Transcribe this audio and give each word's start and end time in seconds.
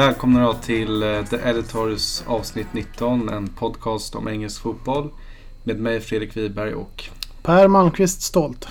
Välkomna 0.00 0.46
då 0.46 0.54
till 0.54 1.02
eh, 1.02 1.24
The 1.24 1.36
Editors 1.36 2.22
avsnitt 2.26 2.66
19, 2.72 3.28
en 3.28 3.48
podcast 3.48 4.14
om 4.14 4.28
engelsk 4.28 4.62
fotboll. 4.62 5.10
Med 5.64 5.80
mig 5.80 6.00
Fredrik 6.00 6.36
Wiberg 6.36 6.74
och 6.74 7.04
Per 7.42 7.68
Malmqvist 7.68 8.22
Stolt. 8.22 8.68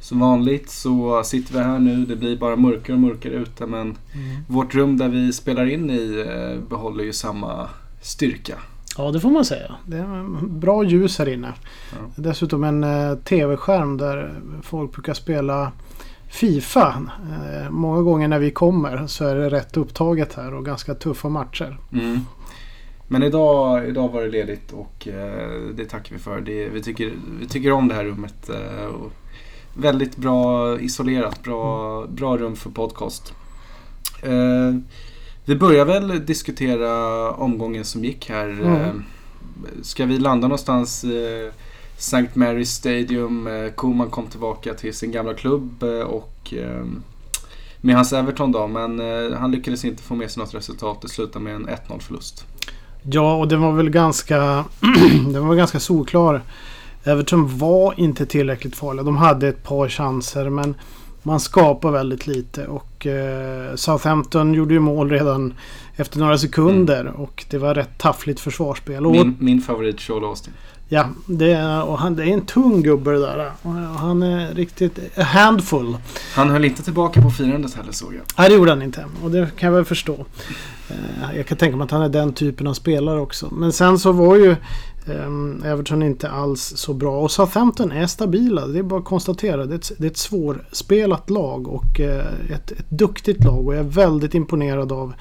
som 0.00 0.20
vanligt 0.20 0.70
så 0.70 1.22
sitter 1.24 1.52
vi 1.54 1.60
här 1.60 1.78
nu. 1.78 2.06
Det 2.06 2.16
blir 2.16 2.36
bara 2.36 2.56
mörkare 2.56 2.94
och 2.94 3.00
mörkare 3.00 3.32
ute 3.34 3.66
men 3.66 3.98
vårt 4.48 4.74
rum 4.74 4.98
där 4.98 5.08
vi 5.08 5.32
spelar 5.32 5.66
in 5.66 5.90
i 5.90 6.24
eh, 6.28 6.68
behåller 6.68 7.04
ju 7.04 7.12
samma 7.12 7.68
styrka. 8.02 8.58
Ja, 8.98 9.10
det 9.10 9.20
får 9.20 9.30
man 9.30 9.44
säga. 9.44 9.74
Det 9.86 9.96
är 9.96 10.46
bra 10.46 10.84
ljus 10.84 11.18
här 11.18 11.28
inne. 11.28 11.52
Ja. 11.92 11.96
Dessutom 12.16 12.64
en 12.64 12.84
eh, 12.84 13.14
tv-skärm 13.14 13.96
där 13.96 14.40
folk 14.62 14.92
brukar 14.92 15.14
spela 15.14 15.72
Fifa. 16.34 17.10
Eh, 17.32 17.70
många 17.70 18.02
gånger 18.02 18.28
när 18.28 18.38
vi 18.38 18.50
kommer 18.50 19.06
så 19.06 19.26
är 19.26 19.34
det 19.34 19.50
rätt 19.50 19.76
upptaget 19.76 20.34
här 20.34 20.54
och 20.54 20.64
ganska 20.64 20.94
tuffa 20.94 21.28
matcher. 21.28 21.78
Mm. 21.92 22.20
Men 23.08 23.22
idag, 23.22 23.88
idag 23.88 24.08
var 24.08 24.22
det 24.22 24.28
ledigt 24.28 24.72
och 24.72 25.08
eh, 25.08 25.60
det 25.74 25.84
tackar 25.84 26.14
vi 26.14 26.18
för. 26.20 26.40
Det, 26.40 26.68
vi, 26.68 26.82
tycker, 26.82 27.12
vi 27.40 27.46
tycker 27.46 27.72
om 27.72 27.88
det 27.88 27.94
här 27.94 28.04
rummet. 28.04 28.50
Eh, 28.50 28.86
och 28.86 29.12
väldigt 29.74 30.16
bra 30.16 30.80
isolerat, 30.80 31.42
bra, 31.42 32.06
bra 32.06 32.36
rum 32.36 32.56
för 32.56 32.70
podcast. 32.70 33.34
Eh, 34.22 34.74
vi 35.44 35.56
börjar 35.56 35.84
väl 35.84 36.26
diskutera 36.26 37.30
omgången 37.30 37.84
som 37.84 38.04
gick 38.04 38.30
här. 38.30 38.48
Mm. 38.48 39.04
Ska 39.82 40.06
vi 40.06 40.18
landa 40.18 40.48
någonstans 40.48 41.04
eh, 41.04 41.52
St. 41.98 42.28
Mary's 42.34 42.64
Stadium. 42.64 43.46
Eh, 43.46 43.70
Koeman 43.70 44.10
kom 44.10 44.26
tillbaka 44.26 44.74
till 44.74 44.94
sin 44.94 45.12
gamla 45.12 45.34
klubb 45.34 45.82
eh, 45.82 45.88
och 45.88 46.54
eh, 46.54 46.84
med 47.80 47.96
hans 47.96 48.12
Everton 48.12 48.52
då. 48.52 48.66
Men 48.66 49.00
eh, 49.00 49.38
han 49.38 49.50
lyckades 49.50 49.84
inte 49.84 50.02
få 50.02 50.14
med 50.14 50.30
sig 50.30 50.42
något 50.42 50.54
resultat. 50.54 51.02
Det 51.02 51.08
slutade 51.08 51.44
med 51.44 51.54
en 51.54 51.68
1-0 51.68 51.98
förlust. 52.00 52.44
Ja, 53.02 53.36
och 53.36 53.48
den 53.48 53.60
var 53.60 53.72
väl 53.72 53.90
ganska, 53.90 54.64
den 55.32 55.48
var 55.48 55.54
ganska 55.54 55.80
solklar. 55.80 56.42
Everton 57.04 57.58
var 57.58 57.94
inte 57.96 58.26
tillräckligt 58.26 58.76
farliga. 58.76 59.04
De 59.04 59.16
hade 59.16 59.48
ett 59.48 59.62
par 59.62 59.88
chanser 59.88 60.50
men 60.50 60.74
man 61.22 61.40
skapar 61.40 61.90
väldigt 61.90 62.26
lite. 62.26 62.66
Och 62.66 63.06
eh, 63.06 63.74
Southampton 63.74 64.54
gjorde 64.54 64.74
ju 64.74 64.80
mål 64.80 65.10
redan 65.10 65.54
efter 65.96 66.18
några 66.18 66.38
sekunder. 66.38 67.06
Och 67.06 67.44
det 67.50 67.58
var 67.58 67.74
rätt 67.74 67.98
taffligt 67.98 68.40
försvarsspel. 68.40 69.02
Min, 69.02 69.36
min 69.38 69.60
favorit 69.60 70.08
Joel 70.08 70.24
Austin. 70.24 70.52
Ja, 70.94 71.08
det 71.26 71.52
är, 71.52 71.82
och 71.84 71.98
han, 71.98 72.16
det 72.16 72.22
är 72.22 72.26
en 72.26 72.46
tung 72.46 72.82
gubbe 72.82 73.10
det 73.10 73.18
där. 73.18 73.50
Och 73.62 73.72
han 73.72 74.22
är 74.22 74.54
riktigt 74.54 74.98
a 75.18 75.22
handful. 75.22 75.96
Han 76.34 76.50
höll 76.50 76.64
inte 76.64 76.82
tillbaka 76.82 77.22
på 77.22 77.30
firandet 77.30 77.74
heller 77.74 77.92
såg 77.92 78.14
jag. 78.14 78.22
Nej, 78.38 78.48
det 78.48 78.54
gjorde 78.54 78.70
han 78.70 78.82
inte. 78.82 79.04
Och 79.22 79.30
det 79.30 79.48
kan 79.58 79.66
jag 79.66 79.74
väl 79.76 79.84
förstå. 79.84 80.24
Eh, 80.88 81.36
Jag 81.36 81.46
kan 81.46 81.58
tänka 81.58 81.76
mig 81.76 81.84
att 81.84 81.90
han 81.90 82.02
är 82.02 82.08
den 82.08 82.32
typen 82.32 82.66
av 82.66 82.74
spelare 82.74 83.20
också. 83.20 83.48
Men 83.52 83.72
sen 83.72 83.98
så 83.98 84.12
var 84.12 84.36
ju 84.36 84.56
ehm, 85.06 85.62
Everton 85.64 86.02
inte 86.02 86.30
alls 86.30 86.62
så 86.76 86.94
bra. 86.94 87.20
Och 87.20 87.30
Southampton 87.30 87.92
är 87.92 88.06
stabila. 88.06 88.66
Det 88.66 88.78
är 88.78 88.82
bara 88.82 89.00
att 89.00 89.06
konstatera. 89.06 89.66
Det 89.66 89.74
är 89.74 89.78
ett, 89.78 89.92
det 89.98 90.06
är 90.06 90.10
ett 90.10 90.16
svårspelat 90.16 91.30
lag 91.30 91.68
och 91.68 92.00
eh, 92.00 92.26
ett, 92.50 92.72
ett 92.72 92.90
duktigt 92.90 93.44
lag. 93.44 93.66
Och 93.66 93.74
jag 93.74 93.80
är 93.80 93.88
väldigt 93.88 94.34
imponerad 94.34 94.92
av 94.92 95.14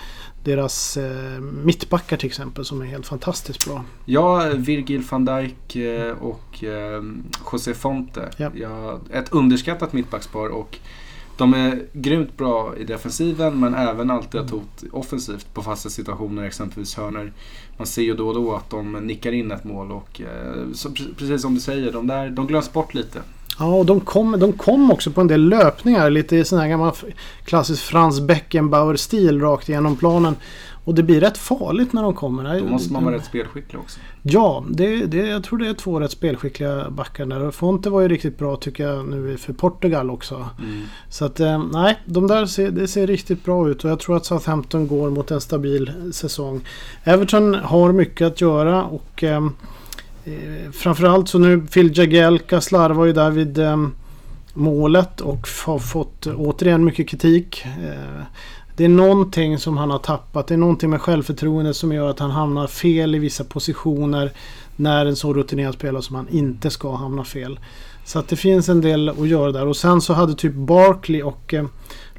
deras 0.43 0.97
eh, 0.97 1.39
mittbackar 1.41 2.17
till 2.17 2.27
exempel 2.27 2.65
som 2.65 2.81
är 2.81 2.85
helt 2.85 3.07
fantastiskt 3.07 3.65
bra. 3.65 3.83
Ja, 4.05 4.51
Virgil 4.55 5.03
van 5.09 5.25
Dijk 5.25 5.75
eh, 5.75 6.11
och 6.11 6.63
eh, 6.63 7.03
José 7.51 7.73
Fonte. 7.73 8.29
Ja. 8.37 8.51
Ja, 8.55 8.99
ett 9.11 9.33
underskattat 9.33 9.93
mittbackspar 9.93 10.47
och 10.47 10.79
de 11.37 11.53
är 11.53 11.85
grymt 11.93 12.37
bra 12.37 12.73
i 12.77 12.83
defensiven 12.83 13.59
men 13.59 13.73
även 13.73 14.11
alltid 14.11 14.41
att 14.41 14.49
hot 14.49 14.83
offensivt 14.91 15.53
på 15.53 15.61
fasta 15.61 15.89
situationer, 15.89 16.43
exempelvis 16.43 16.95
hörnor. 16.95 17.31
Man 17.77 17.87
ser 17.87 18.01
ju 18.01 18.15
då 18.15 18.27
och 18.27 18.33
då 18.33 18.55
att 18.55 18.69
de 18.69 18.91
nickar 18.91 19.31
in 19.31 19.51
ett 19.51 19.63
mål 19.63 19.91
och 19.91 20.21
eh, 20.21 20.73
så, 20.73 20.89
precis 21.17 21.41
som 21.41 21.55
du 21.55 21.59
säger, 21.59 21.91
de, 21.91 22.07
där, 22.07 22.29
de 22.29 22.47
glöms 22.47 22.73
bort 22.73 22.93
lite. 22.93 23.19
Ja, 23.59 23.65
och 23.65 23.85
de 23.85 23.99
kom, 23.99 24.39
de 24.39 24.53
kom 24.53 24.91
också 24.91 25.11
på 25.11 25.21
en 25.21 25.27
del 25.27 25.49
löpningar. 25.49 26.09
Lite 26.09 26.35
i 26.35 26.45
sån 26.45 26.59
här 26.59 26.67
gammal 26.67 26.93
klassisk 27.45 27.83
Frans 27.83 28.19
Beckenbauer-stil 28.19 29.41
rakt 29.41 29.69
igenom 29.69 29.95
planen. 29.95 30.35
Och 30.85 30.95
det 30.95 31.03
blir 31.03 31.21
rätt 31.21 31.37
farligt 31.37 31.93
när 31.93 32.03
de 32.03 32.13
kommer. 32.13 32.59
Då 32.59 32.65
måste 32.65 32.93
man 32.93 33.03
vara 33.03 33.15
rätt 33.15 33.25
spelskicklig 33.25 33.81
också. 33.81 33.99
Ja, 34.21 34.65
det, 34.69 35.05
det, 35.05 35.17
jag 35.17 35.43
tror 35.43 35.59
det 35.59 35.67
är 35.67 35.73
två 35.73 35.99
rätt 35.99 36.11
spelskickliga 36.11 36.89
backar 36.89 37.25
där. 37.25 37.51
Fonte 37.51 37.89
var 37.89 38.01
ju 38.01 38.07
riktigt 38.07 38.37
bra 38.37 38.55
tycker 38.55 38.87
jag 38.87 39.07
nu 39.07 39.37
för 39.37 39.53
Portugal 39.53 40.09
också. 40.09 40.49
Mm. 40.59 40.81
Så 41.09 41.25
att 41.25 41.39
eh, 41.39 41.63
nej, 41.73 41.99
de 42.05 42.27
där 42.27 42.45
ser, 42.45 42.71
det 42.71 42.87
ser 42.87 43.07
riktigt 43.07 43.45
bra 43.45 43.69
ut 43.69 43.83
och 43.83 43.89
jag 43.89 43.99
tror 43.99 44.17
att 44.17 44.25
Southampton 44.25 44.87
går 44.87 45.09
mot 45.09 45.31
en 45.31 45.41
stabil 45.41 45.91
säsong. 46.13 46.61
Everton 47.03 47.53
har 47.53 47.91
mycket 47.91 48.27
att 48.27 48.41
göra 48.41 48.83
och 48.83 49.23
eh, 49.23 49.45
eh, 50.25 50.71
framförallt 50.71 51.29
så 51.29 51.39
nu 51.39 51.61
Phil 51.61 51.97
Jagielka 51.97 52.61
slarvar 52.61 53.05
ju 53.05 53.13
där 53.13 53.31
vid 53.31 53.57
eh, 53.57 53.77
målet 54.53 55.21
och 55.21 55.47
har 55.65 55.79
fått 55.79 56.27
återigen 56.27 56.85
mycket 56.85 57.09
kritik. 57.09 57.65
Eh, 57.65 58.23
det 58.75 58.85
är 58.85 58.89
någonting 58.89 59.57
som 59.57 59.77
han 59.77 59.89
har 59.89 59.99
tappat. 59.99 60.47
Det 60.47 60.53
är 60.53 60.57
någonting 60.57 60.89
med 60.89 61.01
självförtroende 61.01 61.73
som 61.73 61.91
gör 61.91 62.09
att 62.09 62.19
han 62.19 62.31
hamnar 62.31 62.67
fel 62.67 63.15
i 63.15 63.19
vissa 63.19 63.43
positioner 63.43 64.31
när 64.75 65.05
en 65.05 65.15
så 65.15 65.33
rutinerad 65.33 65.73
spelare 65.73 66.01
som 66.01 66.15
han 66.15 66.27
inte 66.29 66.69
ska 66.69 66.95
hamna 66.95 67.23
fel. 67.23 67.59
Så 68.05 68.19
att 68.19 68.27
det 68.27 68.35
finns 68.35 68.69
en 68.69 68.81
del 68.81 69.09
att 69.09 69.27
göra 69.27 69.51
där. 69.51 69.67
Och 69.67 69.77
sen 69.77 70.01
så 70.01 70.13
hade 70.13 70.35
typ 70.35 70.53
Barkley 70.53 71.21
och 71.21 71.53
eh, 71.53 71.65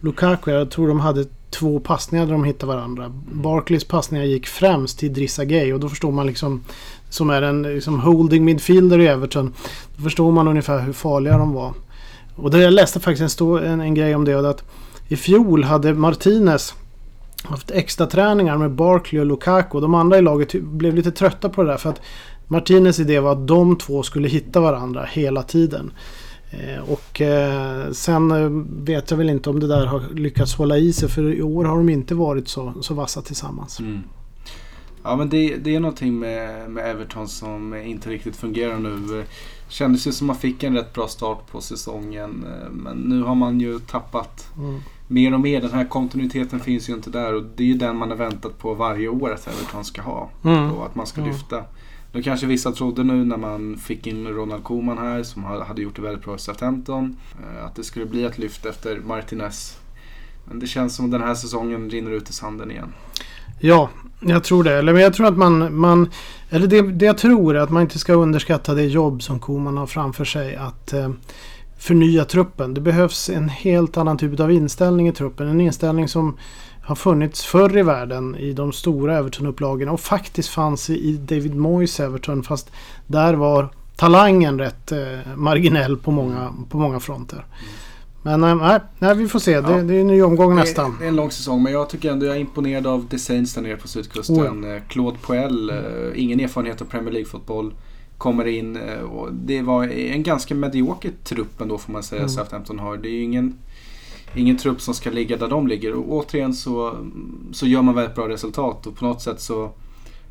Lukaku, 0.01 0.51
jag 0.51 0.71
tror 0.71 0.89
de 0.89 1.01
hade 1.01 1.25
två 1.51 1.81
passningar 1.81 2.27
där 2.27 2.33
de 2.33 2.45
hittade 2.45 2.73
varandra. 2.73 3.13
Barkleys 3.33 3.85
passningar 3.85 4.25
gick 4.25 4.47
främst 4.47 4.99
till 4.99 5.13
Drissa 5.13 5.45
Gay 5.45 5.73
och 5.73 5.81
då 5.81 5.89
förstår 5.89 6.13
man 6.13 6.27
liksom 6.27 6.65
som 7.11 7.31
är 7.31 7.43
en 7.43 7.63
liksom 7.63 8.01
holding 8.01 8.45
midfielder 8.45 8.99
i 8.99 9.07
Everton. 9.07 9.55
Då 9.97 10.03
förstår 10.03 10.33
man 10.33 10.49
ungefär 10.49 10.81
hur 10.81 10.93
farliga 10.93 11.39
de 11.39 11.53
var. 11.53 11.73
Och 12.37 12.51
det 12.51 12.63
jag 12.63 12.73
läste 12.73 13.01
faktiskt 13.01 13.23
en, 13.23 13.31
stor, 13.31 13.65
en, 13.65 13.81
en 13.81 13.95
grej 13.95 14.15
om 14.15 14.25
det. 14.25 14.37
och 14.37 14.51
Att 14.51 14.65
i 15.09 15.17
fjol 15.17 15.65
hade 15.65 15.95
Martinez 15.95 16.75
haft 17.43 17.71
extra 17.71 18.07
träningar 18.07 18.59
med 18.59 18.71
Barkley 18.71 19.21
och 19.21 19.27
Lukaku. 19.27 19.81
De 19.81 19.95
andra 19.95 20.19
i 20.19 20.23
laget 20.23 20.55
blev 20.63 20.95
lite 20.95 21.11
trötta 21.11 21.49
på 21.49 21.63
det 21.63 21.69
där. 21.69 21.77
För 21.77 21.91
att 21.91 22.01
Martinez 22.49 23.01
idé 23.01 23.21
var 23.21 23.33
att 23.33 23.47
de 23.47 23.79
två 23.79 24.03
skulle 24.03 24.29
hitta 24.29 24.61
varandra 24.61 25.05
hela 25.05 25.43
tiden. 25.43 25.93
Eh, 26.51 26.91
och 26.91 27.21
eh, 27.21 27.91
sen 27.93 28.31
eh, 28.31 28.49
vet 28.85 29.11
jag 29.11 29.19
väl 29.19 29.31
inte 29.31 29.51
om 29.51 29.61
det 29.61 29.67
där 29.67 29.87
har 29.87 30.03
lyckats 30.15 30.55
hålla 30.55 30.79
i 30.79 30.93
sig. 30.93 31.09
För 31.09 31.33
i 31.33 31.43
år 31.43 31.65
har 31.65 31.77
de 31.77 31.89
inte 31.89 32.15
varit 32.15 32.49
så, 32.49 32.73
så 32.81 32.95
vassa 32.95 33.23
tillsammans. 33.23 33.81
Mm. 33.81 34.01
Ja 35.03 35.17
men 35.17 35.29
det, 35.29 35.57
det 35.57 35.75
är 35.75 35.81
någonting 35.81 36.19
med, 36.19 36.71
med 36.71 36.91
Everton 36.91 37.29
som 37.29 37.75
inte 37.75 38.11
riktigt 38.11 38.37
fungerar 38.37 38.79
nu. 38.79 39.25
Kändes 39.69 40.07
ju 40.07 40.13
som 40.13 40.27
man 40.27 40.37
fick 40.37 40.63
en 40.63 40.77
rätt 40.77 40.93
bra 40.93 41.09
start 41.09 41.51
på 41.51 41.61
säsongen. 41.61 42.45
Men 42.71 42.97
nu 42.97 43.23
har 43.23 43.35
man 43.35 43.61
ju 43.61 43.79
tappat 43.79 44.51
Mm. 44.59 44.81
Mer 45.09 45.35
och 45.35 45.41
mer. 45.41 45.61
Den 45.61 45.73
här 45.73 45.85
kontinuiteten 45.85 46.61
finns 46.61 46.89
ju 46.89 46.93
inte 46.95 47.11
där. 47.11 47.35
Och 47.35 47.43
det 47.57 47.63
är 47.63 47.67
ju 47.67 47.75
den 47.75 47.97
man 47.97 48.11
har 48.11 48.17
väntat 48.17 48.59
på 48.59 48.75
varje 48.75 49.09
år 49.09 49.33
att 49.33 49.47
Everton 49.49 49.85
ska 49.85 50.03
ha. 50.03 50.31
Mm. 50.45 50.73
Och 50.73 50.87
att 50.87 50.95
man 50.95 51.07
ska 51.07 51.21
Mm. 51.21 51.33
lyfta. 51.33 51.65
Nu 52.13 52.23
kanske 52.23 52.47
vissa 52.47 52.73
trodde 52.73 53.05
nu 53.05 53.25
när 53.25 53.37
man 53.37 53.77
fick 53.77 54.07
in 54.07 54.27
Ronald 54.29 54.65
Koeman 54.65 54.99
här 54.99 55.23
som 55.23 55.45
ha- 55.45 55.65
hade 55.65 55.83
gjort 55.83 55.97
det 55.97 56.03
väldigt 56.03 56.25
bra 56.25 56.35
i 56.35 56.39
Southampton. 56.39 57.17
eh, 57.59 57.65
Att 57.65 57.75
det 57.77 57.85
skulle 57.85 58.07
bli 58.07 58.25
ett 58.25 58.39
lyft 58.39 58.67
efter 58.67 59.01
Martinez. 59.07 59.79
Men 60.45 60.59
det 60.59 60.67
känns 60.67 60.97
som 60.97 61.11
den 61.11 61.23
här 61.23 61.35
säsongen 61.35 61.91
rinner 61.91 62.11
ut 62.11 62.31
i 62.31 62.33
sanden 62.33 62.71
igen. 62.71 62.93
Ja, 63.61 63.91
jag 64.21 64.45
tror 64.45 64.65
det. 64.65 64.73
Eller 64.79 64.93
men 64.93 65.03
jag 65.03 65.15
tror 65.15 65.27
att 65.27 65.37
man... 65.37 65.77
man 65.77 66.11
eller 66.51 66.67
det, 66.67 66.83
det 66.83 67.05
jag 67.05 67.19
tror 67.19 67.57
är 67.57 67.61
att 67.61 67.71
man 67.71 67.83
inte 67.83 67.99
ska 67.99 68.13
underskatta 68.13 68.75
det 68.75 68.85
jobb 68.85 69.23
som 69.23 69.39
Koman 69.41 69.77
har 69.77 69.87
framför 69.87 70.25
sig 70.25 70.57
att 70.57 70.93
eh, 70.93 71.11
förnya 71.79 72.25
truppen. 72.25 72.75
Det 72.75 72.81
behövs 72.81 73.31
en 73.31 73.49
helt 73.49 73.97
annan 73.97 74.19
typ 74.19 74.41
av 74.41 74.53
inställning 74.53 75.09
i 75.09 75.13
truppen. 75.13 75.49
En 75.49 75.61
inställning 75.61 76.09
som 76.09 76.37
har 76.83 76.95
funnits 76.95 77.45
förr 77.45 77.79
i 77.79 77.83
världen 77.83 78.37
i 78.37 78.53
de 78.53 78.73
stora 78.73 79.19
Everton-upplagorna 79.19 79.91
och 79.91 80.01
faktiskt 80.01 80.49
fanns 80.49 80.91
i, 80.91 81.17
David 81.17 81.55
Moyes 81.57 82.01
Everton 82.01 82.43
fast 82.43 82.71
där 83.07 83.35
var 83.35 83.69
talangen 83.97 84.59
rätt 84.59 84.93
eh, 84.93 84.99
marginell 85.37 85.97
på 85.97 86.11
många, 86.11 86.53
på 86.71 86.79
många 86.79 87.01
fronter. 87.01 87.45
Men 88.23 88.45
eh, 88.45 88.55
nej, 88.55 88.81
nej, 88.99 89.15
vi 89.17 89.29
får 89.29 89.39
se. 89.39 89.61
Det, 89.61 89.73
Ja. 89.73 89.83
det 89.83 89.97
är 89.97 90.01
en 90.01 90.07
ny 90.07 90.23
omgång 90.23 90.57
nästan. 90.57 90.97
Det 90.99 91.05
är 91.05 91.09
en 91.09 91.17
lång 91.17 91.31
säsong 91.31 91.63
men 91.63 91.73
jag 91.73 91.89
tycker 91.91 92.11
ändå 92.13 92.27
jag 92.27 92.37
är 92.37 92.41
imponerad 92.41 92.87
av 92.87 93.09
The 93.09 93.19
Saints 93.19 93.55
där 93.55 93.63
nere 93.63 93.77
på 93.77 93.89
sydkusten. 93.89 94.75
Eh, 94.75 94.83
Claude 94.89 95.19
Puel, 95.27 95.71
eh, 95.71 95.77
ingen 96.15 96.41
erfarenhet 96.41 96.81
av 96.83 96.85
Premier 96.85 97.13
League-fotboll. 97.13 97.73
Kommer 98.19 98.45
in 98.47 98.77
eh, 98.77 99.01
och 99.01 99.33
det 99.33 99.63
var 99.63 99.85
en 99.89 100.23
ganska 100.23 100.55
medioker 100.55 101.13
trupp 101.25 101.61
ändå 101.61 101.79
får 101.79 101.93
man 101.93 102.03
säga 102.03 102.21
Mm. 102.21 102.29
Southampton 102.29 102.79
har. 102.79 102.97
Det 102.97 103.09
är 103.09 103.13
ju 103.13 103.23
ingen, 103.23 103.59
ingen 104.35 104.57
trupp 104.57 104.81
som 104.81 104.95
ska 104.95 105.11
ligga 105.11 105.37
där 105.37 105.49
de 105.49 105.67
ligger. 105.69 105.95
Och 105.95 106.13
återigen 106.13 106.55
så, 106.55 106.97
så 107.53 107.67
gör 107.67 107.83
man 107.83 107.95
väldigt 107.95 108.15
bra 108.15 108.29
resultat 108.29 108.87
och 108.87 108.97
på 108.97 109.05
något 109.05 109.23
sätt 109.23 109.41
så 109.41 109.71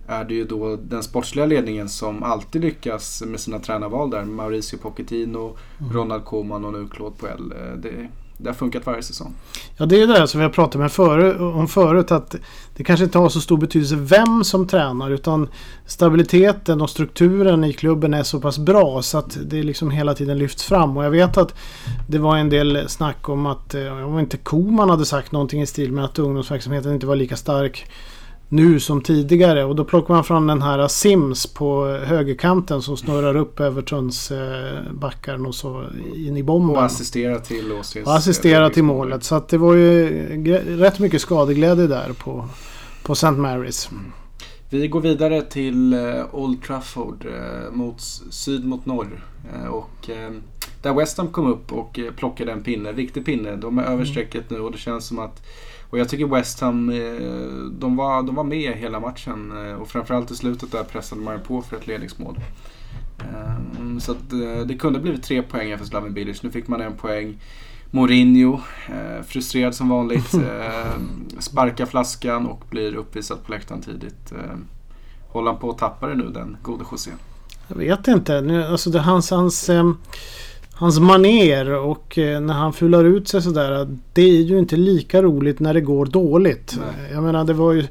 är 0.08 0.24
det 0.26 0.34
ju 0.34 0.46
då 0.46 0.76
den 0.76 1.04
sportsliga 1.04 1.46
ledningen 1.46 1.90
som 1.90 2.24
alltid 2.24 2.62
lyckas 2.62 3.24
med 3.28 3.40
sina 3.40 3.60
tränarval 3.60 4.10
där. 4.10 4.26
Mauricio 4.26 4.78
Pochettino, 4.78 5.58
Mm. 5.80 5.94
Ronald 5.94 6.26
Koeman 6.26 6.66
och 6.66 6.74
nu 6.74 6.88
Claude 6.88 7.16
Puel. 7.20 7.52
Eh, 7.52 7.78
Det, 7.78 8.10
det 8.44 8.50
har 8.50 8.54
funkat 8.56 8.86
varje 8.86 9.02
säsong. 9.02 9.34
Ja, 9.78 9.86
det 9.86 10.02
är 10.02 10.08
det 10.08 10.28
som 10.28 10.40
vi 10.40 10.44
har 10.44 10.52
pratat 10.52 10.82
med 10.82 10.92
förut, 10.92 11.40
om 11.40 11.68
förut. 11.68 12.12
Att 12.12 12.36
det 12.76 12.84
kanske 12.84 13.04
inte 13.04 13.18
har 13.18 13.30
så 13.30 13.42
stor 13.42 13.58
betydelse 13.58 13.96
vem 13.96 14.44
som 14.44 14.68
tränar. 14.68 15.12
Utan 15.12 15.50
stabiliteten 15.86 16.82
och 16.82 16.90
strukturen 16.90 17.64
i 17.64 17.74
klubben 17.74 18.14
är 18.14 18.24
så 18.24 18.40
pass 18.40 18.58
bra 18.58 19.02
så 19.02 19.18
att 19.18 19.38
det 19.46 19.64
liksom 19.64 19.92
hela 19.92 20.14
tiden 20.14 20.38
lyfts 20.38 20.64
fram. 20.64 20.98
Och 20.98 21.06
jag 21.06 21.12
vet 21.12 21.38
att 21.38 21.56
det 22.08 22.18
var 22.18 22.38
en 22.38 22.50
del 22.50 22.90
snack 22.90 23.30
om 23.30 23.46
att, 23.46 23.76
eh, 23.76 24.08
om 24.08 24.20
inte 24.20 24.38
Koman 24.38 24.90
hade 24.90 25.06
sagt 25.06 25.32
någonting 25.32 25.62
i 25.62 25.66
stil 25.66 25.92
med 25.92 26.06
att 26.06 26.20
ungdomsverksamheten 26.20 26.94
inte 26.94 27.08
var 27.08 27.16
lika 27.16 27.36
stark 27.36 27.86
nu 28.54 28.80
som 28.80 29.02
tidigare. 29.02 29.66
Och 29.66 29.76
då 29.76 29.86
plockar 29.86 30.14
man 30.14 30.24
fram 30.24 30.48
den 30.48 30.62
här 30.62 30.88
Sims 30.88 31.48
på 31.48 31.88
högerkanten 31.88 32.82
som 32.82 32.98
snurrar 32.98 33.36
upp 33.36 33.60
Evertons 33.60 34.32
eh, 34.32 34.92
backar 34.92 35.48
och 35.48 35.56
så 35.56 35.86
in 36.16 36.38
i 36.38 36.44
bomben. 36.44 36.76
Och 36.76 36.84
assisterar 36.84 37.40
till 37.40 37.72
Åsias... 37.72 38.08
Och 38.08 38.16
assisterar 38.16 38.70
till 38.70 38.84
målet. 38.84 39.24
Så 39.24 39.36
att 39.36 39.50
det 39.50 39.58
var 39.58 39.74
ju 39.74 40.78
rätt 40.78 41.00
mycket 41.00 41.22
skadeglädje 41.22 41.88
där 41.88 42.14
på, 42.14 42.46
på 43.04 43.14
St. 43.14 43.32
Marys. 43.32 43.90
Mm. 43.92 44.12
Vi 44.70 44.88
går 44.88 45.02
vidare 45.02 45.42
till 45.42 45.94
eh, 45.94 46.00
Old 46.32 46.64
Trafford, 46.64 47.26
eh, 47.26 47.72
mot 47.72 48.02
syd 48.32 48.66
mot 48.66 48.86
norr. 48.86 49.26
Och 49.70 50.10
där 50.82 50.94
West 50.94 51.18
Ham 51.18 51.28
kom 51.28 51.48
upp 51.48 51.74
och 51.74 52.00
plockade 52.16 52.52
en 52.52 52.64
pinne, 52.64 52.92
riktig 52.92 53.26
pinne. 53.26 53.56
De 53.56 53.78
är 53.78 53.84
över 53.84 53.94
mm. 53.94 54.06
strecket 54.06 54.50
nu 54.50 54.60
och 54.60 54.72
det 54.72 54.78
känns 54.78 55.08
som 55.08 55.20
att 55.20 55.42
och 55.94 56.00
jag 56.00 56.10
tycker 56.10 56.26
West 56.26 56.60
Ham, 56.60 56.90
eh, 56.90 56.96
de 57.72 57.96
var, 57.96 58.24
de 58.24 58.36
var 58.36 58.44
med 58.44 58.74
hela 58.74 59.00
matchen 59.00 59.68
eh, 59.68 59.74
och 59.74 59.88
framförallt 59.88 60.32
i 60.32 60.36
slutet 60.36 60.72
där 60.72 60.84
pressade 60.84 61.22
man 61.22 61.40
på 61.40 61.62
för 61.62 61.78
ett 61.78 61.88
ledningsmål. 61.88 62.40
Eh, 63.20 63.98
så 64.00 64.12
att 64.12 64.30
det 64.68 64.78
kunde 64.78 65.00
blivit 65.00 65.24
tre 65.24 65.42
poäng 65.44 65.78
för 65.78 65.86
Slaven 65.86 66.14
Bilic. 66.14 66.44
Nu 66.44 66.52
fick 66.52 66.68
man 66.68 66.82
en 66.82 66.98
poäng. 66.98 67.40
Mourinho, 67.92 68.60
frustrerad 69.28 69.76
som 69.76 69.90
vanligt, 69.90 70.36
sparkar 71.40 71.86
flaskan 71.86 72.48
och 72.48 72.64
blir 72.70 72.96
uppvisad 72.96 73.44
på 73.46 73.52
läktaren 73.52 73.82
tidigt. 73.82 74.34
Håller 75.28 75.52
han 75.52 75.60
på 75.60 75.70
att 75.70 75.78
tappa 75.78 76.08
det 76.08 76.16
nu 76.16 76.30
den 76.30 76.58
gode 76.62 76.86
José? 76.92 77.12
Jag 77.68 77.76
vet 77.76 78.08
inte. 78.08 78.42
Nu, 78.42 78.64
alltså 78.64 78.90
det, 78.90 79.00
hans, 79.00 79.32
hans 79.32 79.70
hans 80.74 81.00
maner 81.00 81.74
och 81.74 82.18
eh, 82.18 82.42
när 82.42 82.54
han 82.54 82.74
fular 82.74 83.06
ut 83.06 83.28
sig 83.28 83.42
sådär. 83.42 83.98
Det 84.14 84.22
är 84.22 84.42
ju 84.42 84.60
inte 84.60 84.76
lika 84.76 85.22
roligt 85.22 85.60
när 85.60 85.74
det 85.74 85.82
går 85.82 86.06
dåligt. 86.06 86.78
Nej. 86.80 87.12
Jag 87.14 87.24
menar 87.24 87.44
det 87.44 87.54
var 87.54 87.74
ju 87.74 87.88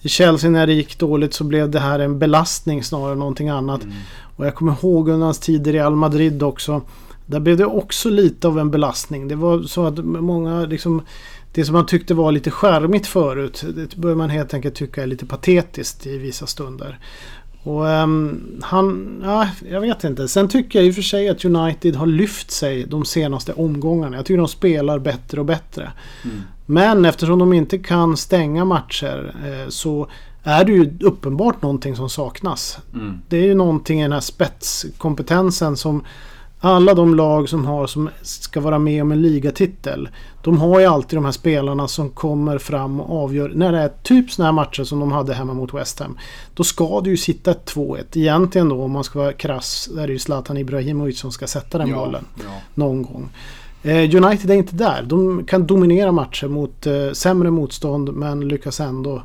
i 0.00 0.08
Chelsea 0.08 0.50
när 0.50 0.66
det 0.66 0.72
gick 0.72 0.98
dåligt 0.98 1.34
så 1.34 1.44
blev 1.44 1.70
det 1.70 1.80
här 1.80 1.98
en 1.98 2.18
belastning 2.18 2.84
snarare 2.84 3.12
än 3.12 3.18
någonting 3.18 3.48
annat. 3.48 3.82
Mm. 3.82 3.96
Och 4.36 4.46
jag 4.46 4.54
kommer 4.54 4.72
ihåg 4.72 5.08
under 5.08 5.24
hans 5.24 5.38
tider 5.38 5.74
i 5.74 5.80
Al 5.80 5.96
Madrid 5.96 6.42
också. 6.42 6.82
Där 7.26 7.40
blev 7.40 7.56
det 7.56 7.66
också 7.66 8.10
lite 8.10 8.48
av 8.48 8.58
en 8.58 8.70
belastning. 8.70 9.28
Det 9.28 9.34
var 9.34 9.62
så 9.62 9.86
att 9.86 9.98
många 10.04 10.60
liksom 10.60 11.02
det 11.52 11.64
som 11.64 11.72
man 11.72 11.86
tyckte 11.86 12.14
var 12.14 12.32
lite 12.32 12.50
skärmigt 12.50 13.06
förut, 13.06 13.64
det 13.74 13.96
börjar 13.96 14.16
man 14.16 14.30
helt 14.30 14.54
enkelt 14.54 14.74
tycka 14.74 15.02
är 15.02 15.06
lite 15.06 15.26
patetiskt 15.26 16.06
i 16.06 16.18
vissa 16.18 16.46
stunder. 16.46 16.98
Och 17.62 17.84
um, 17.84 18.60
han, 18.62 19.20
ja, 19.24 19.48
jag 19.70 19.80
vet 19.80 20.04
inte. 20.04 20.28
Sen 20.28 20.48
tycker 20.48 20.78
jag 20.78 20.86
i 20.86 20.90
och 20.90 20.94
för 20.94 21.02
sig 21.02 21.28
att 21.28 21.44
United 21.44 21.96
har 21.96 22.06
lyft 22.06 22.50
sig 22.50 22.84
de 22.84 23.04
senaste 23.04 23.52
omgångarna. 23.52 24.16
Jag 24.16 24.26
tycker 24.26 24.38
de 24.38 24.48
spelar 24.48 24.98
bättre 24.98 25.40
och 25.40 25.46
bättre. 25.46 25.92
Mm. 26.24 26.40
Men 26.66 27.04
eftersom 27.04 27.38
de 27.38 27.52
inte 27.52 27.78
kan 27.78 28.16
stänga 28.16 28.64
matcher 28.64 29.34
eh, 29.44 29.68
så 29.68 30.08
är 30.42 30.64
det 30.64 30.72
ju 30.72 30.98
uppenbart 31.00 31.62
någonting 31.62 31.96
som 31.96 32.08
saknas. 32.08 32.78
Mm. 32.94 33.20
Det 33.28 33.36
är 33.36 33.44
ju 33.44 33.54
någonting 33.54 34.00
i 34.00 34.02
den 34.02 34.12
här 34.12 34.20
spetskompetensen 34.20 35.76
som 35.76 36.04
alla 36.64 36.94
de 36.94 37.14
lag 37.14 37.48
som 37.48 37.64
har 37.64 37.86
som 37.86 38.10
ska 38.22 38.60
vara 38.60 38.78
med 38.78 39.02
om 39.02 39.12
en 39.12 39.22
ligatitel. 39.22 40.08
De 40.42 40.58
har 40.58 40.80
ju 40.80 40.86
alltid 40.86 41.16
de 41.16 41.24
här 41.24 41.32
spelarna 41.32 41.88
som 41.88 42.10
kommer 42.10 42.58
fram 42.58 43.00
och 43.00 43.24
avgör. 43.24 43.52
När 43.54 43.72
det 43.72 43.78
är 43.78 43.92
typ 44.02 44.30
sådana 44.30 44.46
här 44.46 44.52
matcher 44.52 44.84
som 44.84 45.00
de 45.00 45.12
hade 45.12 45.34
hemma 45.34 45.54
mot 45.54 45.74
West 45.74 46.00
Ham. 46.00 46.18
Då 46.54 46.64
ska 46.64 47.00
det 47.00 47.10
ju 47.10 47.16
sitta 47.16 47.52
2-1. 47.52 48.04
Egentligen 48.14 48.68
då 48.68 48.82
om 48.82 48.90
man 48.90 49.04
ska 49.04 49.18
vara 49.18 49.32
krass. 49.32 49.88
Där 49.94 50.02
är 50.02 50.06
det 50.06 50.12
ju 50.12 50.18
Zlatan 50.18 50.56
Ibrahimovic 50.56 51.18
som 51.18 51.32
ska 51.32 51.46
sätta 51.46 51.78
den 51.78 51.88
ja, 51.88 51.96
bollen. 51.96 52.24
Ja. 52.38 52.50
Någon 52.74 53.02
gång. 53.02 53.30
Eh, 53.82 54.16
United 54.16 54.50
är 54.50 54.54
inte 54.54 54.76
där. 54.76 55.02
De 55.02 55.44
kan 55.44 55.66
dominera 55.66 56.12
matcher 56.12 56.48
mot 56.48 56.86
eh, 56.86 57.10
sämre 57.12 57.50
motstånd 57.50 58.12
men 58.12 58.48
lyckas 58.48 58.80
ändå 58.80 59.22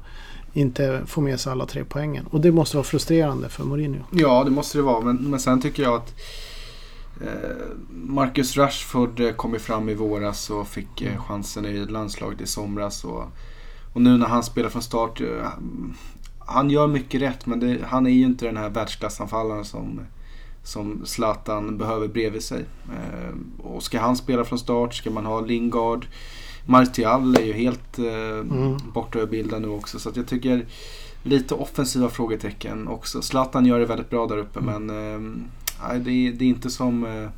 inte 0.54 1.02
få 1.06 1.22
med 1.22 1.40
sig 1.40 1.52
alla 1.52 1.66
tre 1.66 1.84
poängen. 1.90 2.26
Och 2.32 2.42
det 2.42 2.52
måste 2.52 2.78
vara 2.78 2.84
frustrerande 2.84 3.50
för 3.50 3.64
Mourinho. 3.64 4.04
Ja, 4.12 4.44
det 4.44 4.52
måste 4.52 4.78
det 4.78 4.82
vara. 4.82 5.02
Men, 5.02 5.16
men 5.16 5.40
sen 5.40 5.62
tycker 5.62 5.84
jag 5.84 5.96
att 5.96 6.14
Marcus 7.90 8.58
Rashford 8.58 9.20
eh, 9.20 9.32
kom 9.32 9.54
ju 9.54 9.60
fram 9.60 9.90
i 9.90 9.94
våras 9.94 10.50
och 10.50 10.68
fick 10.68 11.02
eh, 11.02 11.12
mm. 11.12 11.24
chansen 11.24 11.66
i 11.66 11.86
landslaget 11.86 12.42
i 12.42 12.48
somras. 12.48 13.04
Och, 13.04 13.24
och 13.94 14.02
nu 14.02 14.18
när 14.18 14.28
han 14.28 14.44
spelar 14.44 14.70
från 14.70 14.82
start. 14.82 15.22
Han 16.40 16.70
gör 16.70 16.88
mycket 16.88 17.22
rätt 17.22 17.46
men 17.46 17.60
det, 17.60 17.80
han 17.84 18.08
är 18.08 18.12
ju 18.12 18.24
inte 18.24 18.46
den 18.46 18.58
här 18.58 18.70
världsklassanfallaren 18.70 19.66
som, 19.66 20.02
som 20.64 21.02
Zlatan 21.06 21.78
behöver 21.78 22.08
bredvid 22.08 22.44
sig. 22.44 22.66
Och 23.58 23.84
ska 23.84 24.00
han 24.00 24.16
spela 24.16 24.46
från 24.46 24.60
start 24.60 24.94
ska 24.94 25.10
man 25.12 25.26
ha 25.26 25.42
Lingard. 25.42 26.06
Martial 26.66 27.36
är 27.36 27.46
ju 27.46 27.54
helt 27.54 27.98
mm. 27.98 28.78
borta 28.94 29.20
ur 29.20 29.26
bilden 29.26 29.62
nu 29.62 29.68
också. 29.68 30.00
Så 30.00 30.12
jag 30.16 30.28
tycker 30.28 30.66
lite 31.24 31.54
offensiva 31.54 32.10
frågetecken 32.10 32.88
också. 32.88 33.22
Zlatan 33.22 33.66
gör 33.66 33.80
det 33.80 33.86
väldigt 33.86 34.10
bra 34.10 34.28
där 34.28 34.38
uppe 34.38 34.60
mm. 34.60 34.86
men 34.86 35.50
nej, 35.82 36.00
det, 36.00 36.12
är, 36.12 36.32
det 36.32 36.46
är 36.46 36.50
inte 36.50 36.70
som 36.70 37.06
eh, 37.06 37.30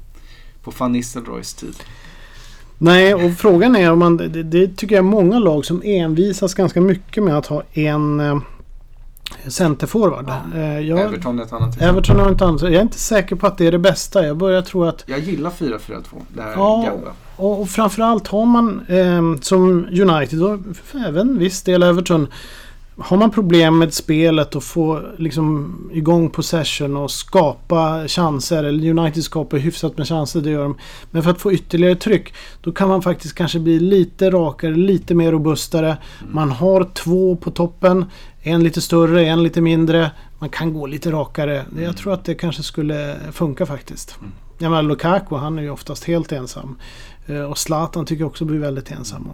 på 0.64 0.74
van 0.78 0.92
Nistelrooys 0.92 1.54
tid. 1.54 1.76
Nej, 2.78 3.14
och 3.14 3.34
frågan 3.38 3.76
är 3.76 3.92
om 3.92 4.00
man... 4.00 4.18
Det, 4.18 4.44
det, 4.44 4.68
tycker 4.68 4.96
jag 4.96 5.06
är 5.06 5.10
många 5.10 5.40
lag 5.40 5.66
som 5.66 5.82
envisas 5.86 6.54
ganska 6.54 6.82
mycket 6.82 7.24
med 7.24 7.38
att 7.38 7.46
ha 7.46 7.64
en 7.74 8.20
eh, 8.20 8.40
centerforward. 9.48 10.26
Ja. 10.28 10.60
Eh, 10.60 10.80
jag, 10.80 11.00
Everton 11.00 11.40
är 11.40 11.44
ett 11.44 11.54
annat 11.54 11.82
Everton 11.82 12.20
har 12.20 12.32
ett 12.32 12.42
annat. 12.42 12.62
Jag 12.62 12.74
är 12.74 12.82
inte 12.82 13.00
säker 13.00 13.36
på 13.36 13.48
att 13.48 13.58
det 13.58 13.68
är 13.68 13.72
det 13.72 13.80
bästa. 13.80 14.28
Jag 14.28 14.38
börjar 14.38 14.62
tro 14.62 14.84
att... 14.84 15.04
Jag 15.06 15.20
gillar 15.20 15.50
4-4-2. 15.50 16.02
Det 16.36 16.42
här 16.42 16.52
ja, 16.52 16.84
gamla. 16.86 17.12
Och, 17.36 17.62
och 17.62 17.70
framförallt 17.70 18.28
har 18.28 18.46
man 18.46 18.82
eh, 18.88 19.42
som 19.42 19.88
United 19.92 20.44
och 20.44 20.60
även 21.08 21.38
viss 21.38 21.62
del 21.62 21.84
Everton 21.84 22.28
har 23.02 23.18
man 23.18 23.32
problem 23.32 23.78
med 23.78 23.94
spelet 23.94 24.56
och 24.56 24.64
få 24.64 25.02
liksom 25.18 25.76
igång 25.94 26.30
possession 26.30 26.98
och 26.98 27.12
skapa 27.12 28.08
chanser. 28.08 28.64
Eller 28.64 28.90
United 28.90 29.24
skapar 29.24 29.58
hyfsat 29.58 29.98
med 29.98 30.08
chanser, 30.08 30.42
det 30.42 30.50
gör 30.50 30.64
de. 30.64 30.78
Men 31.12 31.24
för 31.24 31.32
att 31.32 31.42
få 31.42 31.54
ytterligare 31.54 31.96
tryck 31.96 32.34
då 32.62 32.72
kan 32.72 32.90
man 32.90 33.02
faktiskt 33.02 33.36
kanske 33.36 33.60
bli 33.60 33.80
lite 33.80 34.30
rakare, 34.30 34.76
lite 34.76 35.16
mer 35.16 35.32
robustare. 35.32 35.98
Man 36.32 36.52
har 36.52 36.84
två 36.84 37.36
på 37.36 37.52
toppen. 37.52 38.06
En 38.42 38.64
lite 38.64 38.82
större, 38.82 39.26
en 39.26 39.44
lite 39.44 39.62
mindre. 39.62 40.12
Man 40.40 40.50
kan 40.50 40.74
gå 40.74 40.86
lite 40.86 41.12
rakare. 41.12 41.62
Mm. 41.72 41.84
Jag 41.84 41.98
tror 41.98 42.14
att 42.14 42.26
det 42.26 42.36
kanske 42.36 42.64
skulle 42.64 43.16
funka 43.32 43.66
faktiskt. 43.66 44.16
Mm. 44.20 44.32
Jag 44.58 44.70
menar 44.70 44.84
Lukaku, 44.84 45.36
han 45.36 45.58
är 45.58 45.62
ju 45.62 45.70
oftast 45.70 46.04
helt 46.04 46.32
ensam. 46.32 46.78
Eh, 47.26 47.42
och 47.42 47.58
Zlatan 47.58 48.06
tycker 48.06 48.22
jag 48.22 48.28
också 48.28 48.46
blir 48.46 48.60
väldigt 48.60 48.92
ensam. 48.92 49.30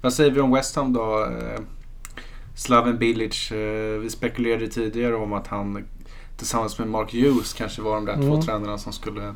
Vad 0.00 0.12
säger 0.12 0.30
vi 0.30 0.40
om 0.40 0.52
West 0.52 0.76
Ham 0.76 0.92
då? 0.92 1.26
Eh, 2.52 2.56
Slaven 2.56 2.98
Bilic. 2.98 3.52
Eh, 3.52 3.98
vi 4.00 4.10
spekulerade 4.10 4.68
tidigare 4.68 5.14
om 5.14 5.32
att 5.32 5.46
han 5.46 5.84
tillsammans 6.36 6.78
med 6.78 6.88
Mark 6.88 7.12
Hughes 7.12 7.52
kanske 7.52 7.82
var 7.82 7.94
de 7.94 8.04
där 8.04 8.14
mm. 8.14 8.26
två 8.26 8.42
tränarna 8.42 8.78
som 8.78 8.92
skulle 8.92 9.34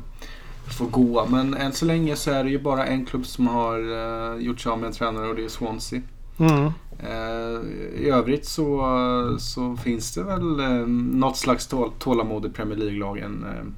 få 0.77 0.85
gå. 0.85 1.27
Men 1.29 1.53
än 1.53 1.73
så 1.73 1.85
länge 1.85 2.15
så 2.15 2.31
är 2.31 2.43
det 2.43 2.49
ju 2.49 2.59
bara 2.59 2.85
en 2.85 3.05
klubb 3.05 3.25
som 3.25 3.47
har 3.47 3.79
uh, 3.79 4.41
gjort 4.41 4.59
sig 4.59 4.71
av 4.71 4.79
med 4.79 4.87
en 4.87 4.93
tränare 4.93 5.27
och 5.27 5.35
det 5.35 5.43
är 5.43 5.49
Swansea. 5.49 6.01
Mm. 6.37 6.65
Uh, 7.03 7.69
I 8.01 8.09
övrigt 8.09 8.45
så, 8.45 9.37
så 9.39 9.75
finns 9.75 10.13
det 10.13 10.23
väl 10.23 10.59
uh, 10.59 10.87
något 10.87 11.37
slags 11.37 11.67
tål 11.67 11.91
tålamod 11.99 12.45
i 12.45 12.49
Premier 12.49 12.77
League-lagen. 12.77 13.45
Uh, 13.47 13.71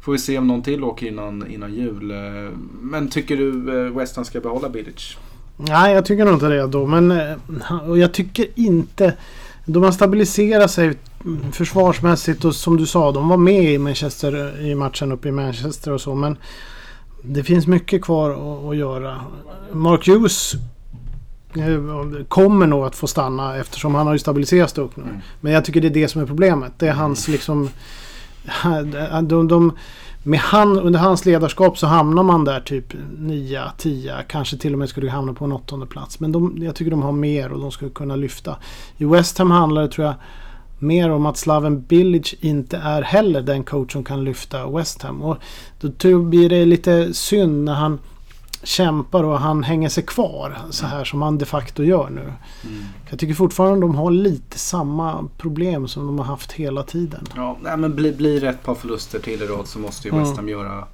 får 0.00 0.12
vi 0.12 0.18
se 0.18 0.38
om 0.38 0.46
någon 0.46 0.62
till 0.62 0.84
åker 0.84 1.06
innan, 1.06 1.46
innan 1.50 1.74
jul. 1.74 2.12
men 2.80 3.08
tycker 3.08 3.36
du 3.36 3.90
West 3.90 4.16
Ham 4.16 4.24
ska 4.24 4.40
behålla 4.40 4.68
Bilic? 4.68 5.16
Nej, 5.56 5.94
jag 5.94 6.04
tycker 6.04 6.24
nog 6.24 6.34
inte 6.34 6.48
det 6.48 6.66
då. 6.66 6.86
Men 6.86 7.10
eh, 7.10 7.88
och 7.88 7.98
jag 7.98 8.12
tycker 8.12 8.46
inte... 8.54 9.14
De 9.66 9.82
har 9.82 9.92
stabiliserat 9.92 10.70
sig 10.70 10.94
försvarsmässigt 11.52 12.44
och 12.44 12.54
som 12.54 12.76
du 12.76 12.86
sa, 12.86 13.12
de 13.12 13.28
var 13.28 13.36
med 13.36 13.64
i 13.64 13.78
Manchester 13.78 14.60
i 14.60 14.74
matchen 14.74 15.12
uppe 15.12 15.28
i 15.28 15.32
Manchester 15.32 15.92
och 15.92 16.00
så. 16.00 16.14
Men 16.14 16.36
det 17.22 17.44
finns 17.44 17.66
mycket 17.66 18.02
kvar 18.02 18.30
att, 18.30 18.70
att 18.70 18.76
göra. 18.76 19.20
Mark 19.72 20.08
Hughes 20.08 20.54
eh, 21.56 22.24
kommer 22.28 22.66
nog 22.66 22.84
att 22.84 22.96
få 22.96 23.06
stanna 23.06 23.56
eftersom 23.56 23.94
han 23.94 24.06
har 24.06 24.12
ju 24.12 24.18
stabiliserat 24.18 24.70
Stoke 24.70 25.00
nu. 25.00 25.06
Mm. 25.06 25.20
Men 25.40 25.52
jag 25.52 25.64
tycker 25.64 25.80
det 25.80 25.88
är 25.88 25.90
det 25.90 26.08
som 26.08 26.22
är 26.22 26.26
problemet. 26.26 26.72
Det 26.78 26.88
är 26.88 26.92
hans 26.92 27.28
liksom... 27.28 27.68
De, 29.22 29.48
de, 29.48 29.72
med 30.26 30.40
han, 30.40 30.80
under 30.80 31.00
hans 31.00 31.24
ledarskap 31.24 31.78
så 31.78 31.86
hamnar 31.86 32.22
man 32.22 32.44
där 32.44 32.60
typ 32.60 32.94
9, 33.18 33.62
10, 33.78 34.14
kanske 34.28 34.56
till 34.56 34.72
och 34.72 34.78
med 34.78 34.88
skulle 34.88 35.10
hamna 35.10 35.34
på 35.34 35.44
en 35.44 35.52
åttonde 35.52 35.86
plats. 35.86 36.20
Men 36.20 36.32
de, 36.32 36.58
jag 36.62 36.74
tycker 36.74 36.90
de 36.90 37.02
har 37.02 37.12
mer 37.12 37.52
och 37.52 37.60
de 37.60 37.70
skulle 37.70 37.90
kunna 37.90 38.16
lyfta. 38.16 38.56
I 38.96 39.04
West 39.04 39.38
Ham 39.38 39.50
handlar 39.50 39.82
det 39.82 39.88
tror 39.88 40.06
jag 40.06 40.14
mer 40.78 41.10
om 41.10 41.26
att 41.26 41.36
Slaven 41.36 41.82
Bilic 41.82 42.34
inte 42.40 42.76
är 42.76 43.02
heller 43.02 43.42
den 43.42 43.64
coach 43.64 43.92
som 43.92 44.04
kan 44.04 44.24
lyfta 44.24 44.66
West 44.70 45.02
Ham. 45.02 45.22
Och 45.22 45.36
då 45.80 46.18
blir 46.18 46.48
det 46.48 46.64
lite 46.64 47.14
synd 47.14 47.64
när 47.64 47.74
han 47.74 47.98
kämpar 48.64 49.24
och 49.24 49.40
han 49.40 49.62
hänger 49.62 49.88
sig 49.88 50.02
kvar 50.02 50.58
så 50.70 50.86
här 50.86 51.04
som 51.04 51.22
han 51.22 51.38
de 51.38 51.44
facto 51.44 51.82
gör 51.82 52.10
nu. 52.10 52.20
Mm. 52.20 52.84
Jag 53.10 53.18
tycker 53.18 53.34
fortfarande 53.34 53.80
de 53.80 53.94
har 53.94 54.10
lite 54.10 54.58
samma 54.58 55.28
problem 55.38 55.88
som 55.88 56.06
de 56.06 56.18
har 56.18 56.26
haft 56.26 56.52
hela 56.52 56.82
tiden. 56.82 57.24
Ja, 57.36 57.58
nej, 57.62 57.76
men 57.76 57.94
blir, 57.94 58.12
blir 58.12 58.40
det 58.40 58.48
ett 58.48 58.62
par 58.62 58.74
förluster 58.74 59.18
till 59.18 59.42
i 59.42 59.46
rad 59.46 59.66
så 59.66 59.78
måste 59.78 60.08
ju 60.08 60.18
West 60.18 60.36
Ham 60.36 60.48
mm. 60.48 60.50
göra 60.50 60.84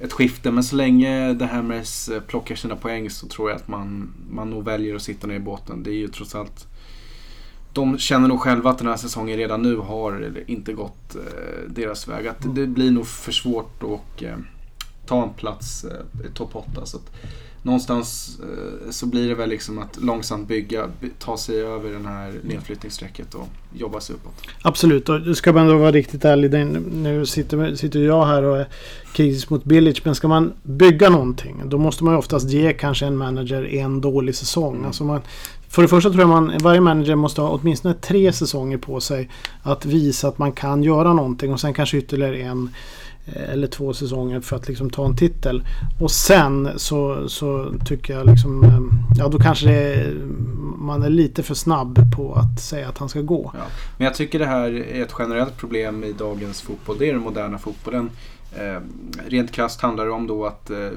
ett 0.00 0.12
skifte. 0.12 0.50
Men 0.50 0.64
så 0.64 0.76
länge 0.76 1.32
det 1.32 1.46
här 1.46 1.62
med 1.62 1.86
plockar 2.26 2.54
sina 2.54 2.76
poäng 2.76 3.10
så 3.10 3.26
tror 3.26 3.50
jag 3.50 3.56
att 3.56 3.68
man, 3.68 4.14
man 4.30 4.50
nog 4.50 4.64
väljer 4.64 4.94
att 4.94 5.02
sitta 5.02 5.26
ner 5.26 5.34
i 5.34 5.40
båten. 5.40 5.82
Det 5.82 5.90
är 5.90 5.94
ju 5.94 6.08
trots 6.08 6.34
allt 6.34 6.66
de 7.72 7.98
känner 7.98 8.28
nog 8.28 8.40
själva 8.40 8.70
att 8.70 8.78
den 8.78 8.88
här 8.88 8.96
säsongen 8.96 9.36
redan 9.36 9.62
nu 9.62 9.76
har 9.76 10.32
inte 10.46 10.72
gått 10.72 11.16
eh, 11.16 11.68
deras 11.68 12.08
väg. 12.08 12.26
Att 12.26 12.44
mm. 12.44 12.54
det 12.54 12.66
blir 12.66 12.90
nog 12.90 13.06
för 13.06 13.32
svårt 13.32 13.82
att 13.82 14.22
eh, 14.22 14.36
ta 15.10 15.22
en 15.22 15.30
plats 15.30 15.84
eh, 15.84 16.26
i 16.26 16.34
topp 16.34 16.50
8. 16.52 16.86
Så 16.86 16.96
att 16.96 17.10
någonstans 17.62 18.38
eh, 18.42 18.90
så 18.90 19.06
blir 19.06 19.28
det 19.28 19.34
väl 19.34 19.48
liksom 19.48 19.78
att 19.78 20.02
långsamt 20.02 20.48
bygga, 20.48 20.88
ta 21.18 21.36
sig 21.36 21.62
över 21.62 21.92
den 21.92 22.06
här 22.06 22.34
nedflyttningsstrecket 22.42 23.34
och 23.34 23.48
jobba 23.74 24.00
sig 24.00 24.16
uppåt. 24.16 24.32
Absolut, 24.62 25.08
och 25.08 25.36
ska 25.36 25.52
man 25.52 25.68
då 25.68 25.76
vara 25.76 25.92
riktigt 25.92 26.24
ärlig. 26.24 26.66
Nu 26.92 27.26
sitter, 27.26 27.74
sitter 27.74 28.00
jag 28.00 28.26
här 28.26 28.42
och 28.42 28.58
är 28.58 28.68
kritisk 29.12 29.50
mot 29.50 29.64
Billage. 29.64 30.02
Men 30.04 30.14
ska 30.14 30.28
man 30.28 30.52
bygga 30.62 31.08
någonting 31.08 31.62
då 31.64 31.78
måste 31.78 32.04
man 32.04 32.14
ju 32.14 32.18
oftast 32.18 32.50
ge 32.50 32.72
kanske 32.72 33.06
en 33.06 33.16
manager 33.16 33.74
en 33.74 34.00
dålig 34.00 34.34
säsong. 34.34 34.74
Mm. 34.74 34.86
Alltså 34.86 35.04
man, 35.04 35.20
för 35.68 35.82
det 35.82 35.88
första 35.88 36.10
tror 36.10 36.20
jag 36.20 36.28
man 36.28 36.58
varje 36.62 36.80
manager 36.80 37.14
måste 37.14 37.40
ha 37.40 37.48
åtminstone 37.48 37.94
tre 37.94 38.32
säsonger 38.32 38.78
på 38.78 39.00
sig 39.00 39.30
att 39.62 39.84
visa 39.84 40.28
att 40.28 40.38
man 40.38 40.52
kan 40.52 40.82
göra 40.82 41.12
någonting 41.12 41.52
och 41.52 41.60
sen 41.60 41.74
kanske 41.74 41.96
ytterligare 41.96 42.38
en 42.38 42.70
eller 43.26 43.66
två 43.66 43.92
säsonger 43.92 44.40
för 44.40 44.56
att 44.56 44.68
liksom 44.68 44.90
ta 44.90 45.06
en 45.06 45.16
titel. 45.16 45.62
Och 46.00 46.10
sen 46.10 46.70
så, 46.76 47.28
så 47.28 47.74
tycker 47.84 48.14
jag 48.14 48.26
liksom, 48.26 48.64
eh, 48.64 48.80
ja 49.18 49.28
då 49.28 49.38
kanske 49.38 49.70
är, 49.70 50.14
man 50.78 51.02
är 51.02 51.10
lite 51.10 51.42
för 51.42 51.54
snabb 51.54 51.98
på 52.16 52.34
att 52.34 52.60
säga 52.60 52.88
att 52.88 52.98
han 52.98 53.08
ska 53.08 53.20
gå. 53.20 53.50
Ja. 53.54 53.64
Men 53.98 54.04
jag 54.04 54.14
tycker 54.14 54.38
det 54.38 54.46
här 54.46 54.70
är 54.70 55.02
ett 55.02 55.14
generellt 55.18 55.56
problem 55.56 56.04
i 56.04 56.12
dagens 56.12 56.62
fotboll. 56.62 56.98
Det 56.98 57.08
är 57.08 57.12
den 57.12 57.22
moderna 57.22 57.58
fotbollen. 57.58 58.10
Eh, 58.56 58.80
rent 59.26 59.52
krasst 59.52 59.80
handlar 59.80 60.04
det 60.04 60.10
om 60.10 60.26
då 60.26 60.46
att 60.46 60.70
eh, 60.70 60.88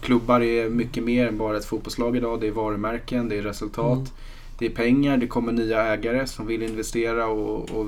klubbar 0.00 0.40
är 0.40 0.70
mycket 0.70 1.04
mer 1.04 1.28
än 1.28 1.38
bara 1.38 1.56
ett 1.56 1.64
fotbollslag 1.64 2.16
idag. 2.16 2.40
Det 2.40 2.46
är 2.46 2.52
varumärken, 2.52 3.28
det 3.28 3.38
är 3.38 3.42
resultat, 3.42 3.98
mm. 3.98 4.10
det 4.58 4.66
är 4.66 4.70
pengar, 4.70 5.16
det 5.16 5.26
kommer 5.26 5.52
nya 5.52 5.82
ägare 5.82 6.26
som 6.26 6.46
vill 6.46 6.62
investera 6.62 7.26
och, 7.26 7.70
och 7.70 7.86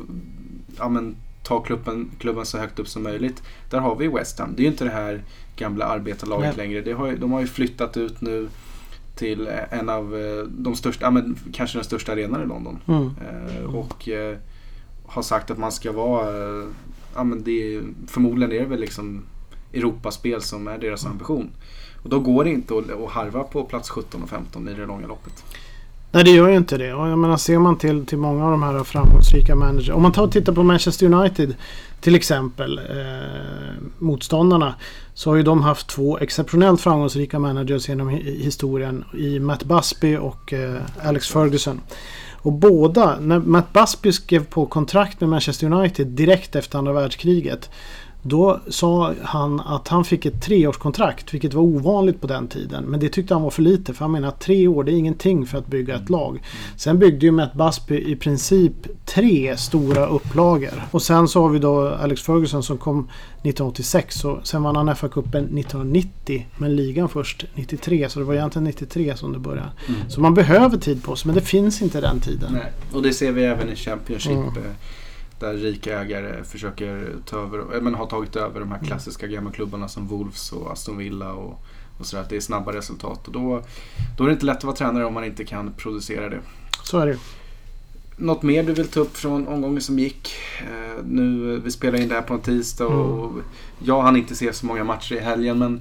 ja, 0.78 0.88
men, 0.88 1.16
ta 1.42 1.60
klubben, 1.60 2.10
klubben 2.18 2.46
så 2.46 2.58
högt 2.58 2.78
upp 2.78 2.88
som 2.88 3.02
möjligt. 3.02 3.42
Där 3.70 3.78
har 3.78 3.96
vi 3.96 4.08
West 4.08 4.38
Ham. 4.38 4.54
Det 4.56 4.60
är 4.60 4.64
ju 4.64 4.70
inte 4.70 4.84
det 4.84 4.90
här 4.90 5.22
gamla 5.56 5.84
arbetarlaget 5.84 6.56
Nej. 6.56 6.68
längre. 6.68 6.92
Har, 6.92 7.12
de 7.12 7.32
har 7.32 7.40
ju 7.40 7.46
flyttat 7.46 7.96
ut 7.96 8.20
nu 8.20 8.48
till 9.16 9.48
en 9.70 9.88
av 9.88 10.16
eh, 10.16 10.44
de 10.44 10.76
största, 10.76 11.04
ja, 11.04 11.10
men 11.10 11.38
kanske 11.52 11.78
den 11.78 11.84
största 11.84 12.12
arenan 12.12 12.42
i 12.42 12.46
London. 12.46 12.78
Mm. 12.86 13.10
Eh, 13.20 13.74
och 13.74 14.08
eh, 14.08 14.36
har 15.06 15.22
sagt 15.22 15.50
att 15.50 15.58
man 15.58 15.72
ska 15.72 15.92
vara, 15.92 16.28
eh, 16.28 16.68
ja 17.14 17.24
men 17.24 17.42
det 17.42 17.74
är, 17.74 17.82
förmodligen 18.06 18.52
är 18.52 18.60
det 18.60 18.66
väl 18.66 18.80
liksom 18.80 19.22
Europaspel 19.72 20.42
som 20.42 20.68
är 20.68 20.78
deras 20.78 21.04
mm. 21.04 21.12
ambition. 21.12 21.50
Och 22.02 22.08
då 22.08 22.20
går 22.20 22.44
det 22.44 22.50
inte 22.50 22.74
att, 22.78 22.90
att 22.90 23.10
harva 23.10 23.42
på 23.42 23.64
plats 23.64 23.90
17 23.90 24.22
och 24.22 24.28
15 24.28 24.68
i 24.68 24.74
det 24.74 24.86
långa 24.86 25.06
loppet. 25.06 25.44
Nej 26.14 26.24
det 26.24 26.30
gör 26.30 26.48
ju 26.48 26.56
inte 26.56 26.78
det. 26.78 26.94
Och 26.94 27.08
jag 27.08 27.18
menar 27.18 27.36
ser 27.36 27.58
man 27.58 27.78
till, 27.78 28.06
till 28.06 28.18
många 28.18 28.44
av 28.44 28.50
de 28.50 28.62
här 28.62 28.84
framgångsrika 28.84 29.54
managers. 29.54 29.90
Om 29.90 30.02
man 30.02 30.12
tar 30.12 30.22
och 30.22 30.32
tittar 30.32 30.52
på 30.52 30.62
Manchester 30.62 31.12
United 31.12 31.54
till 32.00 32.14
exempel. 32.14 32.78
Eh, 32.78 33.82
motståndarna. 33.98 34.74
Så 35.14 35.30
har 35.30 35.36
ju 35.36 35.42
de 35.42 35.62
haft 35.62 35.88
två 35.88 36.18
exceptionellt 36.18 36.80
framgångsrika 36.80 37.38
managers 37.38 37.88
genom 37.88 38.08
historien. 38.24 39.04
I 39.18 39.38
Matt 39.38 39.64
Busby 39.64 40.16
och 40.16 40.52
eh, 40.52 40.80
Alex 41.02 41.28
Ferguson. 41.28 41.80
Och 42.42 42.52
båda, 42.52 43.18
när 43.20 43.38
Matt 43.38 43.72
Busby 43.72 44.12
skrev 44.12 44.44
på 44.44 44.66
kontrakt 44.66 45.20
med 45.20 45.30
Manchester 45.30 45.72
United 45.72 46.06
direkt 46.06 46.56
efter 46.56 46.78
andra 46.78 46.92
världskriget. 46.92 47.70
Då 48.22 48.60
sa 48.68 49.14
han 49.22 49.60
att 49.60 49.88
han 49.88 50.04
fick 50.04 50.26
ett 50.26 50.42
treårskontrakt, 50.42 51.34
vilket 51.34 51.54
var 51.54 51.62
ovanligt 51.62 52.20
på 52.20 52.26
den 52.26 52.48
tiden. 52.48 52.84
Men 52.84 53.00
det 53.00 53.08
tyckte 53.08 53.34
han 53.34 53.42
var 53.42 53.50
för 53.50 53.62
lite, 53.62 53.94
för 53.94 54.04
han 54.04 54.12
menar 54.12 54.28
att 54.28 54.40
tre 54.40 54.68
år 54.68 54.84
det 54.84 54.92
är 54.92 54.96
ingenting 54.96 55.46
för 55.46 55.58
att 55.58 55.66
bygga 55.66 55.94
ett 55.94 56.10
lag. 56.10 56.42
Sen 56.76 56.98
byggde 56.98 57.26
ju 57.26 57.32
Matt 57.32 57.54
Busby 57.54 58.12
i 58.12 58.16
princip 58.16 58.72
tre 59.04 59.56
stora 59.56 60.06
upplagor. 60.06 60.82
Och 60.90 61.02
sen 61.02 61.28
så 61.28 61.42
har 61.42 61.48
vi 61.48 61.58
då 61.58 61.88
Alex 61.88 62.22
Ferguson 62.22 62.62
som 62.62 62.78
kom 62.78 62.98
1986 62.98 64.24
och 64.24 64.46
sen 64.46 64.62
vann 64.62 64.76
han 64.76 64.88
FA-cupen 64.88 65.58
1990 65.58 66.46
men 66.56 66.76
ligan 66.76 67.08
först 67.08 67.44
93 67.54 68.08
så 68.08 68.18
det 68.18 68.24
var 68.24 68.34
egentligen 68.34 68.64
93 68.64 69.16
som 69.16 69.32
det 69.32 69.38
började. 69.38 69.70
Mm. 69.88 70.00
Så 70.08 70.20
man 70.20 70.34
behöver 70.34 70.76
tid 70.76 71.02
på 71.02 71.16
sig 71.16 71.26
men 71.26 71.34
det 71.34 71.40
finns 71.40 71.82
inte 71.82 72.00
den 72.00 72.20
tiden. 72.20 72.52
Nej. 72.52 72.72
Och 72.92 73.02
det 73.02 73.12
ser 73.12 73.32
vi 73.32 73.44
även 73.44 73.68
i 73.68 73.76
Championship. 73.76 74.32
Mm 74.32 74.54
där 75.42 75.54
rika 75.54 76.00
ägare 76.00 76.44
försöker 76.44 77.16
ta 77.26 77.36
över, 77.36 77.80
men 77.80 77.94
har 77.94 78.06
tagit 78.06 78.36
över 78.36 78.60
de 78.60 78.68
här 78.68 78.76
mm. 78.76 78.88
klassiska 78.88 79.26
gamla 79.26 79.50
klubbarna 79.52 79.88
som 79.88 80.06
Wolves 80.06 80.52
och 80.52 80.72
Aston 80.72 80.98
Villa 80.98 81.32
och, 81.32 81.62
och 81.98 82.06
sådär. 82.06 82.22
Att 82.22 82.28
det 82.28 82.36
är 82.36 82.40
snabba 82.40 82.72
resultat 82.72 83.26
och 83.26 83.32
då, 83.32 83.62
då 84.16 84.24
är 84.24 84.28
det 84.28 84.32
inte 84.32 84.46
lätt 84.46 84.56
att 84.56 84.64
vara 84.64 84.76
tränare 84.76 85.04
om 85.04 85.14
man 85.14 85.24
inte 85.24 85.44
kan 85.44 85.72
producera 85.72 86.28
det. 86.28 86.40
Så 86.82 86.98
är 86.98 87.06
det 87.06 87.18
Något 88.16 88.42
mer 88.42 88.62
du 88.62 88.72
vill 88.72 88.88
ta 88.88 89.00
upp 89.00 89.16
från 89.16 89.48
omgången 89.48 89.80
som 89.80 89.98
gick? 89.98 90.34
Eh, 90.60 91.04
nu, 91.04 91.56
vi 91.64 91.70
spelar 91.70 92.00
in 92.00 92.08
det 92.08 92.14
här 92.14 92.22
på 92.22 92.34
en 92.34 92.40
tisdag 92.40 92.86
och 92.86 93.30
mm. 93.30 93.42
jag 93.78 94.02
hann 94.02 94.16
inte 94.16 94.34
se 94.34 94.52
så 94.52 94.66
många 94.66 94.84
matcher 94.84 95.14
i 95.14 95.20
helgen 95.20 95.58
men... 95.58 95.80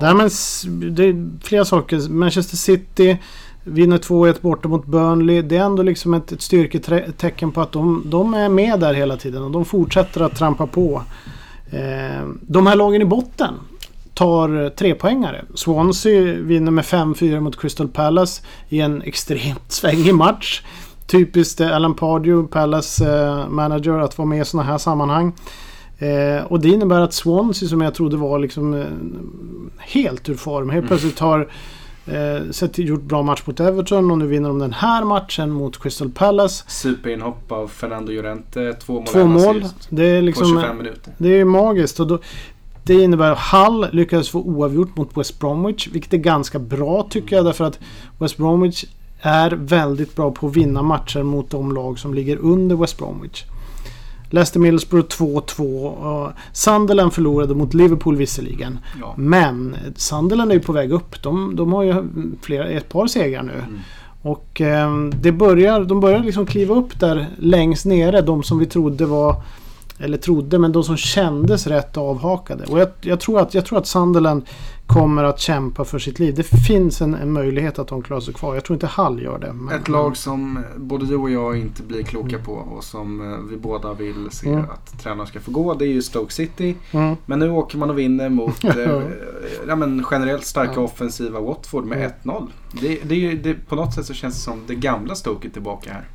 Ja. 0.00 0.14
Nej, 0.14 0.14
men 0.14 0.94
det 0.94 1.04
är 1.04 1.30
flera 1.42 1.64
saker. 1.64 2.08
Manchester 2.08 2.56
City 2.56 3.18
Vinner 3.64 3.98
2-1 3.98 4.36
borta 4.40 4.68
mot 4.68 4.86
Burnley. 4.86 5.42
Det 5.42 5.56
är 5.56 5.64
ändå 5.64 5.82
liksom 5.82 6.14
ett, 6.14 6.32
ett 6.32 6.42
styrketecken 6.42 7.52
på 7.52 7.60
att 7.60 7.72
de, 7.72 8.02
de, 8.06 8.34
är 8.34 8.48
med 8.48 8.80
där 8.80 8.94
hela 8.94 9.16
tiden 9.16 9.42
och 9.42 9.50
de 9.50 9.64
fortsätter 9.64 10.20
att 10.20 10.36
trampa 10.36 10.66
på. 10.66 11.02
Eh, 11.70 12.26
de 12.40 12.66
här 12.66 12.76
lagen 12.76 13.02
i 13.02 13.04
botten 13.04 13.54
tar 14.14 14.70
trepoängare. 14.70 15.44
Swansea 15.54 16.34
vinner 16.34 16.70
med 16.70 16.84
5-4 16.84 17.40
mot 17.40 17.60
Crystal 17.60 17.88
Palace 17.88 18.42
i 18.68 18.80
en 18.80 19.02
extremt 19.02 19.62
svängig 19.72 20.14
match. 20.14 20.62
Typiskt 21.06 21.60
Alan 21.60 21.94
Pardew, 21.94 22.48
Palace 22.52 23.14
eh, 23.14 23.48
manager, 23.48 23.98
att 23.98 24.18
vara 24.18 24.28
med 24.28 24.40
i 24.40 24.44
sådana 24.44 24.70
här 24.70 24.78
sammanhang. 24.78 25.32
Eh, 25.98 26.44
och 26.44 26.60
det 26.60 26.68
innebär 26.68 27.00
att 27.00 27.14
Swansea 27.14 27.68
som 27.68 27.80
jag 27.80 27.94
trodde 27.94 28.16
var 28.16 28.38
liksom 28.38 28.74
eh, 28.74 28.86
helt 29.78 30.28
ur 30.28 30.34
form 30.34 30.70
helt 30.70 30.86
plötsligt 30.86 31.18
har 31.18 31.48
Eh, 32.06 32.50
sett, 32.50 32.78
gjort 32.78 33.02
bra 33.02 33.22
match 33.22 33.42
mot 33.44 33.60
Everton 33.60 34.10
och 34.10 34.18
nu 34.18 34.26
vinner 34.26 34.48
de 34.48 34.58
den 34.58 34.72
här 34.72 35.04
matchen 35.04 35.50
mot 35.50 35.82
Crystal 35.82 36.10
Palace. 36.10 36.64
Superinhopp 36.66 37.52
av 37.52 37.68
Fernando 37.68 38.12
Llorente. 38.12 38.72
Två 38.72 38.92
mål. 38.92 39.06
Två 39.06 39.24
mål. 39.24 39.64
Det 39.88 40.04
är 40.04 40.22
liksom, 40.22 40.54
på 40.54 40.60
25 40.60 40.78
minuter. 40.78 41.12
Det 41.18 41.40
är 41.40 41.44
magiskt. 41.44 42.00
Och 42.00 42.06
då, 42.06 42.18
det 42.84 42.94
innebär 42.94 43.32
att 43.32 43.38
Hull 43.38 43.86
lyckades 43.92 44.30
få 44.30 44.40
oavgjort 44.40 44.96
mot 44.96 45.16
West 45.16 45.38
Bromwich. 45.38 45.88
Vilket 45.92 46.12
är 46.12 46.18
ganska 46.18 46.58
bra 46.58 47.06
tycker 47.10 47.36
jag. 47.36 47.44
Därför 47.44 47.64
att 47.64 47.78
West 48.18 48.36
Bromwich 48.36 48.84
är 49.20 49.50
väldigt 49.50 50.16
bra 50.16 50.30
på 50.30 50.46
att 50.46 50.56
vinna 50.56 50.82
matcher 50.82 51.22
mot 51.22 51.50
de 51.50 51.74
lag 51.74 51.98
som 51.98 52.14
ligger 52.14 52.36
under 52.36 52.76
West 52.76 52.98
Bromwich. 52.98 53.44
Leicester 54.32 54.60
Middlesbrough 54.60 55.06
2-2. 55.06 56.32
Sunderland 56.52 57.12
förlorade 57.12 57.54
mot 57.54 57.74
Liverpool 57.74 58.16
visserligen. 58.16 58.78
Ja. 59.00 59.14
Men 59.16 59.76
Sunderland 59.96 60.50
är 60.50 60.54
ju 60.54 60.60
på 60.60 60.72
väg 60.72 60.92
upp. 60.92 61.22
De, 61.22 61.56
de 61.56 61.72
har 61.72 61.82
ju 61.82 61.94
flera, 62.42 62.68
ett 62.68 62.88
par 62.88 63.06
segrar 63.06 63.42
nu. 63.42 63.52
Mm. 63.52 63.78
Och 64.22 64.60
eh, 64.60 65.04
det 65.20 65.32
börjar, 65.32 65.84
de 65.84 66.00
börjar 66.00 66.18
liksom 66.18 66.46
kliva 66.46 66.74
upp 66.74 67.00
där 67.00 67.26
längst 67.38 67.86
nere. 67.86 68.20
De 68.20 68.42
som 68.42 68.58
vi 68.58 68.66
trodde 68.66 69.06
var 69.06 69.42
eller 70.02 70.18
trodde, 70.18 70.58
men 70.58 70.72
de 70.72 70.84
som 70.84 70.96
kändes 70.96 71.66
rätt 71.66 71.96
avhakade. 71.96 72.64
Och 72.64 72.78
jag, 72.78 72.88
jag, 73.00 73.20
tror, 73.20 73.40
att, 73.40 73.54
jag 73.54 73.66
tror 73.66 73.78
att 73.78 73.86
Sunderland 73.86 74.42
kommer 74.86 75.24
att 75.24 75.40
kämpa 75.40 75.84
för 75.84 75.98
sitt 75.98 76.18
liv. 76.18 76.34
Det 76.34 76.42
finns 76.42 77.02
en, 77.02 77.14
en 77.14 77.32
möjlighet 77.32 77.78
att 77.78 77.88
de 77.88 78.02
klarar 78.02 78.20
sig 78.20 78.34
kvar. 78.34 78.54
Jag 78.54 78.64
tror 78.64 78.74
inte 78.74 78.86
Hall 78.86 79.22
gör 79.22 79.38
det. 79.38 79.52
Men... 79.52 79.80
Ett 79.80 79.88
lag 79.88 80.16
som 80.16 80.64
både 80.76 81.06
du 81.06 81.16
och 81.16 81.30
jag 81.30 81.58
inte 81.58 81.82
blir 81.82 82.02
kloka 82.02 82.28
mm. 82.28 82.44
på 82.44 82.52
och 82.52 82.84
som 82.84 83.32
eh, 83.32 83.38
vi 83.50 83.56
båda 83.56 83.92
vill 83.94 84.28
se 84.30 84.48
mm. 84.48 84.64
att 84.64 85.02
tränaren 85.02 85.26
ska 85.26 85.40
få 85.40 85.50
gå. 85.50 85.74
Det 85.74 85.84
är 85.84 85.88
ju 85.88 86.02
Stoke 86.02 86.32
City. 86.32 86.76
Mm. 86.90 87.16
Men 87.26 87.38
nu 87.38 87.50
åker 87.50 87.78
man 87.78 87.90
och 87.90 87.98
vinner 87.98 88.28
mot 88.28 88.64
eh, 88.76 89.02
ja, 89.68 89.76
men 89.76 90.06
generellt 90.10 90.44
starka 90.44 90.80
offensiva 90.80 91.40
Watford 91.40 91.84
med 91.84 92.12
1-0. 92.22 92.48
Det, 92.80 93.00
det, 93.02 93.34
det, 93.34 93.54
på 93.54 93.76
något 93.76 93.94
sätt 93.94 94.06
så 94.06 94.14
känns 94.14 94.34
det 94.34 94.40
som 94.40 94.58
det 94.66 94.74
gamla 94.74 95.14
Stoke 95.14 95.48
är 95.48 95.50
tillbaka 95.50 95.92
här. 95.92 96.08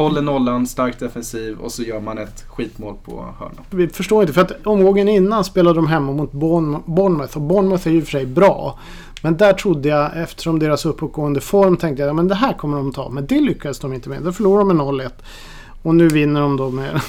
Håller 0.00 0.22
nollan, 0.22 0.66
starkt 0.66 1.00
defensiv 1.00 1.58
och 1.58 1.72
så 1.72 1.82
gör 1.82 2.00
man 2.00 2.18
ett 2.18 2.44
skitmål 2.48 2.94
på 3.04 3.26
hörna. 3.38 3.62
Vi 3.70 3.88
förstår 3.88 4.22
inte, 4.22 4.32
för 4.32 4.40
att 4.40 4.66
omgången 4.66 5.08
innan 5.08 5.44
spelade 5.44 5.78
de 5.78 5.86
hemma 5.86 6.12
mot 6.12 6.32
Bournemouth 6.32 7.36
och 7.36 7.42
Bournemouth 7.42 7.88
är 7.88 7.92
ju 7.92 8.02
för 8.02 8.10
sig 8.10 8.26
bra. 8.26 8.78
Men 9.22 9.36
där 9.36 9.52
trodde 9.52 9.88
jag, 9.88 10.10
eftersom 10.16 10.58
deras 10.58 10.86
uppåtgående 10.86 11.40
form, 11.40 11.76
tänkte 11.76 12.02
jag 12.02 12.20
att 12.20 12.28
det 12.28 12.34
här 12.34 12.52
kommer 12.52 12.76
de 12.76 12.92
ta. 12.92 13.08
Men 13.08 13.26
det 13.26 13.40
lyckades 13.40 13.78
de 13.78 13.92
inte 13.92 14.08
med. 14.08 14.22
Då 14.22 14.32
förlorade 14.32 14.70
de 14.70 14.76
med 14.76 14.86
0-1. 14.86 15.10
Och 15.82 15.94
nu 15.94 16.08
vinner 16.08 16.40
de 16.40 16.56
då 16.56 16.70
med 16.70 17.00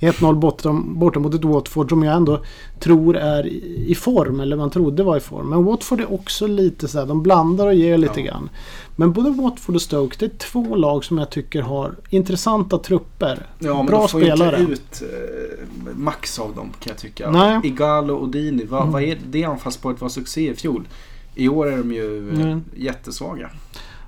1-0 0.00 0.34
borta, 0.34 0.72
borta 0.84 1.18
mot 1.20 1.34
ett 1.34 1.44
Watford 1.44 1.88
som 1.88 2.02
jag 2.02 2.16
ändå 2.16 2.40
tror 2.80 3.16
är 3.16 3.46
i 3.86 3.94
form. 3.94 4.40
Eller 4.40 4.56
man 4.56 4.70
trodde 4.70 5.02
var 5.02 5.16
i 5.16 5.20
form. 5.20 5.50
Men 5.50 5.64
Watford 5.64 6.00
är 6.00 6.12
också 6.12 6.46
lite 6.46 6.88
så 6.88 6.98
här, 6.98 7.06
de 7.06 7.22
blandar 7.22 7.66
och 7.66 7.74
ger 7.74 7.98
lite 7.98 8.20
Ja. 8.20 8.26
grann. 8.26 8.48
Men 8.96 9.12
både 9.12 9.30
Watford 9.30 9.74
och 9.74 9.82
Stoke, 9.82 10.16
det 10.18 10.24
är 10.24 10.38
två 10.38 10.74
lag 10.76 11.04
som 11.04 11.18
jag 11.18 11.30
tycker 11.30 11.62
har 11.62 11.94
intressanta 12.10 12.78
trupper. 12.78 13.46
Ja, 13.58 13.74
men 13.76 13.86
Bra 13.86 13.98
de 14.00 14.08
får 14.08 14.20
spelare. 14.20 14.60
inte 14.60 14.72
ut 14.72 15.02
eh, 15.02 15.58
max 15.96 16.38
av 16.38 16.54
dem 16.54 16.70
kan 16.80 16.90
jag 16.90 16.98
tycka. 16.98 17.30
Nej. 17.30 17.60
Igalo 17.64 18.14
och 18.16 18.28
Dini, 18.28 18.64
vad, 18.64 18.80
Mm. 18.80 18.92
vad 18.92 19.02
är 19.02 19.18
det 19.30 19.44
anfallsparet 19.44 20.00
var 20.00 20.08
succé 20.08 20.50
i 20.50 20.54
fjol? 20.54 20.88
I 21.34 21.48
år 21.48 21.72
är 21.72 21.76
de 21.78 21.92
ju 21.92 22.28
eh, 22.32 22.40
Mm. 22.40 22.64
jättesvaga. 22.76 23.50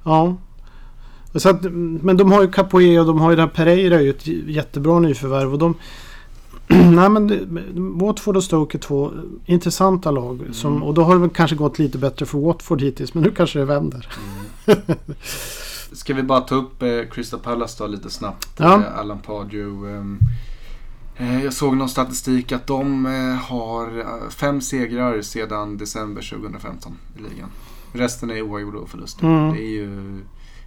Ja. 0.04 0.36
Så 1.36 1.48
att, 1.48 1.62
men 1.72 2.16
de 2.16 2.32
har 2.32 2.42
ju 2.42 2.50
Capoe 2.50 3.00
och 3.00 3.06
de 3.06 3.20
har 3.20 3.30
ju 3.30 3.36
det 3.36 3.42
här 3.42 3.48
Pereira 3.48 4.02
ju 4.02 4.10
ett 4.10 4.26
jättebra 4.26 4.98
nyförvärv. 4.98 5.52
Och 5.52 5.58
de, 5.58 5.74
nej 6.68 7.08
men 7.08 7.26
det, 7.26 7.40
Watford 8.04 8.36
och 8.36 8.44
Stoke 8.44 8.78
är 8.78 8.80
två 8.80 9.10
intressanta 9.46 10.10
lag. 10.10 10.40
Som, 10.52 10.70
Mm. 10.72 10.82
och 10.82 10.94
då 10.94 11.02
har 11.02 11.14
det 11.14 11.20
väl 11.20 11.30
kanske 11.30 11.56
gått 11.56 11.78
lite 11.78 11.98
bättre 11.98 12.26
för 12.26 12.38
Watford 12.38 12.82
hittills. 12.82 13.14
Men 13.14 13.22
nu 13.22 13.30
kanske 13.30 13.58
det 13.58 13.64
vänder. 13.64 14.08
Ska 15.92 16.14
vi 16.14 16.22
bara 16.22 16.40
ta 16.40 16.54
upp 16.54 16.82
eh, 16.82 16.88
Crystal 17.10 17.40
Palace 17.40 17.84
då 17.84 17.86
lite 17.90 18.10
snabbt. 18.10 18.48
Ja. 18.56 18.74
Eh, 18.74 18.98
Alan 18.98 19.18
Pardew. 19.18 19.96
ehm, 19.96 20.18
eh, 21.16 21.44
jag 21.44 21.52
såg 21.52 21.76
någon 21.76 21.88
statistik 21.88 22.52
att 22.52 22.66
de 22.66 23.06
eh, 23.06 23.50
har 23.50 23.98
eh, 23.98 24.28
fem 24.30 24.60
segrar 24.60 25.22
sedan 25.22 25.76
december 25.78 26.22
2015 26.30 26.92
i 27.18 27.18
ligan. 27.18 27.48
Resten 27.92 28.30
är 28.30 28.42
oavgjorda 28.42 28.78
och 28.78 28.88
förluster. 28.88 29.26
Mm. 29.26 29.52
Det 29.54 29.60
är 29.62 29.70
ju 29.70 30.18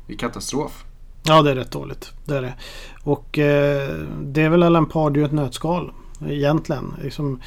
det 0.09 0.15
är 0.15 0.17
katastrof. 0.17 0.85
Ja 1.23 1.41
det 1.41 1.51
är 1.51 1.55
rätt 1.55 1.71
dåligt. 1.71 2.11
Det 2.25 2.35
är 2.35 2.41
det. 2.41 2.53
Och 3.03 3.39
eh, 3.39 3.89
det 4.21 4.41
är 4.41 4.49
väl 4.49 4.63
Alan 4.63 4.85
Pardew 4.85 5.25
ett 5.25 5.31
nötskal. 5.31 5.91
Egentligen. 6.29 6.93
Liksom, 7.03 7.39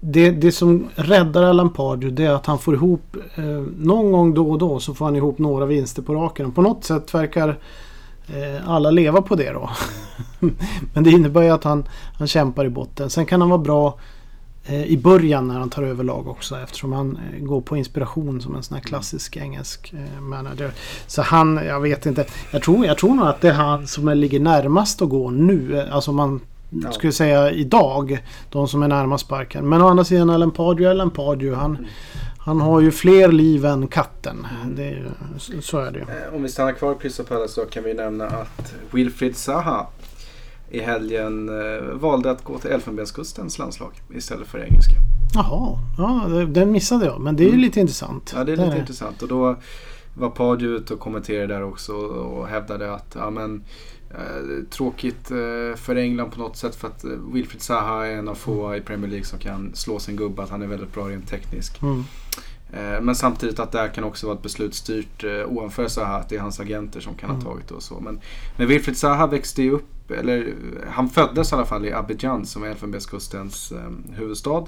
det, 0.00 0.30
det 0.30 0.52
som 0.52 0.88
räddar 0.94 1.42
Alan 1.42 1.70
Pardew 1.70 2.10
det 2.10 2.30
är 2.30 2.34
att 2.34 2.46
han 2.46 2.58
får 2.58 2.74
ihop 2.74 3.16
eh, 3.34 3.44
någon 3.78 4.12
gång 4.12 4.34
då 4.34 4.50
och 4.50 4.58
då 4.58 4.80
så 4.80 4.94
får 4.94 5.04
han 5.04 5.16
ihop 5.16 5.38
några 5.38 5.66
vinster 5.66 6.02
på 6.02 6.14
raken. 6.14 6.52
På 6.52 6.62
något 6.62 6.84
sätt 6.84 7.14
verkar 7.14 7.58
eh, 8.26 8.68
alla 8.68 8.90
leva 8.90 9.22
på 9.22 9.34
det 9.34 9.52
då. 9.52 9.70
Men 10.94 11.04
det 11.04 11.10
innebär 11.10 11.42
ju 11.42 11.50
att 11.50 11.64
han, 11.64 11.84
han 12.18 12.28
kämpar 12.28 12.64
i 12.64 12.70
botten. 12.70 13.10
Sen 13.10 13.26
kan 13.26 13.40
han 13.40 13.50
vara 13.50 13.62
bra 13.62 13.98
i 14.74 14.96
början 14.96 15.48
när 15.48 15.58
han 15.58 15.70
tar 15.70 15.82
över 15.82 16.04
lag 16.04 16.28
också 16.28 16.56
eftersom 16.58 16.92
han 16.92 17.18
eh, 17.34 17.44
går 17.44 17.60
på 17.60 17.76
inspiration 17.76 18.40
som 18.40 18.54
en 18.56 18.62
sån 18.62 18.74
här 18.74 18.82
klassisk 18.84 19.36
engelsk 19.36 19.94
eh, 19.96 20.20
manager. 20.20 20.70
Så 21.06 21.22
han, 21.22 21.60
jag 21.66 21.80
vet 21.80 22.06
inte. 22.06 22.24
Jag 22.50 22.62
tror, 22.62 22.86
jag 22.86 22.98
tror 22.98 23.14
nog 23.14 23.26
att 23.26 23.40
det 23.40 23.48
är 23.48 23.52
han 23.52 23.86
som 23.86 24.08
ligger 24.08 24.40
närmast 24.40 25.02
att 25.02 25.08
gå 25.08 25.30
nu. 25.30 25.78
Eh, 25.78 25.94
Alltså 25.94 26.12
man 26.12 26.40
Ja. 26.70 26.92
skulle 26.92 27.12
säga 27.12 27.50
idag. 27.50 28.22
De 28.50 28.68
som 28.68 28.82
är 28.82 28.88
närmast 28.88 29.24
sparken. 29.26 29.68
Men 29.68 29.82
å 29.82 29.88
andra 29.88 30.04
sidan 30.04 30.30
Alan 30.30 30.50
Pardew, 30.50 30.90
Alan 30.90 31.10
Pardew. 31.10 31.56
Han, 31.60 31.86
han 32.38 32.60
har 32.60 32.80
ju 32.80 32.90
fler 32.90 33.28
liv 33.32 33.64
än 33.66 33.86
katten. 33.88 34.46
Det 34.76 34.84
är, 34.84 35.10
så- 35.60 35.78
är 35.78 35.90
det 35.90 35.98
ju. 35.98 36.04
Eh, 36.04 36.34
Om 36.36 36.42
vi 36.42 36.48
stannar 36.48 36.72
kvar 36.72 36.94
på 36.94 37.00
Crystal 37.00 37.26
Palace 37.26 37.54
så 37.54 37.60
kan 37.64 37.84
vi 37.84 37.94
nämna 37.94 38.24
att 38.26 38.74
Wilfried 38.90 39.36
Zaha 39.36 39.86
i 40.70 40.80
helgen 40.80 41.48
eh, 41.48 41.82
valde 41.94 42.30
att 42.30 42.44
gå 42.44 42.58
till 42.58 42.70
Elfenbenskustens 42.70 43.58
landslag 43.58 43.90
istället 44.14 44.48
för 44.48 44.58
engelska. 44.58 44.94
Jaha, 45.34 45.78
ja, 45.98 46.26
det- 46.28 46.46
den 46.46 46.72
missade 46.72 47.06
jag. 47.06 47.20
Men 47.20 47.36
det 47.36 47.42
är 47.42 47.44
ju 47.44 47.48
Mm. 47.50 47.60
lite 47.60 47.80
intressant. 47.80 48.32
Ja, 48.36 48.44
det 48.44 48.52
är 48.52 48.56
lite 48.56 48.78
intressant. 48.78 49.22
Och 49.22 49.28
då 49.28 49.56
var 50.14 50.30
Pardew 50.30 50.76
ute 50.82 50.94
och 50.94 51.00
kommenterade 51.00 51.54
där 51.54 51.62
också 51.62 51.92
och 51.92 52.48
hävdade 52.48 52.94
att 52.94 53.16
ja, 53.18 53.30
men, 53.30 53.64
eh, 54.10 54.64
tråkigt 54.70 55.30
eh, 55.30 55.76
för 55.76 55.96
England 55.96 56.30
på 56.30 56.38
något 56.40 56.56
sätt 56.56 56.74
för 56.74 56.88
att 56.88 57.04
eh, 57.04 57.10
Wilfried 57.32 57.62
Zaha 57.62 58.06
är 58.06 58.12
en 58.16 58.28
av 58.28 58.34
få 58.34 58.76
i 58.76 58.80
Premier 58.80 59.10
League 59.10 59.24
som 59.26 59.38
kan 59.38 59.70
slå 59.74 59.98
sin 59.98 60.16
gubbe. 60.16 60.42
Att 60.42 60.50
han 60.50 60.62
är 60.62 60.66
väldigt 60.66 60.94
bra 60.94 61.08
rent 61.08 61.28
tekniskt. 61.28 61.82
Mm. 61.82 62.04
Eh, 62.72 63.00
Men 63.02 63.14
samtidigt 63.14 63.58
att 63.58 63.72
det 63.72 63.78
här 63.78 63.88
kan 63.88 64.04
också 64.04 64.26
vara 64.26 64.36
ett 64.36 64.42
beslut 64.42 64.74
styrt 64.74 65.24
eh, 65.24 65.30
ovanför 65.52 65.88
Zaha, 65.88 66.16
att 66.16 66.28
det 66.28 66.36
är 66.36 66.40
hans 66.40 66.60
agenter 66.60 67.00
som 67.00 67.14
kan 67.14 67.30
Mm. 67.30 67.42
ha 67.42 67.50
tagit 67.52 67.68
det 67.68 67.74
och 67.74 67.82
så. 67.82 68.00
Men, 68.00 68.20
men 68.56 68.68
Wilfried 68.68 68.96
Zaha 68.96 69.26
växte 69.26 69.62
ju 69.62 69.70
upp, 69.70 69.88
eller 70.10 70.38
eh, 70.46 70.52
han 70.90 71.08
föddes 71.08 71.52
i 71.52 71.54
alla 71.54 71.64
fall 71.64 71.84
i 71.84 71.92
Abidjan 71.92 72.46
som 72.46 72.62
är 72.62 72.66
Elfenbenskustens 72.68 73.72
eh, 73.72 74.14
huvudstad. 74.16 74.64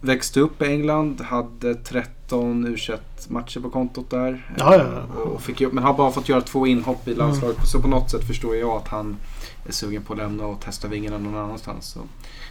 Växte 0.00 0.40
upp 0.40 0.62
i 0.62 0.64
England, 0.64 1.20
hade 1.20 1.74
13 1.74 2.66
u 2.66 2.76
matcher 3.28 3.60
på 3.60 3.70
kontot 3.70 4.10
där. 4.10 4.54
Ja, 4.58 4.74
ja, 4.74 4.80
Eh, 4.82 4.88
ja. 5.16 5.22
Och 5.22 5.42
fick, 5.42 5.72
men 5.72 5.84
har 5.84 5.94
bara 5.94 6.10
fått 6.10 6.28
göra 6.28 6.40
två 6.40 6.66
inhopp 6.66 7.08
i 7.08 7.14
landslaget. 7.14 7.56
Så 7.66 7.80
på 7.82 7.88
något 7.88 8.10
sätt 8.10 8.26
förstår 8.26 8.56
jag 8.56 8.70
att 8.70 8.88
han 8.88 9.16
är 9.68 9.72
sugen 9.72 10.02
på 10.02 10.12
att 10.12 10.18
lämna 10.18 10.46
och 10.46 10.60
testa 10.60 10.88
vingarna 10.88 11.18
någon 11.18 11.34
annanstans. 11.36 11.86
Så. 11.86 12.00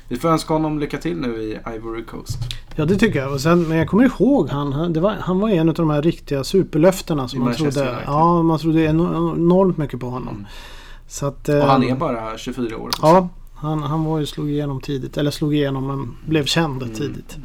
Vi 0.08 0.18
får 0.20 0.30
önska 0.30 0.54
honom 0.54 0.80
lycka 0.80 0.98
till 0.98 1.18
nu 1.18 1.36
i 1.44 1.58
Ivory 1.76 2.04
Coast. 2.04 2.38
Ja 2.76 2.86
det 2.86 2.96
tycker 2.96 3.20
jag. 3.20 3.32
Och 3.34 3.42
sen, 3.42 3.64
men 3.64 3.78
jag 3.78 3.88
kommer 3.88 4.04
ihåg 4.06 4.50
han. 4.50 4.94
Var, 5.02 5.12
han 5.22 5.40
var 5.40 5.50
en 5.50 5.70
av 5.70 5.76
de 5.76 5.90
här 5.90 6.02
riktiga 6.02 6.44
superlöftena 6.44 7.28
som 7.28 7.38
I 7.38 7.40
man 7.40 7.46
Manchester 7.48 7.72
trodde. 7.82 7.90
United. 7.92 8.14
Ja, 8.14 8.42
man 8.44 8.60
trodde 8.60 8.80
eno- 8.88 9.36
enormt 9.36 9.78
mycket 9.78 10.00
på 10.00 10.10
honom. 10.10 10.34
Mm. 10.36 10.46
Att, 11.22 11.50
Och 11.50 11.56
han 11.56 11.84
eh, 11.84 11.92
är 11.92 11.96
bara 11.96 12.38
24 12.38 12.78
år. 12.78 12.90
Ja, 13.02 13.30
han, 13.56 13.84
han 13.84 14.04
var 14.04 14.20
ju 14.20 14.26
slog 14.26 14.50
igenom 14.50 14.82
tidigt. 14.82 15.18
Eller 15.18 15.32
slog 15.32 15.56
igenom 15.56 15.88
men 15.88 16.16
blev 16.30 16.46
känd 16.46 16.84
Mm. 16.84 16.96
tidigt. 16.96 17.38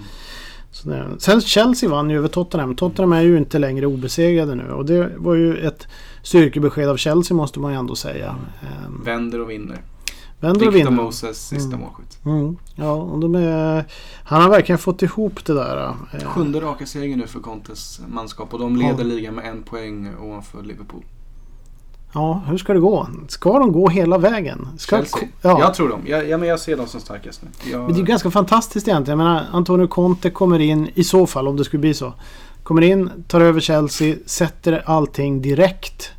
Så 0.70 0.88
det, 0.88 1.06
sen 1.18 1.40
Chelsea 1.40 1.90
vann 1.90 2.10
ju 2.10 2.16
över 2.18 2.28
Tottenham. 2.28 2.74
Tottenham 2.76 3.12
är 3.12 3.20
ju 3.22 3.38
inte 3.38 3.58
längre 3.58 3.86
obesegrade 3.86 4.54
nu. 4.54 4.70
Och 4.70 4.84
det 4.86 5.12
var 5.16 5.34
ju 5.34 5.56
ett 5.66 5.86
styrkebesked 6.22 6.88
av 6.88 6.96
Chelsea 6.96 7.36
måste 7.36 7.60
man 7.60 7.72
ju 7.72 7.78
ändå 7.78 7.94
säga. 7.96 8.36
Ehm, 8.62 9.02
Vänder 9.04 9.40
och 9.40 9.50
vinner. 9.50 9.82
Vänder 10.40 10.68
och 10.68 10.74
vinner. 10.74 10.90
Moses 10.90 11.48
sista 11.48 11.68
Mm. 11.76 11.80
målskytt. 11.80 12.18
Mm, 12.24 12.56
ja, 12.74 12.92
och 12.92 13.18
de 13.20 13.34
är, 13.34 13.84
han 14.24 14.42
har 14.42 14.50
verkligen 14.50 14.78
fått 14.78 15.02
ihop 15.02 15.44
det 15.44 15.54
där. 15.54 15.94
eh. 16.12 16.24
Sjunde 16.24 16.60
raka 16.60 16.86
segern 16.86 17.18
nu 17.18 17.26
för 17.26 17.40
Contes 17.40 18.00
manskap 18.08 18.54
och 18.54 18.60
de 18.60 18.76
leder 18.76 18.98
Ja. 18.98 19.04
ligan 19.04 19.34
med 19.34 19.44
en 19.50 19.62
poäng 19.62 20.08
ovanför 20.20 20.62
Liverpool. 20.62 21.02
Ja, 22.12 22.42
hur 22.46 22.58
ska 22.58 22.72
det 22.72 22.80
gå? 22.80 23.08
Ska 23.28 23.58
de 23.58 23.72
gå 23.72 23.88
hela 23.88 24.18
vägen? 24.18 24.68
Ska, 24.78 24.96
Chelsea. 24.96 25.28
ja. 25.42 25.60
Jag 25.60 25.74
tror 25.74 25.88
dem. 25.88 26.00
Jag, 26.06 26.28
ja, 26.28 26.38
men 26.38 26.48
jag 26.48 26.60
ser 26.60 26.76
dem 26.76 26.86
som 26.86 27.00
starkast 27.00 27.42
nu. 27.42 27.70
Jag, 27.70 27.80
Men 27.82 27.94
det 27.94 28.00
är 28.00 28.04
ganska 28.04 28.30
fantastiskt 28.30 28.88
egentligen. 28.88 29.18
Jag 29.18 29.26
menar, 29.26 29.44
Antonio 29.52 29.86
Conte 29.86 30.30
kommer 30.30 30.58
in, 30.58 30.90
i 30.94 31.04
så 31.04 31.26
fall 31.26 31.48
om 31.48 31.56
det 31.56 31.64
skulle 31.64 31.80
bli 31.80 31.94
så. 31.94 32.12
Kommer 32.62 32.82
in, 32.82 33.10
tar 33.28 33.40
över 33.40 33.60
Chelsea, 33.60 34.16
sätter 34.26 34.82
allting 34.86 35.42
direkt. 35.42 36.10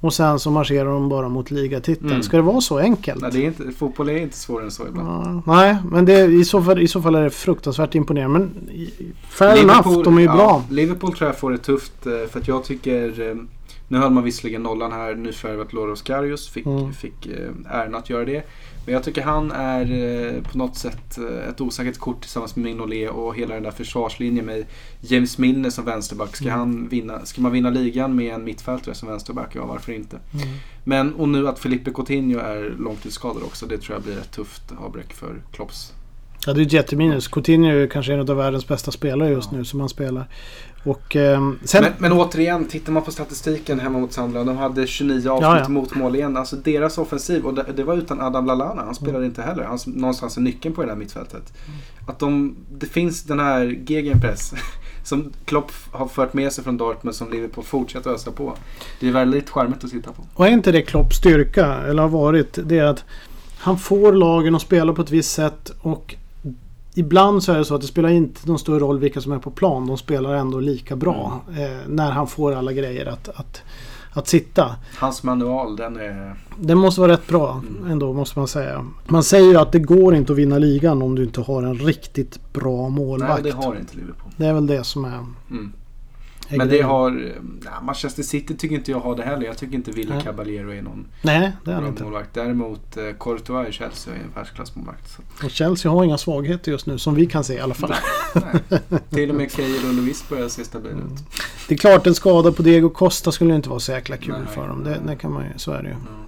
Och 0.00 0.14
sen 0.14 0.38
så 0.38 0.50
marscherar 0.50 0.90
de 0.90 1.08
bara 1.08 1.28
mot 1.28 1.50
ligatiteln. 1.50 2.10
Mm. 2.10 2.22
Ska 2.22 2.36
det 2.36 2.42
vara 2.42 2.60
så 2.60 2.78
enkelt? 2.78 3.22
Nej, 3.22 3.30
det 3.32 3.38
är 3.38 3.44
inte, 3.44 3.72
fotboll 3.78 4.08
är 4.08 4.16
inte 4.16 4.36
svårare 4.36 4.64
än 4.64 4.70
så 4.70 4.86
ibland. 4.86 5.42
Ja, 5.46 5.54
nej, 5.54 5.76
men 5.90 6.04
det, 6.04 6.24
i, 6.24 6.44
så 6.44 6.62
fall, 6.62 6.78
i 6.78 6.88
så 6.88 7.02
fall 7.02 7.14
är 7.14 7.22
det 7.22 7.30
fruktansvärt 7.30 7.94
imponerande. 7.94 8.38
Men 8.38 8.50
fair 9.28 9.58
enough, 9.58 10.02
de 10.02 10.16
är 10.16 10.20
ju 10.20 10.26
ja, 10.26 10.36
bra. 10.36 10.62
Liverpool 10.70 11.12
tror 11.12 11.28
jag 11.28 11.38
får 11.38 11.50
det 11.50 11.58
tufft 11.58 12.06
eh, 12.06 12.12
för 12.30 12.40
att 12.40 12.48
jag 12.48 12.64
tycker... 12.64 13.36
Nu 13.88 13.98
höll 13.98 14.10
man 14.12 14.24
visserligen 14.24 14.62
nollan 14.62 14.92
här, 14.92 15.14
nyförvärvat 15.14 15.72
Loros 15.72 16.02
Karius 16.02 16.48
fick, 16.48 16.66
Mm. 16.66 16.92
fick 16.92 17.26
eh, 17.26 17.50
äran 17.70 17.94
att 17.94 18.10
göra 18.10 18.24
det. 18.24 18.42
Men 18.84 18.94
jag 18.94 19.04
tycker 19.04 19.22
han 19.22 19.52
är 19.52 19.80
eh, 20.36 20.42
på 20.42 20.58
något 20.58 20.76
sätt 20.76 21.18
eh, 21.18 21.48
ett 21.48 21.60
osäkert 21.60 21.98
kort 21.98 22.20
tillsammans 22.20 22.56
med 22.56 22.64
Mignolet 22.64 23.10
och 23.10 23.34
hela 23.36 23.54
den 23.54 23.62
där 23.62 23.70
försvarslinjen 23.70 24.44
med 24.46 24.66
James 25.00 25.38
Milner 25.38 25.70
som 25.70 25.84
vänsterback. 25.84 26.36
Ska, 26.36 26.44
Mm. 26.44 26.58
han 26.58 26.88
vinna, 26.88 27.24
ska 27.24 27.40
man 27.42 27.52
vinna 27.52 27.70
ligan 27.70 28.16
med 28.16 28.34
en 28.34 28.44
mittfältare 28.44 28.94
som 28.94 29.08
vänsterback? 29.08 29.50
Ja, 29.54 29.66
varför 29.66 29.92
inte? 29.92 30.16
Mm. 30.34 30.48
Men 30.84 31.14
och 31.14 31.28
nu 31.28 31.48
att 31.48 31.58
Felipe 31.58 31.90
Coutinho 31.90 32.38
är 32.40 32.74
långtidsskadad 32.78 33.42
också, 33.42 33.66
det 33.66 33.78
tror 33.78 33.96
jag 33.96 34.02
blir 34.02 34.18
ett 34.18 34.32
tufft 34.32 34.62
avbräck 34.78 35.12
för 35.12 35.42
Klopps. 35.52 35.92
Ja, 36.48 36.54
det 36.54 36.60
är 36.60 36.66
ett 36.66 36.72
jätteminus. 36.72 37.28
Coutinho 37.28 37.70
är 37.70 37.86
kanske 37.86 38.12
en 38.12 38.20
av 38.20 38.26
världens 38.36 38.68
bästa 38.68 38.90
spelare 38.90 39.30
just 39.30 39.48
Ja. 39.52 39.58
nu 39.58 39.64
som 39.64 39.80
han 39.80 39.88
spelar. 39.88 40.28
Och 40.84 41.16
ehm, 41.16 41.58
sen... 41.64 41.82
Men, 41.82 41.92
men 41.98 42.12
återigen, 42.12 42.64
tittar 42.64 42.92
man 42.92 43.02
på 43.02 43.10
statistiken 43.10 43.80
hemma 43.80 43.98
mot 43.98 44.12
Sunderland. 44.12 44.48
De 44.48 44.56
hade 44.56 44.86
29 44.86 45.14
avslut 45.30 45.42
Ja, 45.42 45.58
ja. 45.60 45.68
mot 45.68 45.94
mål 45.94 46.14
igen. 46.16 46.36
Alltså 46.36 46.56
deras 46.56 46.98
offensiv, 46.98 47.44
och 47.46 47.54
det, 47.54 47.64
det 47.76 47.84
var 47.84 47.94
utan 47.94 48.20
Adam 48.20 48.46
Lallana. 48.46 48.82
Han 48.84 48.94
spelade 48.94 49.18
Mm. 49.18 49.28
inte 49.28 49.42
heller. 49.42 49.64
Han 49.64 49.78
någonstans 49.86 50.36
är 50.36 50.40
nyckeln 50.40 50.74
på 50.74 50.82
det 50.82 50.88
där 50.88 50.96
mittfältet. 50.96 51.52
Att 52.06 52.18
de, 52.18 52.56
det 52.78 52.86
finns 52.86 53.22
den 53.22 53.40
här 53.40 53.78
gegenpress 53.86 54.52
som 55.04 55.32
Klopp 55.44 55.72
har 55.92 56.06
fört 56.08 56.34
med 56.34 56.52
sig 56.52 56.64
från 56.64 56.76
Dortmund 56.76 57.14
som 57.16 57.30
Liverpool 57.30 57.64
fortsätter 57.64 58.10
ösa 58.10 58.30
på. 58.30 58.54
Det 59.00 59.08
är 59.08 59.12
väldigt 59.12 59.50
charmigt 59.50 59.84
att 59.84 59.90
titta 59.90 60.12
på. 60.12 60.22
Och 60.34 60.46
är 60.46 60.50
inte 60.50 60.72
det 60.72 60.82
Klopps 60.82 61.16
styrka, 61.16 61.66
eller 61.74 62.02
har 62.02 62.08
varit, 62.08 62.58
det 62.64 62.78
är 62.78 62.84
att 62.84 63.04
han 63.58 63.78
får 63.78 64.12
lagen 64.12 64.54
att 64.54 64.62
spela 64.62 64.92
på 64.92 65.02
ett 65.02 65.10
visst 65.10 65.32
sätt 65.32 65.72
och 65.80 66.14
ibland 66.98 67.42
så 67.42 67.52
är 67.52 67.58
det 67.58 67.64
så 67.64 67.74
att 67.74 67.80
det 67.80 67.86
spelar 67.86 68.08
inte 68.08 68.48
någon 68.48 68.58
större 68.58 68.78
roll 68.78 68.98
vilka 68.98 69.20
som 69.20 69.32
är 69.32 69.38
på 69.38 69.50
plan. 69.50 69.86
De 69.86 69.98
spelar 69.98 70.34
ändå 70.34 70.60
lika 70.60 70.96
bra 70.96 71.40
eh, 71.50 71.88
när 71.88 72.10
han 72.10 72.26
får 72.26 72.54
alla 72.54 72.72
grejer 72.72 73.06
att, 73.06 73.28
att, 73.28 73.62
att 74.12 74.28
sitta. 74.28 74.76
Hans 74.98 75.22
manual, 75.22 75.76
den 75.76 75.96
är... 75.96 76.34
Den 76.60 76.78
måste 76.78 77.00
vara 77.00 77.12
rätt 77.12 77.26
bra 77.28 77.60
Mm. 77.78 77.90
ändå 77.90 78.12
måste 78.12 78.38
man 78.38 78.48
säga. 78.48 78.86
Man 79.06 79.22
säger 79.22 79.48
ju 79.50 79.56
att 79.56 79.72
det 79.72 79.78
går 79.78 80.14
inte 80.14 80.32
att 80.32 80.38
vinna 80.38 80.58
ligan 80.58 81.02
om 81.02 81.14
du 81.14 81.22
inte 81.24 81.40
har 81.40 81.62
en 81.62 81.74
riktigt 81.78 82.52
bra 82.52 82.82
Nej, 82.82 82.90
målvakt. 82.90 83.42
det 83.44 83.50
har 83.50 83.76
inte 83.76 83.96
Liverpool. 83.96 84.32
Det 84.36 84.46
är 84.46 84.52
väl 84.54 84.66
det 84.66 84.84
som 84.84 85.04
är 85.04 85.18
Mm. 85.50 85.72
Men 86.56 86.68
det 86.68 86.80
har... 86.82 87.10
Nej, 87.10 87.72
Manchester 87.82 88.22
City 88.22 88.56
tycker 88.56 88.76
inte 88.76 88.90
jag 88.90 89.00
har 89.00 89.16
det 89.16 89.22
heller. 89.22 89.46
Jag 89.46 89.58
tycker 89.58 89.74
inte 89.74 89.90
Willy 89.90 90.12
Nej. 90.12 90.22
Caballero 90.22 90.70
är 90.72 90.82
någon 90.82 91.06
Nej, 91.22 91.52
det 91.64 91.72
är 91.72 91.78
bra 91.80 91.88
inte. 91.88 92.02
målvakt. 92.04 92.34
Däremot 92.34 92.96
eh, 92.96 93.04
Courtois 93.20 93.68
i 93.68 93.72
Chelsea 93.72 94.14
är 94.14 94.18
en 94.18 94.30
världsklassmålvakt. 94.34 95.10
Så. 95.10 95.22
Och 95.46 95.50
Chelsea 95.50 95.92
har 95.92 96.04
inga 96.04 96.18
svagheter 96.18 96.72
just 96.72 96.86
nu 96.86 96.98
som 96.98 97.14
vi 97.14 97.26
kan 97.26 97.44
se 97.44 97.54
i 97.54 97.60
alla 97.60 97.74
fall. 97.74 97.94
Nej. 98.34 99.00
Till 99.10 99.30
och 99.30 99.36
med 99.36 99.52
Cahill 99.52 99.86
och 99.88 99.94
Luis 99.94 100.28
börjar 100.28 100.48
se 100.48 100.64
stabila 100.64 100.92
Mm. 100.94 101.06
ut. 101.06 101.20
Det 101.68 101.74
är 101.74 101.78
klart 101.78 102.06
en 102.06 102.14
skada 102.14 102.52
på 102.52 102.62
Diego 102.62 102.88
Costa 102.90 103.32
skulle 103.32 103.54
inte 103.54 103.68
vara 103.68 103.80
så 103.80 103.92
jäkla 103.92 104.16
kul 104.16 104.34
Nej. 104.38 104.54
för 104.54 104.68
dem. 104.68 104.84
Det, 104.84 105.00
det 105.06 105.16
kan 105.16 105.32
man 105.32 105.44
ju, 105.44 105.50
så 105.56 105.72
är 105.72 105.82
det 105.82 105.88
ju. 105.88 105.94
Ja. 105.94 106.24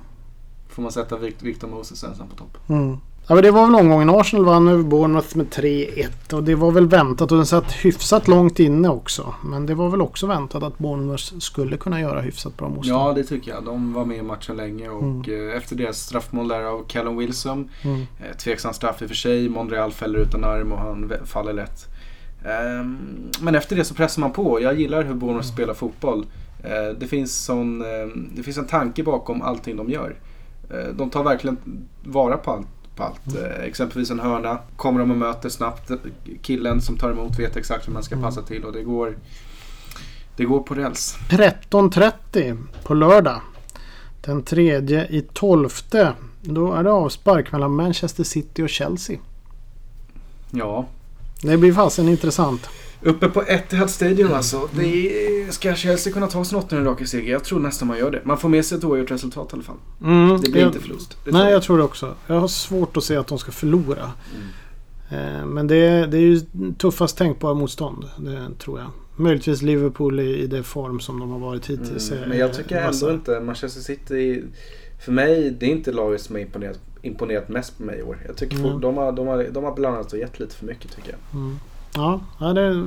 Får 0.68 0.82
man 0.82 0.92
sätta 0.92 1.16
Vic- 1.18 1.34
Victor 1.42 1.68
Moses 1.68 2.04
ensam 2.04 2.28
på 2.28 2.36
topp. 2.36 2.58
Mm. 2.68 2.96
Ja, 3.30 3.34
men 3.34 3.44
det 3.44 3.50
var 3.50 3.66
väl 3.66 3.74
omgången. 3.74 4.10
Arsenal 4.10 4.44
vann 4.44 4.68
över 4.68 4.82
Bournemouth 4.82 5.36
med 5.36 5.46
3-1 5.50 6.32
och 6.32 6.42
det 6.44 6.54
var 6.54 6.70
väl 6.72 6.86
väntat 6.88 7.30
och 7.32 7.36
den 7.36 7.46
satt 7.46 7.72
hyfsat 7.72 8.28
långt 8.28 8.58
inne 8.58 8.88
också. 8.88 9.34
Men 9.44 9.66
det 9.66 9.74
var 9.74 9.88
väl 9.90 10.00
också 10.00 10.26
väntat 10.26 10.62
att 10.62 10.78
Bournemouth 10.78 11.38
skulle 11.38 11.76
kunna 11.76 12.00
göra 12.00 12.20
hyfsat 12.20 12.56
bra 12.56 12.68
motstånd. 12.68 13.00
Ja, 13.00 13.12
det 13.12 13.24
tycker 13.24 13.50
jag. 13.50 13.64
De 13.64 13.92
var 13.92 14.04
med 14.04 14.16
i 14.16 14.22
matchen 14.22 14.56
länge 14.56 14.88
och 14.88 15.02
Mm. 15.02 15.48
eh, 15.50 15.56
efter 15.56 15.76
deras 15.76 15.98
straffmål 15.98 16.48
där 16.48 16.62
av 16.62 16.84
Callum 16.88 17.16
Wilson. 17.16 17.68
Mm. 17.82 18.00
Eh, 18.00 18.36
tveksam 18.36 18.72
straff 18.72 19.02
i 19.02 19.04
och 19.04 19.08
för 19.08 19.16
sig. 19.16 19.48
Monreal 19.48 19.92
fäller 19.92 20.18
utan 20.18 20.44
arm 20.44 20.72
och 20.72 20.78
han 20.78 21.12
faller 21.24 21.52
lätt. 21.52 21.86
Ehm, 22.44 22.98
men 23.40 23.54
efter 23.54 23.76
det 23.76 23.84
så 23.84 23.94
pressar 23.94 24.20
man 24.20 24.32
på. 24.32 24.60
Jag 24.62 24.80
gillar 24.80 25.02
hur 25.04 25.14
Bournemouth 25.14 25.46
Mm. 25.48 25.54
spelar 25.56 25.74
fotboll. 25.74 26.26
Eh, 26.64 26.96
det, 26.98 27.06
finns 27.06 27.44
sån, 27.44 27.78
det 28.36 28.42
finns 28.42 28.58
en 28.58 28.66
tanke 28.66 29.02
bakom 29.02 29.42
allting 29.42 29.76
de 29.76 29.90
gör. 29.90 30.14
De 30.94 31.10
tar 31.10 31.22
verkligen 31.24 31.56
vara 32.04 32.36
på 32.36 32.50
allt. 32.50 32.66
På 32.96 33.02
allt. 33.02 33.26
Mm. 33.36 33.44
Eh, 33.44 33.64
exempelvis 33.64 34.10
en 34.10 34.20
hörna. 34.20 34.58
Kommer 34.76 35.00
de 35.00 35.10
och 35.10 35.16
möter 35.16 35.48
snabbt. 35.48 35.90
Killen 36.42 36.80
som 36.80 36.96
tar 36.96 37.10
emot 37.10 37.38
vet 37.38 37.56
exakt 37.56 37.88
hur 37.88 37.92
man 37.92 38.02
ska 38.02 38.14
Mm. 38.14 38.24
passa 38.24 38.42
till 38.42 38.64
och 38.64 38.72
det 38.72 38.82
går, 38.82 39.16
det 40.36 40.44
går 40.44 40.60
på 40.60 40.74
räls. 40.74 41.16
13.30 41.30 42.56
på 42.84 42.94
lördag. 42.94 43.40
Den 44.20 44.42
tredje 44.42 45.06
i 45.06 45.22
tolfte. 45.32 46.12
Då 46.42 46.72
är 46.72 46.82
det 46.84 46.92
avspark 46.92 47.52
mellan 47.52 47.74
Manchester 47.74 48.24
City 48.24 48.62
och 48.62 48.68
Chelsea. 48.68 49.18
Ja, 50.50 50.86
Det 51.42 51.56
blir 51.56 51.72
fasen 51.72 52.08
intressant. 52.08 52.68
Uppe 53.02 53.28
på 53.28 53.42
Etihad 53.42 53.90
Stadium 53.90 54.32
alltså. 54.32 54.68
Det 54.72 55.46
ska 55.54 55.74
Chelsea 55.74 56.12
kunna 56.12 56.26
ta 56.26 56.44
sin 56.44 56.58
åttonde 56.58 56.90
raka 56.90 57.06
seger? 57.06 57.32
Jag 57.32 57.44
tror 57.44 57.60
nästan 57.60 57.88
man 57.88 57.98
gör 57.98 58.10
det. 58.10 58.20
Man 58.24 58.38
får 58.38 58.48
med 58.48 58.64
sig 58.64 58.78
ett 58.78 58.84
oavgjort 58.84 59.10
resultat 59.10 59.48
i 59.52 59.54
alla 59.54 59.62
fall. 59.62 59.76
Mm, 60.02 60.40
Det 60.40 60.50
blir 60.50 60.60
jag- 60.60 60.68
inte 60.68 60.80
förlust. 60.80 61.16
Nej, 61.24 61.32
tror 61.32 61.50
jag 61.50 61.62
tror 61.62 61.78
det 61.78 61.84
också. 61.84 62.14
Jag 62.26 62.40
har 62.40 62.48
svårt 62.48 62.96
att 62.96 63.04
se 63.04 63.16
att 63.16 63.26
de 63.26 63.38
ska 63.38 63.52
förlora. 63.52 64.10
Mm. 65.10 65.36
Eh, 65.40 65.46
Men 65.46 65.66
det 65.66 65.76
är, 65.76 66.06
det 66.06 66.16
är 66.16 66.20
ju 66.20 66.40
tuffast 66.78 67.16
tänkbara 67.16 67.54
motstånd. 67.54 68.04
Det 68.18 68.48
tror 68.58 68.78
jag. 68.80 68.88
Möjligtvis 69.16 69.62
Liverpool 69.62 70.20
i, 70.20 70.36
i 70.42 70.46
det 70.46 70.62
form 70.62 71.00
som 71.00 71.20
de 71.20 71.30
har 71.30 71.38
varit 71.38 71.66
hittills. 71.70 72.10
Mm. 72.10 72.22
är- 72.24 72.28
Men 72.28 72.38
jag 72.38 72.54
tycker 72.54 72.76
ändå 72.80 73.10
inte 73.10 73.40
Manchester 73.40 73.80
City. 73.80 74.42
För 75.04 75.12
mig, 75.12 75.56
det 75.60 75.66
är 75.66 75.70
inte 75.70 75.92
laget 75.92 76.20
som 76.20 76.34
har 76.34 76.40
imponerat, 76.42 76.78
imponerat 77.02 77.48
mest 77.48 77.78
på 77.78 77.82
mig 77.84 77.98
i 77.98 78.02
år. 78.02 78.18
Jag 78.26 78.36
tycker 78.36 78.56
Mm. 78.56 78.80
de, 78.80 78.96
har, 78.96 79.12
de, 79.12 79.26
har, 79.26 79.46
de 79.52 79.64
har 79.64 79.74
blandat 79.74 80.12
och 80.12 80.18
gett 80.18 80.38
lite 80.40 80.54
för 80.54 80.66
mycket 80.66 80.96
tycker 80.96 81.10
jag. 81.10 81.40
Mm. 81.40 81.56
Ja, 81.94 82.20
det, 82.54 82.86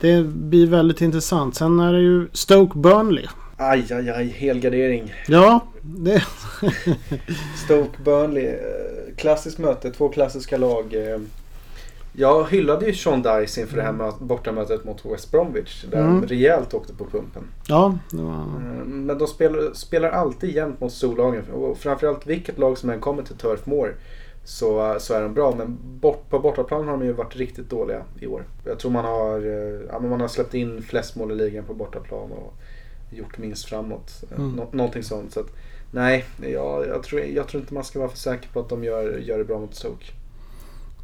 det 0.00 0.22
blir 0.24 0.66
väldigt 0.66 1.00
intressant. 1.00 1.54
Sen 1.56 1.80
är 1.80 1.92
det 1.92 2.00
ju 2.00 2.28
Stoke 2.32 2.78
Burnley. 2.78 3.26
Aj, 3.56 3.86
aj, 3.92 4.10
aj. 4.10 4.26
Helgardering. 4.28 5.12
Ja, 5.28 5.60
det, 5.82 6.22
Stoke 7.64 8.02
Burnley. 8.04 8.46
eh, 8.46 8.54
Klassiskt 9.16 9.58
möte. 9.58 9.90
Två 9.90 10.08
klassiska 10.08 10.56
lag. 10.56 10.94
eh. 10.94 11.18
Jag 12.16 12.50
hyllade 12.50 12.86
ju 12.86 12.94
Sean 12.94 13.22
Dice 13.22 13.60
inför 13.60 13.76
det 13.76 13.82
här 13.82 13.92
mö- 13.92 14.24
bortamötet 14.24 14.84
mot 14.84 15.04
West 15.06 15.30
Bromwich. 15.30 15.84
Där 15.90 16.00
Mm. 16.00 16.20
de 16.20 16.26
rejält 16.26 16.74
åkte 16.74 16.92
på 16.94 17.04
pumpen. 17.04 17.42
ja, 17.68 17.98
det 18.10 18.22
var... 18.22 18.32
Eh, 18.40 18.84
Men 18.86 19.18
de 19.18 19.26
spelar, 19.26 19.74
spelar 19.74 20.10
alltid 20.10 20.54
jämnt 20.54 20.80
mot 20.80 20.92
storlagen. 20.92 21.44
Och 21.52 21.78
framförallt 21.78 22.26
vilket 22.26 22.58
lag 22.58 22.78
som 22.78 22.90
än 22.90 23.00
kommer 23.00 23.22
till 23.22 23.36
Turf 23.36 23.66
Moor 23.66 23.94
så, 24.44 24.96
så 24.98 25.14
är 25.14 25.22
de 25.22 25.34
bra. 25.34 25.54
Men 25.56 25.78
bort, 25.82 26.30
på 26.30 26.38
bortaplan 26.38 26.84
har 26.88 26.92
de 26.98 27.04
ju 27.04 27.12
varit 27.12 27.36
riktigt 27.36 27.70
dåliga 27.70 28.02
i 28.20 28.26
år. 28.26 28.44
Jag 28.64 28.78
tror 28.78 28.90
man 28.90 29.04
har, 29.04 29.38
eh, 29.38 29.80
ja, 29.88 29.98
men 30.00 30.10
man 30.10 30.20
har 30.20 30.28
släppt 30.28 30.54
in 30.54 30.82
flest 30.82 31.16
mål 31.16 31.32
i 31.32 31.34
ligan 31.34 31.64
på 31.64 31.74
bortaplan 31.74 32.32
och 32.32 32.54
gjort 33.10 33.38
minst 33.38 33.64
framåt. 33.64 34.24
Eh, 34.30 34.38
Mm. 34.38 34.56
Nå, 34.56 34.68
någonting 34.72 35.02
sånt. 35.02 35.32
Så 35.32 35.40
att, 35.40 35.46
nej, 35.90 36.24
jag, 36.52 36.86
jag, 36.86 37.02
tror, 37.02 37.20
jag 37.20 37.48
tror 37.48 37.60
inte 37.60 37.74
man 37.74 37.84
ska 37.84 37.98
vara 37.98 38.08
för 38.08 38.18
säker 38.18 38.48
på 38.48 38.60
att 38.60 38.68
de 38.68 38.84
gör, 38.84 39.18
gör 39.18 39.38
det 39.38 39.44
bra 39.44 39.58
mot 39.58 39.74
Stoke. 39.74 40.06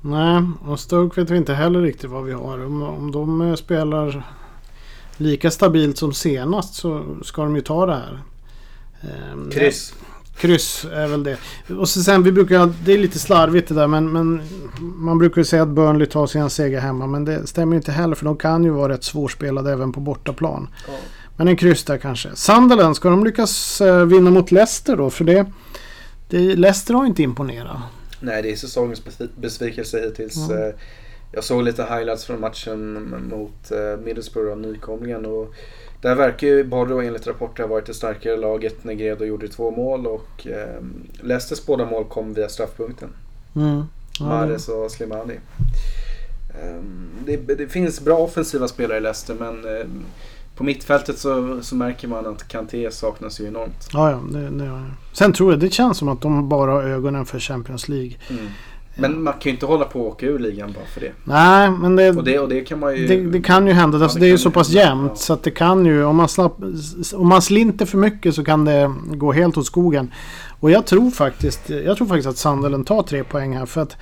Nej, 0.03 0.43
och 0.67 0.81
Stoke 0.81 1.21
vet 1.21 1.31
vi 1.31 1.37
inte 1.37 1.55
heller 1.55 1.81
riktigt 1.81 2.11
vad 2.11 2.25
vi 2.25 2.33
har. 2.33 2.65
Om, 2.65 2.83
om 2.83 3.13
de 3.13 3.41
eh, 3.41 3.55
spelar 3.55 4.27
lika 5.17 5.51
stabilt 5.51 5.99
som 5.99 6.13
senast 6.13 6.75
så 6.75 7.05
ska 7.23 7.43
de 7.43 7.57
ju 7.57 7.63
ta 7.63 7.87
det 7.87 7.95
här. 7.95 8.23
Ehm, 9.03 9.51
Kryss. 9.51 9.95
Kryss 10.41 10.85
är 10.93 11.07
väl 11.09 11.23
det. 11.25 11.37
Och 11.79 11.89
så 11.89 12.03
sen, 12.03 12.23
vi 12.23 12.33
brukar, 12.33 12.73
det 12.85 12.93
är 12.93 12.99
lite 12.99 13.19
slarvigt 13.19 13.69
det 13.69 13.75
där 13.75 13.87
men, 13.87 14.13
men 14.13 14.43
man 14.81 15.19
brukar 15.19 15.41
ju 15.41 15.45
säga 15.45 15.63
att 15.63 15.69
Burnley 15.69 16.07
tar 16.07 16.27
sina 16.27 16.49
seger 16.51 16.81
hemma 16.81 17.07
men 17.07 17.25
det 17.25 17.47
stämmer 17.47 17.73
ju 17.73 17.77
inte 17.77 17.93
heller 17.93 18.15
för 18.15 18.25
de 18.25 18.37
kan 18.37 18.65
ju 18.65 18.71
vara 18.71 18.93
rätt 18.93 19.05
svårspelade 19.05 19.73
även 19.73 19.93
på 19.93 20.01
bortaplan. 20.01 20.69
Ja. 20.87 20.93
Men 21.37 21.49
en 21.49 21.57
kryss 21.57 21.85
där 21.85 21.99
kanske. 21.99 22.29
Sunderland, 22.35 22.97
ska 22.97 23.11
de 23.11 23.25
lyckas 23.25 23.81
eh, 23.81 24.05
vinna 24.05 24.31
mot 24.31 24.51
Leicester 24.53 24.97
då? 24.97 25.11
För 25.11 25.25
det, 25.25 25.47
det 26.29 26.39
Leicester 26.39 26.95
har 26.95 27.07
inte 27.07 27.23
imponerat. 27.23 27.79
Nej, 28.21 28.43
det 28.43 28.53
är 28.53 28.57
säsongens 28.57 29.05
besvi- 29.05 29.29
besvikelse 29.41 30.01
hittills. 30.01 30.37
Mm. 30.51 30.63
Eh, 30.63 30.75
Jag 31.33 31.45
såg 31.45 31.63
lite 31.63 31.83
highlights 31.83 32.25
från 32.25 32.41
matchen 32.41 32.93
mot 33.31 33.71
eh, 33.71 34.05
Middlesbrough, 34.05 34.57
nykomlingen. 34.57 35.27
Och 35.27 35.55
där 36.01 36.15
verkar 36.15 36.47
ju 36.47 36.65
Bordeaux 36.65 37.07
enligt 37.07 37.27
rapporter 37.27 37.63
ha 37.63 37.71
varit 37.71 37.87
det 37.87 37.95
starkare 37.95 38.37
laget. 38.37 38.85
Negredo 38.85 39.25
gjorde 39.25 39.49
två 39.49 39.71
mål 39.71 40.07
och 40.07 40.47
eh, 40.47 40.83
Leicesters 41.23 41.67
båda 41.67 41.85
mål 41.85 42.05
kom 42.05 42.35
via 42.35 42.49
straffpunkten. 42.49 43.09
Mm. 43.57 43.83
Ja, 44.19 44.25
Mahrez 44.27 44.69
och 44.69 44.91
Slimani. 44.91 45.35
Eh, 46.49 46.83
Det, 47.27 47.37
det 47.37 47.69
finns 47.69 48.01
bra 48.01 48.19
offensiva 48.19 48.69
spelare 48.69 48.99
i 48.99 49.01
Leicester 49.01 49.35
men 49.35 49.77
eh, 49.77 49.87
på 50.57 50.65
mittfältet 50.65 51.19
så, 51.19 51.63
så 51.63 51.75
märker 51.75 52.09
man 52.09 52.27
att 52.27 52.49
Kanté 52.49 52.91
saknas 52.91 53.41
ju 53.41 53.47
enormt. 53.47 53.89
Ja, 53.93 54.11
ja. 54.11 54.21
Det, 54.31 54.51
det, 54.51 54.85
sen 55.13 55.33
tror 55.33 55.53
jag 55.53 55.61
det 55.61 55.71
känns 55.71 55.99
som 55.99 56.09
att 56.09 56.21
de 56.21 56.49
bara 56.49 56.71
har 56.71 56.83
ögonen 56.83 57.27
för 57.27 57.39
Champions 57.39 57.89
League. 57.89 58.15
Mm. 58.31 58.47
Men 58.95 59.23
man 59.23 59.33
kan 59.33 59.41
ju 59.43 59.51
inte 59.51 59.67
hålla 59.67 59.85
på 59.85 60.01
och 60.01 60.07
åka 60.07 60.27
ur 60.27 60.39
ligan 60.39 60.73
bara 60.73 60.85
för 60.85 61.01
det. 61.01 61.13
Nej, 61.25 61.71
men 61.71 61.97
det, 61.97 62.11
Och 62.11 62.25
det, 62.25 62.39
och 62.39 62.49
det 62.49 62.61
kan 62.61 62.79
man 62.79 62.97
ju... 62.97 63.07
det, 63.07 63.31
det 63.31 63.43
kan 63.43 63.67
ju 63.67 63.73
hända. 63.73 63.99
Ja, 63.99 64.05
Alltså, 64.05 64.19
det 64.19 64.25
det 64.25 64.29
är 64.29 64.33
ju 64.33 64.39
så 64.39 64.51
pass 64.51 64.69
hända, 64.69 64.83
jämnt 64.83 65.13
ja. 65.15 65.17
så 65.17 65.33
att 65.33 65.43
det 65.43 65.51
kan 65.51 65.87
ju... 65.87 66.05
Om 66.05 66.17
man, 66.17 66.29
slapp, 66.29 66.57
om 67.15 67.29
man 67.29 67.43
slinter 67.43 67.87
för 67.87 67.99
mycket 67.99 68.35
så 68.35 68.45
kan 68.45 68.65
det 68.65 68.93
gå 69.15 69.33
helt 69.33 69.57
åt 69.57 69.67
skogen. 69.67 70.13
Och 70.61 70.71
jag 70.71 70.87
tror 70.87 71.11
faktiskt, 71.11 71.71
jag 71.71 71.97
tror 71.97 72.07
faktiskt 72.07 72.29
att 72.29 72.37
Sunderland 72.37 72.87
tar 72.87 73.03
tre 73.03 73.25
poäng 73.25 73.57
här. 73.57 73.67
För 73.67 73.81
att 73.81 73.97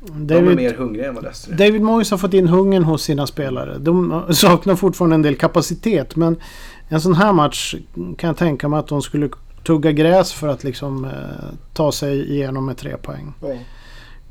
De 0.00 0.34
är 0.34 0.40
David, 0.40 0.56
mer 0.56 0.74
hungriga 0.74 1.08
än 1.08 1.14
vad 1.14 1.24
Leicester 1.24 1.52
är. 1.52 1.56
David 1.56 1.82
Moyes 1.82 2.10
har 2.10 2.18
fått 2.18 2.34
in 2.34 2.48
hungern 2.48 2.84
hos 2.84 3.02
sina 3.02 3.26
spelare. 3.26 3.78
De 3.78 4.22
saknar 4.30 4.76
fortfarande 4.76 5.14
en 5.14 5.22
del 5.22 5.36
kapacitet. 5.36 6.16
Men 6.16 6.36
en 6.88 7.00
sån 7.00 7.14
här 7.14 7.32
match 7.32 7.74
kan 8.18 8.28
jag 8.28 8.36
tänka 8.36 8.68
mig 8.68 8.78
att 8.78 8.88
de 8.88 9.02
skulle 9.02 9.28
tugga 9.64 9.92
gräs 9.92 10.32
för 10.32 10.48
att 10.48 10.64
liksom 10.64 11.04
eh, 11.04 11.10
ta 11.72 11.92
sig 11.92 12.32
igenom 12.32 12.66
med 12.66 12.76
tre 12.76 12.96
poäng. 12.96 13.34
Ja. 13.40 13.48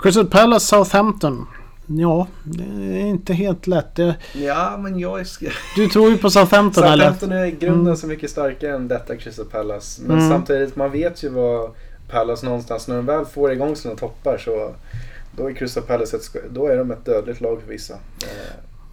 Crystal 0.04 0.26
Palace 0.26 0.66
Southampton. 0.66 1.46
Ja, 1.88 2.28
det 2.44 2.64
är 2.64 3.06
inte 3.06 3.34
helt 3.34 3.68
lätt. 3.68 3.96
Det- 3.96 4.16
Ja, 4.34 4.78
men 4.80 5.00
jag 5.00 5.20
är... 5.20 5.28
Du 5.76 5.88
tror 5.88 6.10
ju 6.10 6.18
på 6.18 6.30
Southampton 6.30 6.84
eller? 6.88 6.98
Southampton 7.06 7.32
är 7.32 7.46
i 7.46 7.52
grunden 7.52 7.82
Mm. 7.86 7.96
så 7.98 8.08
mycket 8.08 8.30
starkare 8.30 8.76
än 8.76 8.88
detta 8.88 9.16
Crystal 9.16 9.46
Palace. 9.46 10.02
Men 10.06 10.18
Mm. 10.18 10.30
samtidigt, 10.30 10.76
man 10.76 10.92
vet 10.92 11.24
ju 11.24 11.30
vad 11.30 11.72
Palace 12.12 12.46
någonstans, 12.46 12.88
när 12.88 12.96
de 12.96 13.06
väl 13.06 13.26
får 13.26 13.52
igång 13.52 13.76
sina 13.76 13.96
toppar 13.96 14.38
så 14.38 14.72
då 15.38 15.50
är 15.50 15.54
Crystal 15.54 15.84
Palace 15.84 16.18
ett, 16.18 16.36
då 16.52 16.68
är 16.68 16.78
de 16.78 16.92
ett 16.92 17.06
dödligt 17.06 17.42
lag 17.42 17.62
för 17.62 17.68
vissa. 17.72 17.94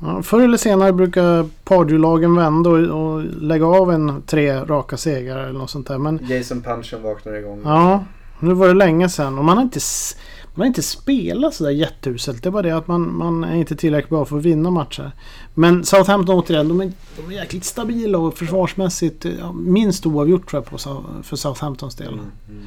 Ja, 0.02 0.22
förr 0.22 0.40
eller 0.40 0.56
senare 0.58 0.92
brukar 0.92 1.46
Pardew-lagen 1.64 2.36
vända 2.36 2.70
och, 2.70 2.78
och 2.78 3.22
lägga 3.24 3.66
av 3.66 3.92
en 3.92 4.22
tre 4.26 4.52
raka 4.60 4.96
segrar 4.96 5.42
eller 5.42 5.58
något 5.58 5.70
sånt 5.70 5.88
där. 5.88 5.98
Men 5.98 6.26
Jason 6.28 6.62
Punchen 6.62 7.02
vaknar 7.02 7.32
igång. 7.34 7.60
ja, 7.64 8.04
nu 8.40 8.54
var 8.54 8.68
det 8.68 8.74
länge 8.74 9.08
sedan 9.08 9.38
och 9.38 9.44
man 9.44 9.56
har 9.56 9.64
inte, 9.64 9.78
s- 9.78 10.16
man 10.54 10.60
har 10.60 10.66
inte 10.66 10.82
spelat 10.82 11.54
sådär 11.54 11.70
jätteuselt. 11.70 12.42
Det 12.42 12.48
är 12.48 12.50
bara 12.50 12.62
det 12.62 12.76
att 12.76 12.88
man, 12.88 13.16
man 13.16 13.44
är 13.44 13.56
inte 13.56 13.76
tillräckligt 13.76 14.10
bra 14.10 14.24
för 14.24 14.36
att 14.38 14.42
vinna 14.42 14.70
matcher. 14.70 15.12
Men 15.54 15.84
Southampton 15.84 16.38
återigen, 16.38 16.68
de 16.68 16.80
är, 16.80 16.92
de 17.16 17.26
är 17.26 17.32
jäkligt 17.32 17.64
stabila 17.64 18.18
och 18.18 18.38
försvarsmässigt 18.38 19.24
ja, 19.40 19.52
minst 19.52 20.06
oavgjort 20.06 20.50
tror 20.50 20.62
jag 20.62 20.70
på, 20.70 21.02
för 21.22 21.36
Southamptons 21.36 21.94
del. 21.94 22.12
Mm, 22.12 22.30
mm. 22.48 22.66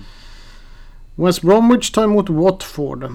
West 1.15 1.41
Bromwich 1.41 1.91
tar 1.91 2.03
emot 2.03 2.29
Watford. 2.29 3.11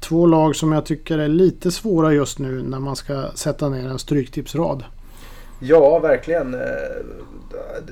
Två 0.00 0.26
lag 0.26 0.56
som 0.56 0.72
jag 0.72 0.86
tycker 0.86 1.18
är 1.18 1.28
lite 1.28 1.70
svåra 1.70 2.12
just 2.12 2.38
nu 2.38 2.62
när 2.62 2.78
man 2.78 2.96
ska 2.96 3.30
sätta 3.34 3.68
ner 3.68 3.88
en 3.88 3.98
stryktipsrad. 3.98 4.84
Ja, 5.60 5.98
verkligen. 5.98 6.54
Eh, 6.54 6.60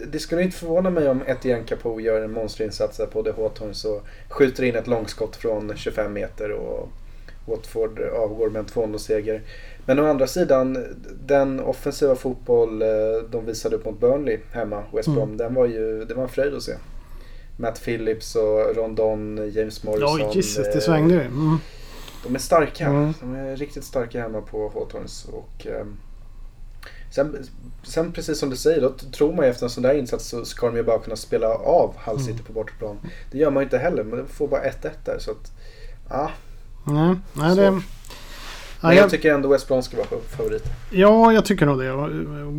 Det 0.06 0.18
skulle 0.18 0.42
inte 0.42 0.56
förvåna 0.56 0.90
mig 0.90 1.08
om 1.08 1.22
Etienne 1.26 1.64
Capoe 1.64 2.02
gör 2.02 2.20
en 2.20 2.32
monsterinsats 2.32 3.00
på 3.12 3.22
The 3.22 3.30
Hawthorns 3.30 3.84
och 3.84 4.02
skjuter 4.28 4.62
in 4.62 4.76
ett 4.76 4.86
långskott 4.86 5.36
från 5.36 5.76
25 5.76 6.12
meter 6.12 6.50
och 6.50 6.88
Watford 7.46 8.00
avgår 8.00 8.50
med 8.50 8.60
en 8.60 8.66
2-0-seger. 8.66 9.42
Men 9.86 9.98
å 9.98 10.06
andra 10.06 10.26
sidan, 10.26 10.84
den 11.26 11.60
offensiva 11.60 12.14
fotboll 12.14 12.82
eh, 12.82 12.88
de 13.30 13.46
visade 13.46 13.76
upp 13.76 13.84
mot 13.84 14.00
Burnley 14.00 14.38
hemma, 14.52 14.82
West 14.92 15.08
Brom, 15.08 15.22
mm. 15.22 15.36
den 15.36 15.54
var 15.54 15.66
ju 15.66 16.04
det 16.04 16.14
var 16.14 16.22
en 16.22 16.28
fröjd 16.28 16.54
att 16.54 16.62
se. 16.62 16.72
Matt 17.56 17.84
Phillips 17.84 18.36
och 18.36 18.76
Rondon, 18.76 19.50
James 19.54 19.82
Morrison. 19.82 20.20
Ja, 20.20 20.32
Jesus, 20.34 20.66
det 20.74 20.80
svängde 20.80 21.14
ju. 21.14 21.20
Mm. 21.20 21.58
De 22.26 22.34
är 22.34 22.38
starka. 22.38 22.86
Mm. 22.86 23.14
De 23.20 23.34
är 23.34 23.56
riktigt 23.56 23.84
starka 23.84 24.20
hemma 24.20 24.40
på 24.40 24.72
Hawthorns. 24.74 25.28
Och, 25.32 25.66
eh, 25.66 25.86
sen, 27.16 27.36
sen 27.82 28.12
precis 28.12 28.38
som 28.38 28.50
du 28.50 28.56
säger, 28.56 28.80
då 28.80 28.90
tror 28.90 29.32
man 29.32 29.44
ju 29.44 29.50
efter 29.50 29.66
en 29.66 29.70
sån 29.70 29.82
där 29.82 29.94
insats 29.94 30.28
så 30.28 30.44
ska 30.44 30.66
de 30.66 30.76
ju 30.76 30.82
bara 30.82 30.98
kunna 30.98 31.16
spela 31.16 31.48
av 31.48 31.94
Hull 32.04 32.18
City 32.18 32.32
mm. 32.32 32.44
på 32.44 32.52
bortaplan. 32.52 32.98
Det 33.30 33.38
gör 33.38 33.50
man 33.50 33.60
ju 33.60 33.64
inte 33.64 33.78
heller, 33.78 34.04
men 34.04 34.18
de 34.18 34.26
får 34.28 34.48
bara 34.48 34.60
1-1 34.60 34.90
där. 35.04 35.18
Så 35.18 35.30
att, 35.30 35.52
ja. 36.08 36.30
Nej, 36.84 37.16
nej 37.32 37.56
det... 37.56 37.80
Men 38.80 38.96
jag 38.96 39.10
tycker 39.10 39.34
ändå 39.34 39.48
West 39.48 39.68
Brom 39.68 39.82
ska 39.82 39.96
vara 39.96 40.06
favorit. 40.36 40.64
Ja, 40.90 41.32
jag 41.32 41.44
tycker 41.44 41.66
nog 41.66 41.78
det. 41.78 41.92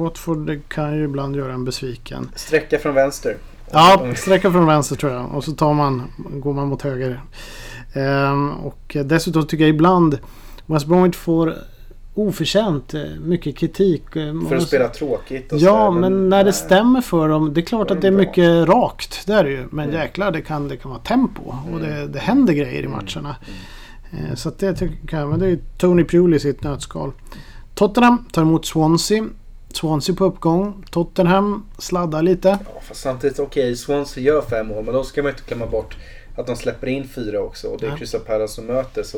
Watford 0.04 0.60
kan 0.68 0.98
ju 0.98 1.04
ibland 1.04 1.36
göra 1.36 1.54
en 1.54 1.66
besviken. 1.66 2.32
Sträcka 2.36 2.80
från 2.80 2.96
vänster. 2.96 3.38
Ja, 3.72 4.08
sträcka 4.16 4.52
från 4.52 4.66
vänster 4.66 4.96
tror 4.96 5.12
jag. 5.12 5.36
Och 5.36 5.44
så 5.44 5.52
tar 5.52 5.74
man, 5.74 6.12
går 6.18 6.54
man 6.54 6.68
mot 6.68 6.82
höger. 6.82 7.22
Ehm, 7.94 8.52
och 8.52 8.98
dessutom 9.06 9.48
tycker 9.48 9.64
jag 9.64 9.70
ibland 9.70 10.20
West 10.66 10.86
Bromwich 10.86 11.16
får 11.16 11.56
oförtjänt 12.18 12.94
eh, 12.94 13.02
mycket 13.20 13.58
kritik. 13.58 14.16
Eh, 14.16 14.48
för 14.50 14.56
att 14.56 14.64
spela 14.64 14.88
tråkigt? 14.88 15.52
Ja, 15.52 15.92
men, 15.92 16.02
men 16.02 16.30
när 16.30 16.38
nej. 16.38 16.46
det 16.46 16.54
stämmer 16.54 17.02
för 17.02 17.30
dem. 17.30 17.54
Det 17.54 17.62
är 17.62 17.66
klart 17.66 17.92
att 17.92 18.02
det 18.02 18.08
är 18.08 18.12
mycket 18.12 18.68
rakt. 18.68 19.28
Det 19.28 19.34
är 19.34 19.44
det 19.44 19.50
ju. 19.50 19.68
Men 19.72 19.90
mm. 19.90 20.02
jäklar, 20.02 20.32
det 20.32 20.42
kan, 20.42 20.68
det 20.68 20.78
kan 20.78 20.92
vara 20.92 21.02
tempo. 21.02 21.42
Och 21.74 21.80
det, 21.80 21.94
mm. 21.94 22.12
det 22.12 22.20
händer 22.20 22.54
grejer 22.54 22.82
i 22.82 22.86
mm. 22.86 22.92
matcherna. 22.92 23.36
Mm. 24.12 24.36
Så 24.36 24.50
att 24.50 24.60
det 24.60 24.74
tycker 24.74 25.18
jag. 25.18 25.30
Men 25.30 25.40
det 25.40 25.48
är 25.48 25.60
Tony 25.78 26.04
Pulis 26.04 26.46
i 26.46 26.50
ett 26.50 26.64
nötskal. 26.64 27.12
Tottenham 27.76 28.26
tar 28.32 28.42
emot 28.42 28.66
Swansea. 28.66 29.26
Swansea 29.74 30.16
på 30.16 30.26
uppgång. 30.26 30.84
Tottenham 30.92 31.66
sladdar 31.78 32.22
lite. 32.22 32.48
Ja, 32.48 32.82
fast 32.82 33.02
samtidigt 33.02 33.40
okej. 33.40 33.64
Okay, 33.64 33.76
Swansea 33.76 34.24
gör 34.24 34.42
fem 34.42 34.68
mål. 34.68 34.84
Men 34.84 34.94
då 34.94 35.04
ska 35.04 35.24
man 35.24 35.32
inte 35.32 35.44
glömma 35.48 35.66
bort 35.66 35.98
att 36.36 36.48
de 36.48 36.56
släpper 36.56 36.88
in 36.88 37.08
fyra 37.08 37.40
också. 37.40 37.68
Och 37.68 37.80
det 37.80 37.86
är 37.86 37.90
ja. 37.90 37.98
Crystal 37.98 38.22
Palace 38.22 38.54
som 38.54 38.66
möter. 38.66 39.04
Så 39.04 39.18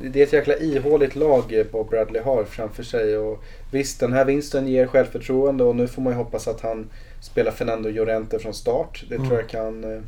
det 0.00 0.20
är 0.20 0.26
ett 0.26 0.32
jäkla 0.32 0.56
ihåligt 0.56 1.16
lag 1.16 1.66
Bob 1.72 1.90
Bradley 1.90 2.22
har 2.22 2.44
framför 2.44 2.82
sig. 2.82 3.18
Och 3.18 3.44
visst, 3.70 4.00
den 4.00 4.12
här 4.12 4.24
vinsten 4.24 4.68
ger 4.68 4.86
självförtroende 4.86 5.64
och 5.64 5.76
nu 5.76 5.88
får 5.88 6.02
man 6.02 6.12
ju 6.12 6.16
hoppas 6.16 6.48
att 6.48 6.60
han 6.60 6.90
spelar 7.20 7.52
Fernando 7.52 7.90
Llorente 7.90 8.38
från 8.38 8.54
start. 8.54 9.04
Det 9.08 9.14
mm. 9.14 9.28
tror 9.28 9.40
jag 9.40 9.48
kan, 9.48 9.84
eh, 9.84 10.00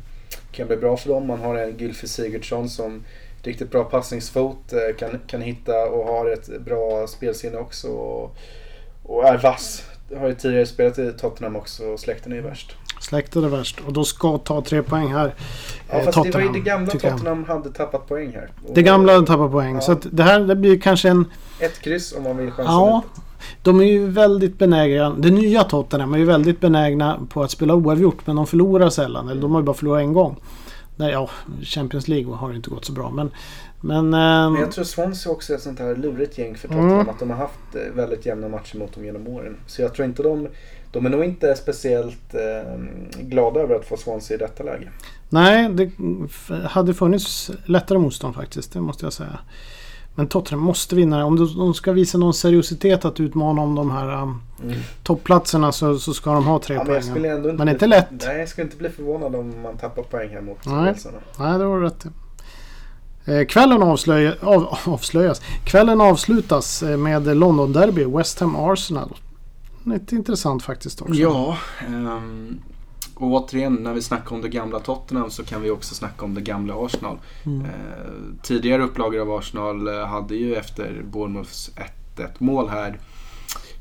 kan 0.51 0.67
bli 0.67 0.77
bra 0.77 0.97
för 0.97 1.09
dem. 1.09 1.27
Man 1.27 1.39
har 1.39 1.55
en 1.55 1.77
Gylfi 1.77 2.07
Sigurdsson 2.07 2.69
som 2.69 3.03
riktigt 3.43 3.71
bra 3.71 3.83
passningsfot, 3.83 4.73
eh, 4.73 4.95
kan, 4.97 5.19
kan 5.27 5.41
hitta 5.41 5.85
och 5.89 6.05
har 6.05 6.29
ett 6.29 6.61
bra 6.61 7.07
spelsinne 7.07 7.57
också. 7.57 7.87
Och, 7.87 8.35
och 9.03 9.27
är 9.27 9.37
vass. 9.37 9.89
Har 10.17 10.27
ju 10.27 10.35
tidigare 10.35 10.65
spelat 10.65 10.99
i 10.99 11.11
Tottenham 11.11 11.55
också 11.55 11.85
och 11.85 11.99
släkten 11.99 12.31
är 12.31 12.35
ju 12.35 12.41
värst. 12.41 12.75
Släkten 13.03 13.43
är 13.43 13.47
värst 13.47 13.79
och 13.87 13.93
de 13.93 14.05
ska 14.05 14.37
ta 14.37 14.61
tre 14.61 14.83
poäng 14.83 15.13
här. 15.13 15.35
Ja 15.89 16.01
fast 16.01 16.17
Tottenham, 16.17 16.31
det 16.31 16.37
var 16.37 16.41
ju 16.41 16.59
det 16.61 16.69
gamla 16.69 16.91
Tottenham 16.91 17.43
hade 17.43 17.69
tappat 17.69 18.07
poäng 18.07 18.31
här. 18.33 18.49
Och, 18.67 18.75
det 18.75 18.81
gamla 18.81 19.13
hade 19.13 19.27
tappat 19.27 19.51
poäng. 19.51 19.75
Ja. 19.75 19.81
Så 19.81 19.97
det 20.11 20.23
här 20.23 20.39
det 20.39 20.55
blir 20.55 20.79
kanske 20.79 21.09
en... 21.09 21.25
Ett 21.59 21.81
kryss 21.81 22.13
om 22.13 22.23
man 22.23 22.37
vill 22.37 22.51
chansa 22.51 22.71
ja, 22.71 23.03
lite. 23.05 23.21
De 23.61 23.79
är 23.79 23.85
ju 23.85 24.07
väldigt 24.07 24.57
benägna. 24.57 25.09
Det 25.09 25.31
nya 25.31 25.63
Tottenham 25.63 26.13
är 26.13 26.17
ju 26.17 26.25
väldigt 26.25 26.59
benägna 26.59 27.19
på 27.29 27.43
att 27.43 27.51
spela 27.51 27.75
oavgjort. 27.75 28.27
Men 28.27 28.35
de 28.35 28.47
förlorar 28.47 28.89
sällan. 28.89 29.29
Eller 29.29 29.41
de 29.41 29.51
har 29.51 29.61
ju 29.61 29.65
bara 29.65 29.75
förlorat 29.75 30.01
en 30.01 30.13
gång. 30.13 30.39
Nej, 30.95 31.11
ja, 31.11 31.29
Champions 31.63 32.07
League 32.07 32.33
har 32.33 32.53
inte 32.53 32.69
gått 32.69 32.85
så 32.85 32.93
bra. 32.93 33.09
Men, 33.09 33.31
men, 33.81 34.09
men 34.09 34.55
jag 34.55 34.71
tror 34.71 34.83
Swansea 34.83 35.31
också 35.31 35.53
är 35.53 35.57
ett 35.57 35.63
sånt 35.63 35.79
här 35.79 35.95
lurigt 35.95 36.37
gäng 36.37 36.55
för 36.55 36.67
Tottenham. 36.67 36.91
Mm. 36.91 37.09
Att 37.09 37.19
de 37.19 37.29
har 37.29 37.37
haft 37.37 37.75
eh, 37.75 37.81
väldigt 37.95 38.25
jämna 38.25 38.47
matcher 38.47 38.77
mot 38.77 38.93
dem 38.95 39.05
genom 39.05 39.27
åren. 39.27 39.57
Så 39.67 39.81
jag 39.81 39.93
tror 39.93 40.05
inte 40.05 40.23
de 40.23 40.47
de 40.93 41.05
är 41.05 41.09
nog 41.09 41.23
inte 41.23 41.55
speciellt 41.55 42.33
eh, 42.33 42.79
glada 43.19 43.59
över 43.59 43.75
att 43.75 43.85
få 43.85 43.97
Swansea 43.97 44.35
i 44.35 44.39
detta 44.39 44.63
läge. 44.63 44.89
Nej, 45.29 45.69
det 45.69 45.91
hade 46.67 46.93
funnits 46.93 47.51
lättare 47.65 47.97
motstånd 47.97 48.35
faktiskt. 48.35 48.73
Det 48.73 48.81
måste 48.81 49.05
jag 49.05 49.13
säga. 49.13 49.39
Men 50.15 50.27
Tottenham 50.27 50.65
måste 50.65 50.95
vinna. 50.95 51.25
Om 51.25 51.35
de 51.57 51.73
ska 51.73 51.91
visa 51.91 52.17
någon 52.17 52.33
seriositet 52.33 53.05
att 53.05 53.19
utmana 53.19 53.61
om 53.61 53.75
de 53.75 53.91
här 53.91 54.21
um, 54.21 54.41
mm. 54.63 54.75
toppplatserna 55.03 55.71
så, 55.71 55.99
så, 55.99 56.13
ska 56.13 56.33
de 56.33 56.45
ha 56.45 56.59
tre 56.59 56.75
ja, 56.75 56.85
poäng. 56.85 57.03
Men, 57.13 57.35
inte 57.35 57.53
men 57.53 57.69
inte 57.69 57.87
lätt. 57.87 58.07
Nej, 58.11 58.39
jag 58.39 58.49
skulle 58.49 58.65
inte 58.65 58.77
bli 58.77 58.89
förvånad 58.89 59.35
om 59.35 59.61
man 59.61 59.77
tappar 59.77 60.03
poäng 60.03 60.29
här 60.29 60.41
mot 60.41 60.65
Nej, 60.65 60.95
nej 61.39 61.59
det 61.59 61.65
var 61.65 61.79
rätt 61.79 62.05
eh, 63.25 63.45
Kvällen 63.45 63.83
avslöja, 63.83 64.33
av, 64.41 64.77
avslöjas. 64.85 65.41
Kvällen 65.63 66.01
avslutas 66.01 66.83
eh, 66.83 66.97
med 66.97 67.37
London 67.37 67.73
Derby, 67.73 68.05
West 68.05 68.39
Ham 68.39 68.55
Arsenal 68.55 69.15
lite 69.83 70.15
intressant 70.15 70.63
faktiskt 70.63 71.01
också. 71.01 71.13
Ja. 71.13 71.57
Um, 71.87 72.59
och 73.15 73.31
återigen 73.31 73.73
när 73.73 73.93
vi 73.93 74.01
snackar 74.01 74.35
om 74.35 74.41
det 74.41 74.49
gamla 74.49 74.79
Tottenham 74.79 75.31
så 75.31 75.43
kan 75.43 75.61
vi 75.61 75.69
också 75.69 75.95
snacka 75.95 76.25
om 76.25 76.33
det 76.33 76.41
gamla 76.41 76.85
Arsenal. 76.85 77.17
Mm. 77.45 77.61
Uh, 77.61 77.67
tidigare 78.43 78.83
upplagor 78.83 79.19
av 79.21 79.31
Arsenal 79.31 79.87
eh, 79.87 80.05
hade 80.05 80.35
ju 80.35 80.55
efter 80.55 81.03
Bournemouths 81.03 81.71
1-1 82.15 82.29
mål 82.37 82.69
här 82.69 82.99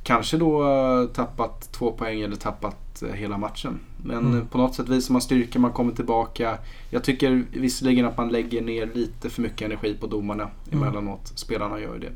kanske 0.03 0.37
då 0.37 0.63
uh, 0.63 1.09
tappat 1.09 1.73
två 1.73 1.93
poäng 1.93 2.21
eller 2.21 2.37
tappat 2.37 3.03
hela 3.15 3.39
matchen. 3.39 3.81
Men 3.97 4.27
mm. 4.27 4.47
på 4.47 4.59
något 4.59 4.75
sätt 4.75 4.89
visar 4.89 5.13
man 5.13 5.23
styrka, 5.23 5.59
man 5.59 5.73
kommer 5.73 5.93
tillbaka. 5.93 6.59
Jag 6.91 7.05
tycker 7.05 7.45
visserligen 7.53 8.07
att 8.07 8.17
man 8.17 8.29
lägger 8.29 8.63
ner 8.63 8.91
lite 8.95 9.31
för 9.31 9.43
mycket 9.43 9.63
energi 9.63 9.97
på 10.01 10.07
domarna 10.07 10.43
mm. 10.43 10.83
emellanåt. 10.83 11.33
Spelarna 11.35 11.81
gör 11.81 11.95
ju 11.95 12.01
det. 12.01 12.13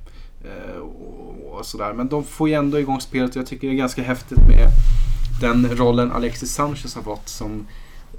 Eh, 0.47 0.81
och 1.51 1.67
sådär. 1.67 1.93
Men 1.93 2.09
de 2.09 2.25
får 2.25 2.49
ju 2.49 2.55
ändå 2.55 2.79
igång 2.79 3.01
spelet 3.01 3.31
och 3.31 3.37
jag 3.37 3.47
tycker 3.47 3.69
det 3.69 3.75
är 3.75 3.77
ganska 3.77 4.03
häftigt 4.03 4.39
med 4.39 4.69
den 5.41 5.77
rollen 5.77 6.13
Alexis 6.13 6.55
Sanchez 6.55 6.95
har 6.95 7.03
fått 7.03 7.29
som 7.29 7.67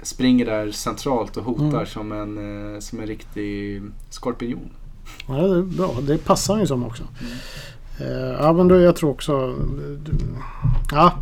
springer 0.02 0.46
där 0.46 0.70
centralt 0.70 1.36
och 1.36 1.44
hotar 1.44 1.68
mm. 1.68 1.86
som, 1.86 2.12
en, 2.12 2.74
eh, 2.74 2.80
som 2.80 3.00
en 3.00 3.06
riktig 3.06 3.82
skorpion. 4.10 4.70
Ja, 5.28 5.34
det 5.34 5.58
är 5.58 5.62
bra. 5.62 5.96
Det 6.00 6.18
passar 6.18 6.54
han 6.54 6.60
ju 6.60 6.66
som 6.66 6.84
också. 6.84 7.02
Mm. 7.20 7.32
Uh, 8.12 8.32
ja, 8.40 8.52
men 8.52 8.68
då 8.68 8.80
jag 8.80 8.96
tror 8.96 9.10
också... 9.10 9.56
ja. 10.90 11.12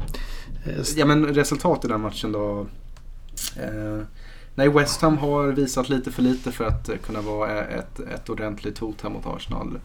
ja, 0.96 1.06
men 1.06 1.26
resultat 1.26 1.84
i 1.84 1.88
den 1.88 2.00
matchen 2.00 2.32
då. 2.32 2.66
Nej, 4.54 4.68
West 4.68 5.02
Ham 5.02 5.18
har 5.18 5.48
visat 5.48 5.88
lite 5.88 6.12
för 6.12 6.22
lite 6.22 6.52
för 6.52 6.64
att 6.64 6.90
kunna 7.02 7.20
vara 7.20 7.64
ett, 7.64 8.00
ett 8.00 8.28
ordentligt 8.28 8.78
hot 8.78 9.02
här 9.02 9.10
mot 9.10 9.26
Arsenal. 9.26 9.78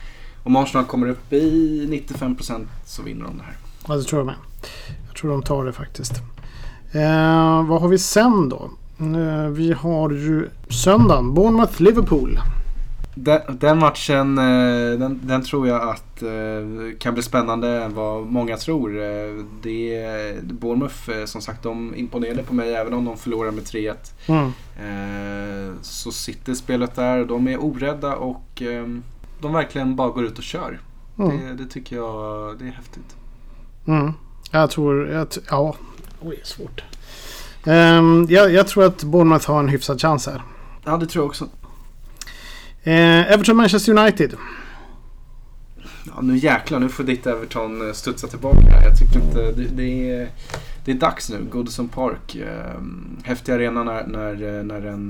Om 0.43 0.55
Arsenal 0.55 0.85
kommer 0.85 1.09
upp 1.09 1.33
i 1.33 2.03
95% 2.07 2.67
så 2.85 3.01
vinner 3.03 3.25
de 3.25 3.37
det 3.37 3.43
här. 3.43 3.57
Ja, 3.87 3.95
det 3.95 4.03
tror 4.03 4.19
jag 4.19 4.25
med. 4.25 4.35
Jag 5.07 5.15
tror 5.15 5.31
de 5.31 5.43
tar 5.43 5.65
det 5.65 5.73
faktiskt. 5.73 6.13
Eh, 6.91 7.67
vad 7.67 7.81
har 7.81 7.87
vi 7.87 7.97
sen 7.97 8.49
då? 8.49 8.69
Eh, 8.99 9.47
vi 9.47 9.73
har 9.73 10.09
ju 10.09 10.49
söndagen. 10.69 11.33
Bournemouth-Liverpool. 11.33 12.39
Den, 13.15 13.41
den, 13.49 13.79
matchen 13.79 14.37
eh, 14.37 14.99
den, 14.99 15.19
den, 15.23 15.43
tror 15.43 15.67
jag 15.67 15.89
att 15.89 16.21
eh, 16.21 16.97
kan 16.99 17.13
bli 17.13 17.23
spännande 17.23 17.83
än 17.83 17.93
vad 17.93 18.25
många 18.25 18.57
tror. 18.57 19.01
Eh, 19.03 19.45
det, 19.61 20.43
Bournemouth 20.43 21.25
som 21.25 21.41
sagt 21.41 21.63
de 21.63 21.95
imponerade 21.95 22.43
på 22.43 22.53
mig 22.53 22.75
även 22.75 22.93
om 22.93 23.05
de 23.05 23.17
förlorar 23.17 23.51
med 23.51 23.63
3-1. 23.63 23.95
Mm. 24.27 24.51
Så 25.81 26.11
sitter 26.11 26.53
spelet 26.53 26.95
där. 26.95 27.25
De 27.25 27.47
är 27.47 27.63
orädda 27.63 28.15
och 28.15 28.61
de 29.41 29.53
verkligen 29.53 29.95
bara 29.95 30.09
går 30.09 30.23
ut 30.23 30.37
och 30.37 30.43
kör. 30.43 30.79
Mm. 31.19 31.37
Det, 31.39 31.63
det, 31.63 31.69
tycker 31.69 31.95
jag 31.95 32.59
det 32.59 32.67
är 32.67 32.71
häftigt. 32.71 33.15
Mm. 33.85 34.13
Jag 34.51 34.69
tror... 34.69 35.07
Jag 35.07 35.27
ja, 35.49 35.75
oj, 36.21 36.39
svårt. 36.43 36.83
Um, 37.65 38.25
jag, 38.29 38.51
jag, 38.51 38.67
tror 38.67 38.83
att 38.83 39.03
Bournemouth 39.03 39.51
har 39.51 39.59
en 39.59 39.69
hyfsad 39.69 40.01
chans 40.01 40.27
här. 40.27 40.41
Ja, 40.83 40.97
det 40.97 41.05
tror 41.05 41.23
jag 41.23 41.29
också. 41.29 41.43
Uh, 42.87 43.31
Everton-Manchester 43.31 43.99
United. 43.99 44.35
Ja, 46.05 46.21
nu 46.21 46.37
jäklar, 46.37 46.79
nu 46.79 46.89
får 46.89 47.03
ditt 47.03 47.27
Everton 47.27 47.87
eh, 47.87 47.93
studsa 47.93 48.27
tillbaka. 48.27 48.83
Jag 48.83 48.97
tycker 48.99 49.19
inte... 49.19 49.51
Det, 49.51 49.67
det, 49.75 50.11
är, 50.11 50.29
det 50.85 50.91
är 50.91 50.95
dags 50.95 51.29
nu. 51.29 51.45
Goodison 51.51 51.87
Park. 51.87 52.35
Eh, 52.35 52.81
häftig 53.23 53.51
arena 53.51 53.83
när, 53.83 54.07
när, 54.07 54.63
när, 54.63 54.85
en, 54.85 55.07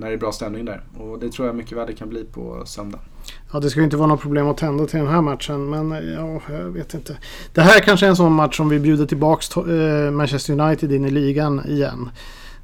när 0.00 0.08
det 0.08 0.12
är 0.12 0.18
bra 0.18 0.32
stämning 0.32 0.64
där. 0.64 0.82
Och 0.98 1.18
det 1.18 1.32
tror 1.32 1.46
jag 1.46 1.56
mycket 1.56 1.78
väl 1.78 1.86
det 1.86 1.92
kan 1.92 2.08
bli 2.08 2.24
på 2.24 2.62
söndag. 2.66 2.98
Ja, 3.52 3.60
det 3.60 3.70
ska 3.70 3.82
inte 3.82 3.96
vara 3.96 4.08
något 4.08 4.20
problem 4.20 4.48
att 4.48 4.56
tända 4.56 4.86
till 4.86 4.98
den 4.98 5.08
här 5.08 5.22
matchen. 5.22 5.70
Men 5.70 5.90
ja, 5.90 6.54
jag 6.54 6.64
vet 6.64 6.94
inte. 6.94 7.16
Det 7.52 7.60
här 7.60 7.80
kanske 7.80 8.06
är 8.06 8.10
en 8.10 8.16
sån 8.16 8.32
match 8.32 8.56
som 8.56 8.68
vi 8.68 8.78
bjuder 8.78 9.06
tillbaks 9.06 9.56
eh, 9.56 10.10
Manchester 10.10 10.60
United 10.60 10.92
in 10.92 11.04
i 11.04 11.10
ligan 11.10 11.62
igen. 11.68 12.10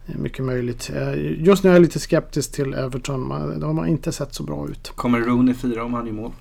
Mycket 0.07 0.45
möjligt. 0.45 0.91
Eh, 0.97 1.43
just 1.45 1.65
nu 1.65 1.71
är 1.71 1.75
jag 1.75 1.83
lite 1.83 1.99
skeptisk 1.99 2.53
till 2.53 2.75
Everton. 2.75 3.29
De 3.61 3.79
har 3.79 3.87
inte 3.87 4.13
sett 4.13 4.35
så 4.35 4.43
bra 4.43 4.69
ut. 4.69 4.93
Kommer 4.95 5.21
Rooney 5.21 5.55
fira 5.55 5.85
om 5.85 5.95
han 5.95 6.07
gör 6.07 6.13
mål? 6.13 6.33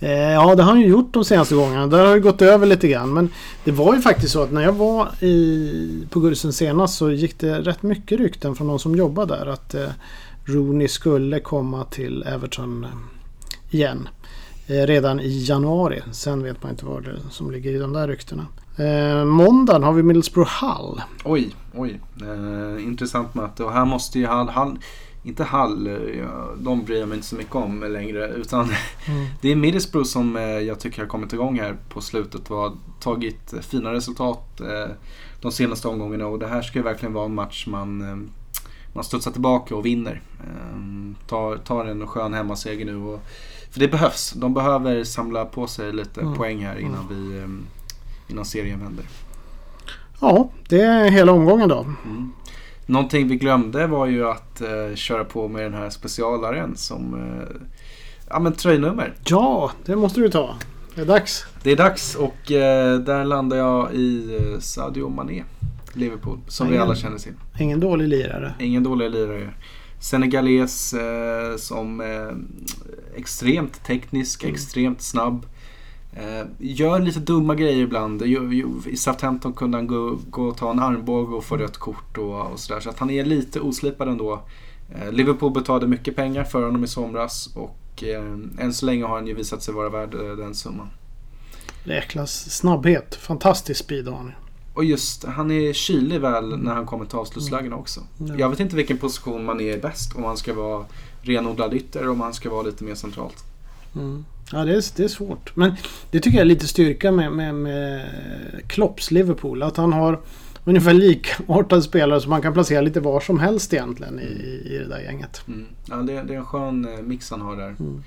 Eh, 0.00 0.10
ja, 0.10 0.54
det 0.54 0.62
har 0.62 0.72
han 0.72 0.80
ju 0.80 0.86
gjort 0.86 1.12
de 1.12 1.24
senaste 1.24 1.54
gångerna. 1.54 1.86
Där 1.86 2.06
har 2.06 2.14
det 2.14 2.20
gått 2.20 2.42
över 2.42 2.66
lite 2.66 2.88
grann. 2.88 3.14
Men 3.14 3.28
det 3.64 3.70
var 3.70 3.94
ju 3.94 4.00
faktiskt 4.00 4.32
så 4.32 4.42
att 4.42 4.52
när 4.52 4.62
jag 4.62 4.72
var 4.72 5.24
i, 5.24 6.06
på 6.10 6.20
Gursen 6.20 6.52
senast 6.52 6.98
så 6.98 7.10
gick 7.10 7.38
det 7.38 7.60
rätt 7.60 7.82
mycket 7.82 8.20
rykten 8.20 8.54
från 8.54 8.66
de 8.66 8.78
som 8.78 8.96
jobbar 8.96 9.26
där. 9.26 9.46
Att 9.46 9.74
Rooney 10.44 10.88
skulle 10.88 11.40
komma 11.40 11.84
till 11.84 12.22
Everton 12.22 12.86
igen. 13.74 14.08
Eh, 14.66 14.86
redan 14.86 15.20
i 15.20 15.44
januari. 15.44 16.02
Sen 16.12 16.42
vet 16.42 16.62
man 16.62 16.72
inte 16.72 16.84
vad 16.84 17.04
det 17.04 17.16
som 17.30 17.50
ligger 17.50 17.70
i 17.70 17.78
de 17.78 17.92
där 17.92 18.08
ryktena. 18.08 18.46
Eh, 18.76 19.24
måndagen 19.24 19.82
har 19.82 19.92
vi 19.92 20.02
Middlesbrough 20.02 20.50
Hall. 20.50 21.00
Oj, 21.24 21.54
oj. 21.74 22.00
Eh, 22.20 22.84
intressant 22.84 23.34
möte. 23.34 23.64
Och 23.64 23.72
här 23.72 23.84
måste 23.84 24.18
ju 24.18 24.26
Hall, 24.26 24.48
Hall 24.48 24.78
inte 25.24 25.44
Hall, 25.44 25.86
ja, 26.18 26.50
de 26.56 26.84
bryr 26.84 27.00
jag 27.00 27.08
mig 27.08 27.16
inte 27.16 27.28
så 27.28 27.36
mycket 27.36 27.54
om 27.54 27.80
längre. 27.80 28.28
Utan 28.28 28.60
mm. 29.08 29.26
det 29.40 29.52
är 29.52 29.56
Middlesbrough 29.56 30.06
som 30.06 30.36
eh, 30.36 30.42
jag 30.42 30.80
tycker 30.80 31.02
har 31.02 31.08
kommit 31.08 31.32
igång 31.32 31.60
här 31.60 31.76
på 31.88 32.00
slutet 32.00 32.50
och 32.50 32.56
har 32.56 32.72
tagit 33.00 33.54
fina 33.60 33.92
resultat 33.92 34.60
eh, 34.60 34.94
de 35.40 35.52
senaste 35.52 35.88
omgångarna. 35.88 36.26
Och 36.26 36.38
det 36.38 36.46
här 36.46 36.62
ska 36.62 36.78
ju 36.78 36.84
verkligen 36.84 37.12
vara 37.12 37.24
en 37.24 37.34
match 37.34 37.66
man, 37.66 38.00
eh, 38.00 38.16
man 38.92 39.04
studsar 39.04 39.30
tillbaka 39.30 39.76
och 39.76 39.86
vinner. 39.86 40.22
Tar, 41.26 41.56
tar 41.56 41.84
en 41.84 42.06
skön 42.06 42.34
hemmaseger 42.34 42.84
nu. 42.84 42.96
Och, 42.96 43.20
för 43.72 43.80
det 43.80 43.88
behövs. 43.88 44.32
De 44.32 44.54
behöver 44.54 45.04
samla 45.04 45.44
på 45.44 45.66
sig 45.66 45.92
lite 45.92 46.20
mm. 46.20 46.34
poäng 46.34 46.64
här 46.64 46.78
innan, 46.78 47.08
vi, 47.10 47.46
innan 48.32 48.44
serien 48.44 48.80
vänder. 48.80 49.04
Ja, 50.20 50.50
det 50.68 50.80
är 50.80 51.10
hela 51.10 51.32
omgången 51.32 51.68
då. 51.68 51.86
Mm. 52.04 52.32
Någonting 52.86 53.28
vi 53.28 53.36
glömde 53.36 53.86
var 53.86 54.06
ju 54.06 54.28
att 54.28 54.60
eh, 54.60 54.94
köra 54.94 55.24
på 55.24 55.48
med 55.48 55.62
den 55.62 55.74
här 55.74 55.90
specialaren 55.90 56.76
som 56.76 57.14
eh, 57.14 57.56
ja, 58.28 58.38
men 58.38 58.52
tröjnummer. 58.52 59.14
Ja, 59.24 59.70
det 59.84 59.96
måste 59.96 60.20
du 60.20 60.28
ta. 60.28 60.54
Det 60.94 61.00
är 61.00 61.06
dags. 61.06 61.46
Det 61.62 61.70
är 61.70 61.76
dags 61.76 62.14
och 62.14 62.52
eh, 62.52 62.98
där 62.98 63.24
landar 63.24 63.56
jag 63.56 63.94
i 63.94 64.36
eh, 64.36 64.58
Sadio 64.58 65.08
Mané. 65.08 65.44
Liverpool, 65.94 66.38
som 66.48 66.66
ingen, 66.66 66.78
vi 66.78 66.82
alla 66.82 66.94
känner 66.94 67.18
till. 67.18 67.32
Ingen 67.58 67.80
dålig 67.80 68.08
lirare. 68.08 68.54
Ingen 68.58 68.82
dålig 68.82 69.10
lirare. 69.10 69.50
Senegales 70.02 70.94
eh, 70.94 71.56
som 71.56 72.00
eh, 72.00 72.36
extremt 73.16 73.84
teknisk, 73.84 74.42
mm. 74.42 74.54
extremt 74.54 75.02
snabb. 75.02 75.46
Eh, 76.12 76.46
gör 76.58 77.00
lite 77.00 77.20
dumma 77.20 77.54
grejer 77.54 77.82
ibland. 77.82 78.22
I 78.22 78.96
Southampton 78.96 79.52
kunde 79.52 79.78
han 79.78 79.86
gå, 79.86 80.18
gå 80.30 80.42
och 80.42 80.56
ta 80.56 80.70
en 80.70 80.78
armbåge 80.78 81.36
och 81.36 81.44
få 81.44 81.56
rött 81.56 81.76
kort 81.76 82.18
och, 82.18 82.52
och 82.52 82.60
sådär. 82.60 82.80
Så 82.80 82.90
att 82.90 82.98
han 82.98 83.10
är 83.10 83.24
lite 83.24 83.60
oslipad 83.60 84.08
ändå. 84.08 84.42
Eh, 84.94 85.12
Liverpool 85.12 85.52
betalade 85.52 85.86
mycket 85.86 86.16
pengar 86.16 86.44
för 86.44 86.64
honom 86.64 86.84
i 86.84 86.88
somras 86.88 87.56
och 87.56 88.04
eh, 88.04 88.22
än 88.58 88.72
så 88.72 88.86
länge 88.86 89.04
har 89.04 89.14
han 89.14 89.26
ju 89.26 89.34
visat 89.34 89.62
sig 89.62 89.74
vara 89.74 89.88
värd 89.88 90.14
eh, 90.14 90.36
den 90.36 90.54
summan. 90.54 90.88
Jäklas 91.84 92.50
snabbhet. 92.50 93.14
Fantastisk 93.14 93.84
speed 93.84 94.08
har 94.08 94.16
han 94.16 94.32
Och 94.74 94.84
just, 94.84 95.24
han 95.24 95.50
är 95.50 95.72
kylig 95.72 96.20
väl 96.20 96.58
när 96.58 96.74
han 96.74 96.86
kommer 96.86 97.04
till 97.04 97.18
avslutslägena 97.18 97.76
också. 97.76 98.00
Mm. 98.20 98.38
Jag 98.38 98.48
vet 98.48 98.60
inte 98.60 98.76
vilken 98.76 98.98
position 98.98 99.44
man 99.44 99.60
är 99.60 99.78
bäst. 99.78 100.16
Om 100.16 100.24
han 100.24 100.36
ska 100.36 100.54
vara 100.54 100.84
renodlad 101.22 101.74
ytter 101.74 102.00
eller 102.00 102.10
om 102.10 102.20
han 102.20 102.34
ska 102.34 102.50
vara 102.50 102.62
lite 102.62 102.84
mer 102.84 102.94
centralt. 102.94 103.44
Mm. 103.94 104.24
Ja, 104.52 104.64
det 104.64 104.72
är, 104.72 104.84
det 104.96 105.04
är 105.04 105.08
svårt. 105.08 105.56
Men 105.56 105.74
det 106.10 106.20
tycker 106.20 106.38
jag 106.38 106.42
är 106.42 106.48
lite 106.48 106.66
styrka 106.66 107.12
med, 107.12 107.32
med, 107.32 107.54
med 107.54 108.10
Klopps 108.66 109.10
Liverpool. 109.10 109.62
Att 109.62 109.76
han 109.76 109.92
har 109.92 110.20
ungefär 110.64 110.94
likartade 110.94 111.82
spelare 111.82 112.20
som 112.20 112.30
man 112.30 112.42
kan 112.42 112.52
placera 112.52 112.80
lite 112.80 113.00
var 113.00 113.20
som 113.20 113.38
helst 113.38 113.72
egentligen 113.72 114.20
i, 114.20 114.62
i 114.64 114.78
det 114.78 114.88
där 114.88 115.00
gänget. 115.00 115.42
Mm. 115.48 115.66
Ja, 115.86 115.96
det, 115.96 116.12
det, 116.22 116.34
är 116.34 116.38
en 116.38 116.44
skön 116.44 116.88
eh, 116.94 117.02
mix 117.02 117.30
han 117.30 117.40
har 117.40 117.56
där. 117.56 117.76
Mm. 117.80 118.02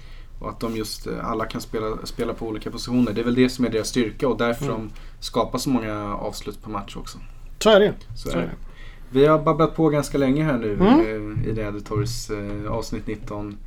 Och 0.45 0.51
att 0.51 0.59
de 0.59 0.75
just 0.75 1.07
eh, 1.07 1.29
alla 1.29 1.45
kan 1.45 1.61
spela, 1.61 1.97
spela 2.03 2.33
på 2.33 2.47
olika 2.47 2.71
positioner. 2.71 3.13
Det 3.13 3.21
är 3.21 3.25
väl 3.25 3.35
det 3.35 3.49
som 3.49 3.65
är 3.65 3.69
deras 3.69 3.87
styrka 3.87 4.27
och 4.27 4.37
därför 4.37 4.65
mm. 4.65 4.77
de 4.77 4.89
skapar 5.19 5.59
så 5.59 5.69
många 5.69 6.15
avslut 6.15 6.61
på 6.61 6.69
match 6.69 6.95
också. 6.95 7.17
Så 7.59 7.69
är 7.69 7.79
det. 7.79 7.93
Så, 8.15 8.29
så 8.29 8.37
är 8.37 8.41
det. 8.41 8.51
Vi 9.09 9.25
har 9.25 9.39
babblat 9.39 9.75
på 9.75 9.89
ganska 9.89 10.17
länge 10.17 10.43
här 10.43 10.57
nu 10.57 10.73
mm. 10.73 10.99
Eh, 10.99 11.47
i 11.47 11.53
Redetors 11.53 12.29
avsnitt 12.69 13.07
19. 13.07 13.57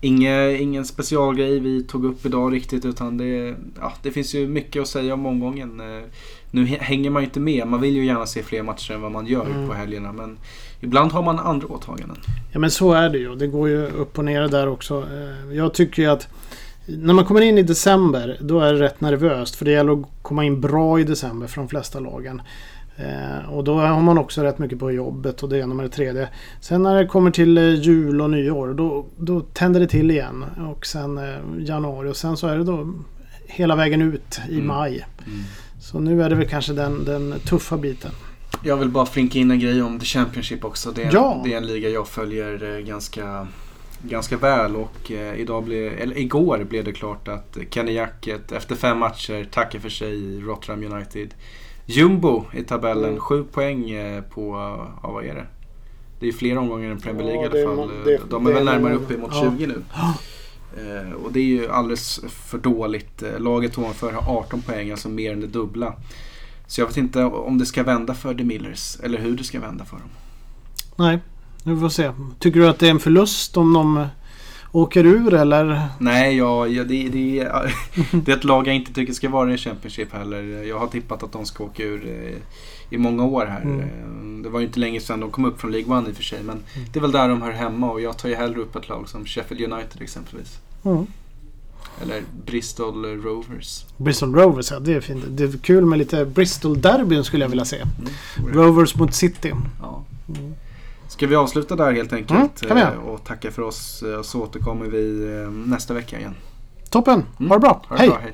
Inge, 0.00 0.52
ingen 0.52 0.84
specialgrej 0.84 1.60
vi 1.60 1.82
tog 1.82 2.04
upp 2.04 2.26
idag 2.26 2.52
riktigt 2.52 2.84
utan 2.84 3.18
det, 3.18 3.56
ja, 3.80 3.92
det 4.02 4.10
finns 4.10 4.34
ju 4.34 4.48
mycket 4.48 4.82
att 4.82 4.88
säga 4.88 5.14
om 5.14 5.26
omgången. 5.26 5.80
Eh, 5.80 6.02
nu 6.50 6.64
hänger 6.64 7.10
man 7.10 7.22
ju 7.22 7.26
inte 7.26 7.40
med. 7.40 7.66
Man 7.66 7.80
vill 7.80 7.96
ju 7.96 8.04
gärna 8.04 8.26
se 8.26 8.42
fler 8.42 8.62
matcher 8.62 8.92
än 8.94 9.00
vad 9.00 9.12
man 9.12 9.26
gör 9.26 9.46
mm. 9.46 9.68
på 9.68 9.74
helgerna. 9.74 10.12
Men 10.12 10.38
ibland 10.82 11.12
har 11.12 11.22
man 11.22 11.38
andra 11.38 11.66
åtaganden. 11.68 12.16
Ja 12.52 12.58
men 12.58 12.70
så 12.70 12.92
är 12.92 13.10
det 13.10 13.18
ju. 13.18 13.34
Det 13.34 13.46
går 13.46 13.68
ju 13.68 13.86
upp 13.86 14.18
och 14.18 14.24
ner 14.24 14.48
där 14.48 14.68
också. 14.68 15.00
Eh, 15.00 15.56
jag 15.56 15.74
tycker 15.74 16.02
ju 16.02 16.08
att 16.08 16.28
när 16.86 17.14
man 17.14 17.24
kommer 17.24 17.40
in 17.40 17.58
i 17.58 17.62
december 17.62 18.38
då 18.40 18.60
är 18.60 18.72
det 18.72 18.80
rätt 18.80 19.00
nervöst. 19.00 19.56
För 19.56 19.64
det 19.64 19.70
gäller 19.70 19.92
att 19.92 20.08
komma 20.22 20.44
in 20.44 20.60
bra 20.60 21.00
i 21.00 21.04
december 21.04 21.46
för 21.46 21.60
de 21.60 21.68
flesta 21.68 22.00
lagen. 22.00 22.42
Eh, 22.96 23.50
och 23.50 23.64
då 23.64 23.74
har 23.80 24.00
man 24.00 24.18
också 24.18 24.42
rätt 24.42 24.58
mycket 24.58 24.78
på 24.78 24.92
jobbet 24.92 25.42
och 25.42 25.48
det 25.48 25.58
ena 25.58 25.74
med 25.74 25.84
det 25.84 25.90
tredje. 25.90 26.28
Sen 26.60 26.82
när 26.82 26.96
det 26.96 27.06
kommer 27.06 27.30
till 27.30 27.58
eh, 27.58 27.74
jul 27.74 28.20
och 28.20 28.30
nyår 28.30 28.74
då, 28.74 29.06
då 29.16 29.40
tänder 29.40 29.80
det 29.80 29.86
till 29.88 30.10
igen. 30.10 30.44
Och 30.74 30.86
sen 30.86 31.20
januari 31.58 32.10
och 32.10 32.16
sen 32.16 32.36
så 32.36 32.46
är 32.46 32.58
det 32.58 32.64
då 32.64 32.94
hela 33.46 33.76
vägen 33.76 34.02
ut 34.02 34.40
i 34.48 34.54
mm. 34.54 34.66
maj. 34.66 35.06
Mm. 35.26 35.40
Så 35.80 36.00
nu 36.00 36.22
är 36.22 36.30
det 36.30 36.34
väl 36.34 36.48
kanske 36.48 36.72
den, 36.72 37.04
den 37.04 37.34
tuffa 37.44 37.76
biten. 37.76 38.10
Jag 38.62 38.76
vill 38.76 38.88
bara 38.88 39.06
flinka 39.06 39.38
in 39.38 39.50
en 39.50 39.58
grej 39.58 39.82
om 39.82 39.98
The 39.98 40.06
Championship 40.06 40.64
också. 40.64 40.90
Det 40.92 41.02
är, 41.02 41.10
ja. 41.12 41.40
det 41.44 41.52
är 41.52 41.56
en 41.56 41.66
liga 41.66 41.88
jag 41.88 42.08
följer 42.08 42.76
eh, 42.76 42.84
ganska, 42.84 43.46
ganska 44.02 44.36
väl 44.36 44.76
och 44.76 45.12
eh, 45.12 45.40
idag 45.40 45.64
blev, 45.64 45.92
eller 45.92 46.18
igår 46.18 46.64
blev 46.64 46.84
det 46.84 46.92
klart 46.92 47.28
att 47.28 47.58
Kenny 47.70 47.92
Jacket 47.92 48.52
efter 48.52 48.74
fem 48.74 48.98
matcher 48.98 49.48
tackar 49.50 49.78
för 49.78 49.88
sig 49.88 50.14
i 50.14 50.40
Rotterdam 50.40 50.92
United. 50.92 51.34
Jumbo 51.86 52.44
i 52.54 52.62
tabellen, 52.62 53.04
mm. 53.04 53.20
sju 53.20 53.44
poäng 53.44 53.90
eh, 53.90 54.22
på, 54.22 54.52
ja 55.02 55.10
vad 55.12 55.24
är 55.24 55.34
det? 55.34 55.46
Det 56.20 56.28
är 56.28 56.32
flera 56.32 56.60
omgångar 56.60 56.90
än 56.90 57.00
Premier 57.00 57.26
League 57.26 57.48
ja, 57.52 57.58
i 57.58 57.64
alla 57.64 57.76
fall. 57.76 57.90
Det, 58.04 58.20
De 58.30 58.46
är 58.46 58.52
väl 58.52 58.64
närmare 58.64 58.94
uppe 58.94 59.16
mot 59.16 59.30
ja. 59.34 59.54
20 59.58 59.66
nu. 59.66 59.82
Och 61.24 61.32
det 61.32 61.40
är 61.40 61.44
ju 61.44 61.68
alldeles 61.68 62.20
för 62.28 62.58
dåligt. 62.58 63.22
Laget 63.38 63.78
ovanför 63.78 64.12
har 64.12 64.38
18 64.38 64.62
poäng, 64.62 64.90
alltså 64.90 65.08
mer 65.08 65.32
än 65.32 65.40
det 65.40 65.46
dubbla. 65.46 65.94
Så 66.72 66.80
jag 66.80 66.86
vet 66.86 66.96
inte 66.96 67.24
om 67.24 67.58
det 67.58 67.66
ska 67.66 67.82
vända 67.82 68.14
för 68.14 68.34
The 68.34 68.44
Millers 68.44 68.96
eller 69.02 69.18
hur 69.18 69.36
det 69.36 69.44
ska 69.44 69.60
vända 69.60 69.84
för 69.84 69.96
dem. 69.96 70.08
Nej, 70.96 71.18
vi 71.64 71.80
får 71.80 71.88
se. 71.88 72.12
Tycker 72.38 72.60
du 72.60 72.68
att 72.68 72.78
det 72.78 72.86
är 72.86 72.90
en 72.90 73.00
förlust 73.00 73.56
om 73.56 73.72
de 73.72 74.06
åker 74.72 75.06
ur 75.06 75.34
eller? 75.34 75.82
Nej, 75.98 76.36
ja, 76.36 76.66
ja 76.66 76.84
det, 76.84 77.08
det, 77.08 77.48
det 78.12 78.32
är 78.32 78.36
ett 78.36 78.44
lag 78.44 78.66
jag 78.66 78.74
inte 78.74 78.92
tycker 78.92 79.12
ska 79.12 79.28
vara 79.28 79.54
i 79.54 79.58
Championship 79.58 80.12
heller. 80.12 80.42
Jag 80.62 80.78
har 80.78 80.86
tippat 80.86 81.22
att 81.22 81.32
de 81.32 81.46
ska 81.46 81.64
åka 81.64 81.82
ur 81.82 82.06
eh, 82.06 82.36
i 82.94 82.98
många 82.98 83.24
år 83.24 83.46
här. 83.46 83.62
Mm. 83.62 83.80
Eh, 83.80 84.42
det 84.42 84.48
var 84.48 84.60
ju 84.60 84.66
inte 84.66 84.80
länge 84.80 85.00
sedan 85.00 85.20
de 85.20 85.30
kom 85.30 85.44
upp 85.44 85.60
från 85.60 85.72
League 85.72 85.96
One 85.96 86.08
i 86.08 86.12
och 86.12 86.16
för 86.16 86.22
sig. 86.22 86.42
Men 86.42 86.56
mm. 86.74 86.88
det 86.92 86.98
är 86.98 87.00
väl 87.00 87.12
där 87.12 87.28
de 87.28 87.42
hör 87.42 87.52
hemma 87.52 87.90
och 87.90 88.00
jag 88.00 88.18
tar 88.18 88.28
ju 88.28 88.34
hellre 88.34 88.60
upp 88.60 88.76
ett 88.76 88.88
lag 88.88 89.08
som 89.08 89.26
Sheffield 89.26 89.72
United 89.72 90.02
exempelvis. 90.02 90.58
Mm. 90.84 91.06
Eller 92.00 92.22
Bristol 92.46 93.04
Rovers. 93.04 93.84
Bristol 93.96 94.34
Rovers, 94.34 94.70
ja 94.70 94.78
det 94.80 94.94
är 94.94 95.00
fint. 95.00 95.24
Det 95.28 95.44
är 95.44 95.58
kul 95.58 95.84
med 95.84 95.98
lite 95.98 96.24
Bristol-derbyn 96.24 97.24
skulle 97.24 97.44
jag 97.44 97.48
vilja 97.48 97.64
se. 97.64 97.76
Mm. 97.76 98.54
Rovers 98.54 98.94
mot 98.94 99.14
City. 99.14 99.52
Ja. 99.80 100.04
Mm. 100.28 100.54
Ska 101.08 101.26
vi 101.26 101.34
avsluta 101.34 101.76
där 101.76 101.92
helt 101.92 102.12
enkelt 102.12 102.62
mm, 102.62 102.78
eh, 102.78 102.88
och 102.88 103.24
tacka 103.24 103.50
för 103.50 103.62
oss 103.62 104.02
eh, 104.02 104.22
så 104.22 104.42
återkommer 104.42 104.86
vi 104.86 105.34
eh, 105.42 105.50
nästa 105.50 105.94
vecka 105.94 106.18
igen. 106.18 106.34
Toppen, 106.90 107.24
ha 107.38 107.54
det 107.54 107.58
bra. 107.58 107.82
Ha 107.88 107.96
det 107.96 108.00
hej. 108.00 108.08
Bra, 108.08 108.18
hej. 108.22 108.32